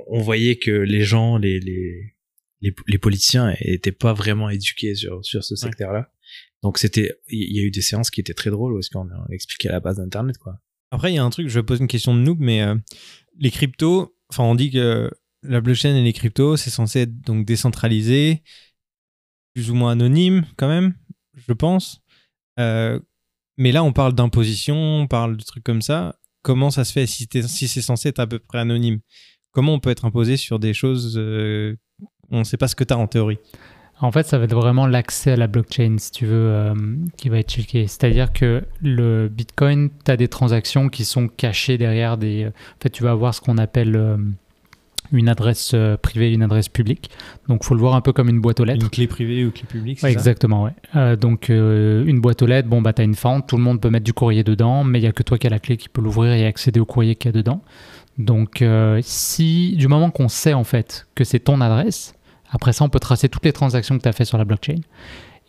on 0.08 0.22
voyait 0.22 0.58
que 0.58 0.72
les 0.72 1.04
gens 1.04 1.38
les 1.38 1.60
les 1.60 2.14
les, 2.62 2.74
les 2.88 2.98
politiciens 2.98 3.56
étaient 3.60 3.92
pas 3.92 4.14
vraiment 4.14 4.50
éduqués 4.50 4.96
sur 4.96 5.24
sur 5.24 5.44
ce 5.44 5.56
secteur-là. 5.56 6.12
Donc 6.64 6.80
c'était 6.80 7.16
il 7.30 7.56
y 7.56 7.60
a 7.60 7.64
eu 7.64 7.72
des 7.72 7.82
séances 7.84 8.10
qui 8.10 8.20
étaient 8.20 8.34
très 8.34 8.50
drôles 8.50 8.74
où 8.74 8.80
est-ce 8.80 8.90
qu'on 8.90 9.08
a 9.10 9.26
expliqué 9.32 9.70
la 9.70 9.80
base 9.80 9.98
d'internet 9.98 10.38
quoi. 10.40 10.60
Après, 10.90 11.12
il 11.12 11.16
y 11.16 11.18
a 11.18 11.24
un 11.24 11.30
truc, 11.30 11.50
je 11.50 11.60
vais 11.60 11.66
poser 11.66 11.82
une 11.82 11.90
question 11.90 12.16
de 12.16 12.22
noob, 12.22 12.38
mais 12.40 12.62
euh, 12.64 12.74
les 13.40 13.52
cryptos, 13.52 14.17
enfin, 14.32 14.44
on 14.44 14.56
dit 14.56 14.72
que 14.72 15.12
la 15.44 15.62
blockchain 15.62 15.96
et 15.96 16.04
les 16.04 16.14
cryptos, 16.14 16.58
c'est 16.58 16.70
censé 16.70 17.02
être 17.02 17.22
donc 17.22 17.46
décentralisé, 17.46 18.44
plus 19.54 19.72
ou 19.72 19.76
moins 19.76 19.92
anonyme 19.92 20.46
quand 20.58 20.68
même, 20.68 20.96
je 21.36 21.54
pense. 21.54 22.02
Euh, 22.60 23.00
mais 23.58 23.72
là, 23.72 23.84
on 23.84 23.94
parle 23.94 24.14
d'imposition, 24.14 24.76
on 24.76 25.08
parle 25.08 25.38
de 25.38 25.44
trucs 25.44 25.64
comme 25.64 25.82
ça. 25.82 26.16
Comment 26.44 26.70
ça 26.70 26.86
se 26.86 26.94
fait 26.94 27.08
si, 27.08 27.28
si 27.48 27.68
c'est 27.68 27.82
censé 27.82 28.10
être 28.10 28.20
à 28.20 28.28
peu 28.28 28.40
près 28.40 28.60
anonyme? 28.60 29.00
Comment 29.52 29.74
on 29.74 29.80
peut 29.80 29.90
être 29.90 30.06
imposé 30.06 30.38
sur 30.38 30.60
des 30.60 30.74
choses 30.74 31.18
euh, 31.18 31.76
On 32.30 32.40
ne 32.40 32.44
sait 32.44 32.58
pas 32.58 32.68
ce 32.68 32.76
que 32.76 32.84
tu 32.84 32.94
as 32.94 32.98
en 32.98 33.08
théorie? 33.08 33.40
En 34.00 34.12
fait, 34.12 34.28
ça 34.28 34.38
va 34.38 34.44
être 34.44 34.54
vraiment 34.54 34.86
l'accès 34.86 35.32
à 35.32 35.36
la 35.36 35.48
blockchain, 35.48 35.96
si 35.98 36.12
tu 36.12 36.26
veux, 36.28 36.34
euh, 36.36 36.76
qui 37.18 37.30
va 37.30 37.40
être 37.40 37.50
checké. 37.50 37.88
C'est-à-dire 37.88 38.32
que 38.32 38.64
le 38.82 39.28
Bitcoin, 39.28 39.90
tu 40.06 40.12
as 40.12 40.18
des 40.18 40.28
transactions 40.28 40.90
qui 40.90 41.04
sont 41.04 41.28
cachées 41.28 41.80
derrière 41.80 42.18
des... 42.18 42.46
En 42.48 42.82
fait, 42.82 42.90
tu 42.92 43.02
vas 43.04 43.12
avoir 43.12 43.34
ce 43.34 43.42
qu'on 43.42 43.58
appelle 43.58 43.96
euh, 43.96 44.18
une 45.12 45.30
adresse 45.30 45.72
euh, 45.74 45.98
privée 45.98 46.30
et 46.30 46.34
une 46.34 46.44
adresse 46.44 46.70
publique. 46.70 47.10
Donc, 47.48 47.64
faut 47.64 47.74
le 47.74 47.80
voir 47.80 47.96
un 47.96 48.02
peu 48.02 48.14
comme 48.14 48.30
une 48.30 48.40
boîte 48.40 48.60
aux 48.60 48.66
lettres. 48.66 48.84
Une 48.84 48.90
clé 48.92 49.08
privée 49.08 49.46
ou 49.46 49.52
clé 49.52 49.64
publique 49.68 49.98
Ouais, 50.04 50.10
ça? 50.12 50.20
exactement, 50.20 50.64
ouais. 50.66 50.74
Euh, 50.96 51.16
donc, 51.16 51.50
euh, 51.50 52.06
une 52.06 52.20
boîte 52.22 52.44
aux 52.44 52.48
lettres, 52.48 52.68
bon, 52.68 52.84
bah, 52.84 52.94
tu 52.94 53.02
as 53.02 53.06
une 53.06 53.16
fente, 53.16 53.48
tout 53.48 53.58
le 53.58 53.64
monde 53.64 53.82
peut 53.82 53.90
mettre 53.90 54.06
du 54.06 54.14
courrier 54.14 54.44
dedans, 54.44 54.84
mais 54.84 55.00
il 55.00 55.04
n'y 55.04 55.08
a 55.08 55.12
que 55.12 55.24
toi 55.24 55.40
qui 55.40 55.48
as 55.48 55.50
la 55.50 55.60
clé 55.60 55.76
qui 55.76 55.90
peut 55.90 56.02
l'ouvrir 56.02 56.34
et 56.34 56.46
accéder 56.46 56.80
au 56.80 56.86
courrier 56.86 57.16
qu'il 57.16 57.30
y 57.30 57.34
a 57.34 57.38
dedans. 57.38 57.62
Donc, 58.20 58.62
euh, 58.62 59.00
si, 59.02 59.76
du 59.76 59.88
moment 59.88 60.12
qu'on 60.12 60.28
sait, 60.28 60.54
en 60.54 60.64
fait, 60.64 61.08
que 61.16 61.24
c'est 61.24 61.40
ton 61.40 61.62
adresse, 61.62 62.14
après 62.50 62.74
ça, 62.74 62.86
on 62.86 62.90
peut 62.90 63.00
tracer 63.00 63.30
toutes 63.30 63.46
les 63.46 63.54
transactions 63.54 63.98
que 63.98 64.04
tu 64.04 64.10
as 64.10 64.14
fait 64.14 64.26
sur 64.26 64.38
la 64.38 64.46
blockchain. 64.46 64.82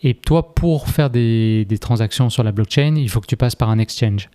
Et 0.03 0.15
toi, 0.15 0.55
pour 0.55 0.89
faire 0.89 1.11
des, 1.11 1.65
des 1.65 1.79
transactions 1.79 2.31
sur 2.31 2.45
la 2.45 2.53
blockchain, 2.53 2.95
il 2.97 3.09
faut 3.09 3.21
que 3.21 3.27
tu 3.27 3.37
passes 3.37 3.57
par 3.57 3.71
un 3.71 3.79
exchange 3.79 4.31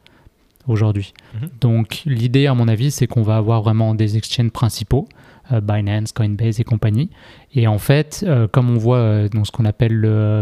aujourd'hui. 0.67 1.13
Mhm. 1.35 1.49
Donc, 1.61 2.01
l'idée, 2.05 2.47
à 2.47 2.53
mon 2.53 2.67
avis, 2.67 2.91
c'est 2.91 3.07
qu'on 3.07 3.23
va 3.23 3.37
avoir 3.37 3.61
vraiment 3.61 3.95
des 3.95 4.17
exchanges 4.17 4.51
principaux, 4.51 5.07
euh, 5.51 5.61
Binance, 5.61 6.11
Coinbase 6.11 6.59
et 6.59 6.63
compagnie. 6.63 7.09
Et 7.53 7.67
en 7.67 7.79
fait, 7.79 8.23
euh, 8.27 8.47
comme 8.47 8.69
on 8.69 8.77
voit 8.77 8.97
euh, 8.97 9.29
dans 9.29 9.43
ce 9.43 9.51
qu'on 9.51 9.65
appelle 9.65 9.93
le 9.93 10.41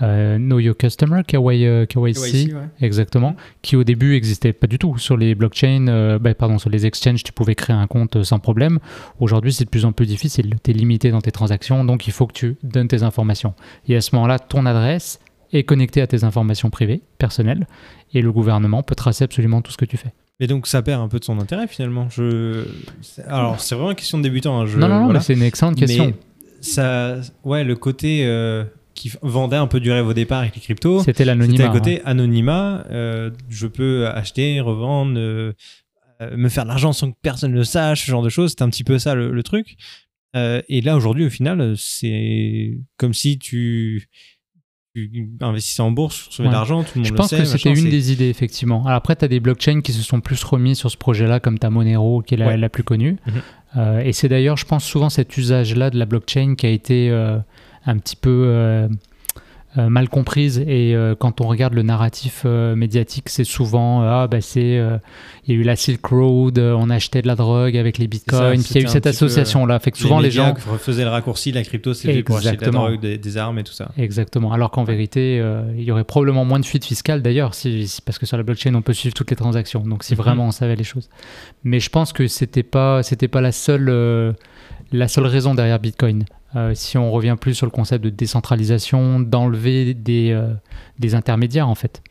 euh, 0.00 0.38
Know 0.38 0.58
Your 0.58 0.76
Customer, 0.76 1.22
KY, 1.26 1.36
euh, 1.66 1.86
KYC, 1.86 2.14
KYC, 2.14 2.54
ouais. 2.54 2.60
exactement, 2.80 3.36
qui 3.60 3.76
au 3.76 3.84
début 3.84 4.14
existait 4.14 4.52
pas 4.52 4.66
du 4.66 4.78
tout. 4.78 4.96
Sur 4.98 5.16
les 5.16 5.34
blockchains, 5.34 5.86
euh, 5.88 6.18
bah, 6.18 6.34
pardon, 6.34 6.58
sur 6.58 6.70
les 6.70 6.86
exchanges, 6.86 7.22
tu 7.22 7.32
pouvais 7.32 7.54
créer 7.54 7.76
un 7.76 7.86
compte 7.86 8.22
sans 8.22 8.38
problème. 8.38 8.78
Aujourd'hui, 9.20 9.52
c'est 9.52 9.64
de 9.64 9.70
plus 9.70 9.84
en 9.84 9.92
plus 9.92 10.06
difficile. 10.06 10.56
Tu 10.64 10.70
es 10.70 10.74
limité 10.74 11.10
dans 11.10 11.20
tes 11.20 11.30
transactions, 11.32 11.84
donc 11.84 12.06
il 12.06 12.12
faut 12.12 12.26
que 12.26 12.32
tu 12.32 12.56
donnes 12.62 12.88
tes 12.88 13.02
informations. 13.02 13.54
Et 13.86 13.94
à 13.96 14.00
ce 14.00 14.14
moment-là, 14.16 14.38
ton 14.38 14.64
adresse 14.66 15.20
est 15.52 15.64
connectée 15.64 16.00
à 16.00 16.06
tes 16.06 16.24
informations 16.24 16.70
privées, 16.70 17.02
personnelles, 17.18 17.66
et 18.14 18.22
le 18.22 18.32
gouvernement 18.32 18.82
peut 18.82 18.94
tracer 18.94 19.24
absolument 19.24 19.60
tout 19.60 19.70
ce 19.72 19.76
que 19.76 19.84
tu 19.84 19.98
fais. 19.98 20.12
Mais 20.40 20.46
donc 20.46 20.66
ça 20.66 20.80
perd 20.82 21.00
un 21.02 21.08
peu 21.08 21.18
de 21.18 21.24
son 21.24 21.38
intérêt 21.38 21.66
finalement. 21.68 22.08
Je... 22.08 22.64
Alors 23.28 23.60
c'est 23.60 23.74
vraiment 23.74 23.90
une 23.90 23.96
question 23.96 24.16
de 24.18 24.22
débutant. 24.22 24.60
hein, 24.62 24.66
je- 24.66 24.78
non, 24.78 24.88
non, 24.88 24.94
non, 24.94 25.04
voilà. 25.04 25.18
mais 25.18 25.24
c'est 25.24 25.34
une 25.34 25.42
excellente 25.42 25.76
question. 25.76 26.06
Mais 26.06 26.14
ça, 26.62 27.16
ouais, 27.44 27.64
le 27.64 27.76
côté 27.76 28.24
euh, 28.24 28.64
qui 29.02 29.12
vendait 29.22 29.56
un 29.56 29.66
peu 29.66 29.80
du 29.80 29.90
rêve 29.90 30.06
au 30.06 30.12
départ 30.14 30.40
avec 30.40 30.54
les 30.54 30.60
cryptos, 30.60 31.00
C'était 31.00 31.12
c'était 31.12 31.24
l'anonymat. 31.24 31.66
le 31.66 31.72
côté 31.72 31.98
hein. 32.00 32.02
anonymat. 32.06 32.84
euh, 32.90 33.30
je 33.48 33.66
peux 33.66 34.06
acheter, 34.08 34.60
revendre, 34.60 35.14
euh, 35.18 35.52
euh, 36.20 36.36
me 36.36 36.48
faire 36.48 36.64
de 36.64 36.68
l'argent 36.68 36.92
sans 36.92 37.10
que 37.10 37.16
personne 37.22 37.52
le 37.52 37.64
sache, 37.64 38.06
ce 38.06 38.10
genre 38.10 38.22
de 38.22 38.28
choses. 38.28 38.50
C'était 38.50 38.62
un 38.62 38.70
petit 38.70 38.84
peu 38.84 38.98
ça 38.98 39.14
le, 39.14 39.30
le 39.32 39.42
truc. 39.42 39.76
Euh, 40.34 40.62
et 40.68 40.80
là 40.80 40.96
aujourd'hui, 40.96 41.26
au 41.26 41.30
final, 41.30 41.74
c'est 41.76 42.78
comme 42.96 43.12
si 43.12 43.38
tu, 43.38 44.08
tu 44.94 45.30
investissais 45.40 45.82
en 45.82 45.90
bourse, 45.90 46.28
recevais 46.28 46.48
de 46.48 46.52
Ouais. 46.52 46.54
l'argent, 46.54 46.82
tout 46.84 46.90
le 46.94 47.00
monde 47.00 47.06
Je 47.06 47.12
le 47.12 47.16
pense 47.16 47.30
sait. 47.30 47.38
que 47.38 47.44
c'était 47.44 47.70
une 47.74 47.90
des 47.90 48.12
idées, 48.12 48.28
effectivement. 48.30 48.84
Alors 48.86 48.96
après, 48.96 49.16
tu 49.16 49.24
as 49.24 49.28
des 49.28 49.40
blockchains 49.40 49.80
qui 49.82 49.92
se 49.92 50.02
sont 50.02 50.20
plus 50.20 50.42
remis 50.44 50.76
sur 50.76 50.90
ce 50.90 50.96
projet-là, 50.96 51.40
comme 51.40 51.58
ta 51.58 51.70
Monero, 51.70 52.22
qui 52.22 52.34
est 52.34 52.36
la, 52.38 52.46
Ouais. 52.48 52.56
la 52.56 52.68
plus 52.68 52.82
connue. 52.84 53.16
Mhm. 53.26 53.32
Euh, 53.78 54.00
et 54.00 54.12
c'est 54.12 54.28
d'ailleurs, 54.28 54.56
je 54.58 54.66
pense, 54.66 54.84
souvent 54.84 55.08
cet 55.10 55.36
usage-là 55.36 55.90
de 55.90 55.98
la 55.98 56.04
blockchain 56.06 56.54
qui 56.56 56.66
a 56.66 56.70
été 56.70 57.08
euh, 57.10 57.38
un 57.86 57.98
petit 57.98 58.16
peu 58.16 58.44
euh, 58.46 58.88
euh, 59.78 59.88
mal 59.88 60.08
comprise. 60.08 60.58
Et 60.58 60.94
euh, 60.94 61.14
quand 61.18 61.40
on 61.40 61.48
regarde 61.48 61.74
le 61.74 61.82
narratif 61.82 62.44
médiatique, 62.44 63.28
c'est 63.28 63.44
souvent 63.44 64.02
ah 64.02 64.26
bah 64.26 64.40
c'est 64.40 64.80
il 65.46 65.54
y 65.54 65.56
a 65.56 65.60
eu 65.60 65.62
la 65.62 65.76
Silk 65.76 66.04
Road, 66.04 66.58
on 66.58 66.90
achetait 66.90 67.22
de 67.22 67.26
la 67.26 67.34
drogue 67.34 67.76
avec 67.76 67.98
les 67.98 68.06
bitcoins, 68.06 68.62
puis 68.62 68.74
il 68.74 68.82
y 68.82 68.84
a 68.84 68.88
c'était 68.88 68.88
eu 68.88 68.88
cette 68.88 69.04
petit 69.04 69.18
peu, 69.18 69.26
association-là. 69.26 69.78
Fait 69.78 69.90
que 69.90 69.98
souvent 69.98 70.20
les, 70.20 70.30
gens 70.30 70.54
faisaient 70.78 71.04
le 71.04 71.10
raccourci, 71.10 71.52
la 71.52 71.62
crypto, 71.62 71.94
c'est 71.94 72.12
fait 72.12 72.22
pour 72.22 72.36
acheter 72.36 72.56
de 72.56 72.64
la 72.64 72.70
drogue, 72.70 73.00
des, 73.00 73.36
armes 73.36 73.58
et 73.58 73.64
tout 73.64 73.72
ça. 73.72 73.90
Exactement. 73.96 74.52
Alors 74.52 74.70
qu'en 74.70 74.84
vérité, 74.84 75.42
il 75.76 75.82
y 75.82 75.90
aurait 75.90 76.04
probablement 76.04 76.44
moins 76.44 76.60
de 76.60 76.66
fuites 76.66 76.84
fiscales 76.84 77.22
d'ailleurs, 77.22 77.54
si, 77.54 77.88
parce 78.04 78.18
que 78.18 78.26
sur 78.26 78.36
la 78.36 78.42
blockchain, 78.42 78.74
on 78.74 78.82
peut 78.82 78.92
suivre 78.92 79.14
toutes 79.14 79.30
les 79.30 79.36
transactions. 79.36 79.80
Donc, 79.80 80.04
si 80.04 80.14
Mhm. 80.14 80.18
vraiment 80.18 80.46
on 80.46 80.52
savait 80.52 80.76
les 80.76 80.84
choses. 80.84 81.08
Mais 81.64 81.80
je 81.80 81.90
pense 81.90 82.12
que 82.12 82.26
c'était 82.26 82.62
pas, 82.62 83.02
c'était 83.02 83.28
pas 83.28 83.40
la 83.40 83.52
seule, 83.52 84.34
la 84.92 85.08
seule 85.08 85.26
raison 85.26 85.54
derrière 85.54 85.78
Bitcoin. 85.78 86.24
Euh, 86.54 86.74
si 86.74 86.98
on 86.98 87.10
revient 87.10 87.36
plus 87.40 87.54
sur 87.54 87.66
le 87.66 87.70
concept 87.70 88.04
de 88.04 88.10
décentralisation, 88.10 89.20
d'enlever 89.20 89.94
des, 89.94 90.32
euh, 90.32 90.52
des 90.98 91.14
intermédiaires 91.14 91.68
en 91.68 91.74
fait. 91.74 92.02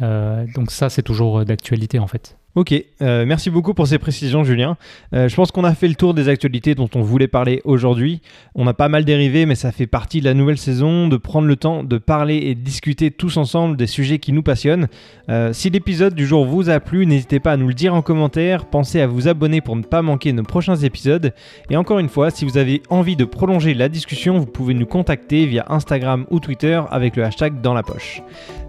Euh, 0.00 0.46
donc 0.54 0.70
ça, 0.70 0.88
c'est 0.88 1.02
toujours 1.02 1.44
d'actualité 1.44 1.98
en 1.98 2.06
fait. 2.06 2.36
Ok, 2.54 2.74
euh, 3.00 3.24
merci 3.24 3.48
beaucoup 3.48 3.72
pour 3.72 3.86
ces 3.86 3.98
précisions, 3.98 4.44
Julien. 4.44 4.76
Euh, 5.14 5.26
je 5.26 5.34
pense 5.34 5.50
qu'on 5.50 5.64
a 5.64 5.74
fait 5.74 5.88
le 5.88 5.94
tour 5.94 6.12
des 6.12 6.28
actualités 6.28 6.74
dont 6.74 6.90
on 6.94 7.00
voulait 7.00 7.26
parler 7.26 7.62
aujourd'hui. 7.64 8.20
On 8.54 8.66
a 8.66 8.74
pas 8.74 8.90
mal 8.90 9.06
dérivé, 9.06 9.46
mais 9.46 9.54
ça 9.54 9.72
fait 9.72 9.86
partie 9.86 10.20
de 10.20 10.26
la 10.26 10.34
nouvelle 10.34 10.58
saison 10.58 11.08
de 11.08 11.16
prendre 11.16 11.48
le 11.48 11.56
temps 11.56 11.82
de 11.82 11.96
parler 11.96 12.36
et 12.36 12.54
de 12.54 12.60
discuter 12.60 13.10
tous 13.10 13.38
ensemble 13.38 13.78
des 13.78 13.86
sujets 13.86 14.18
qui 14.18 14.32
nous 14.32 14.42
passionnent. 14.42 14.88
Euh, 15.30 15.54
si 15.54 15.70
l'épisode 15.70 16.14
du 16.14 16.26
jour 16.26 16.44
vous 16.44 16.68
a 16.68 16.78
plu, 16.78 17.06
n'hésitez 17.06 17.40
pas 17.40 17.52
à 17.52 17.56
nous 17.56 17.68
le 17.68 17.74
dire 17.74 17.94
en 17.94 18.02
commentaire. 18.02 18.66
Pensez 18.66 19.00
à 19.00 19.06
vous 19.06 19.28
abonner 19.28 19.62
pour 19.62 19.74
ne 19.74 19.82
pas 19.82 20.02
manquer 20.02 20.34
nos 20.34 20.42
prochains 20.42 20.76
épisodes. 20.76 21.32
Et 21.70 21.78
encore 21.78 22.00
une 22.00 22.10
fois, 22.10 22.28
si 22.28 22.44
vous 22.44 22.58
avez 22.58 22.82
envie 22.90 23.16
de 23.16 23.24
prolonger 23.24 23.72
la 23.72 23.88
discussion, 23.88 24.38
vous 24.38 24.44
pouvez 24.44 24.74
nous 24.74 24.84
contacter 24.84 25.46
via 25.46 25.64
Instagram 25.70 26.26
ou 26.30 26.38
Twitter 26.38 26.82
avec 26.90 27.16
le 27.16 27.24
hashtag 27.24 27.62
dans 27.62 27.72
la 27.72 27.82
poche. 27.82 28.20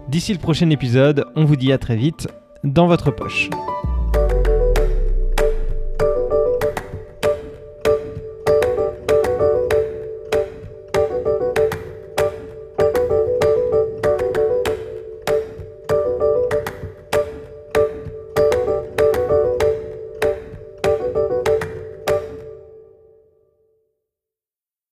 D'ici 0.08 0.32
le 0.32 0.38
prochain 0.38 0.70
épisode, 0.70 1.26
on 1.36 1.44
vous 1.44 1.56
dit 1.56 1.70
à 1.70 1.76
très 1.76 1.96
vite 1.96 2.28
dans 2.64 2.86
votre 2.86 3.10
poche. 3.10 3.50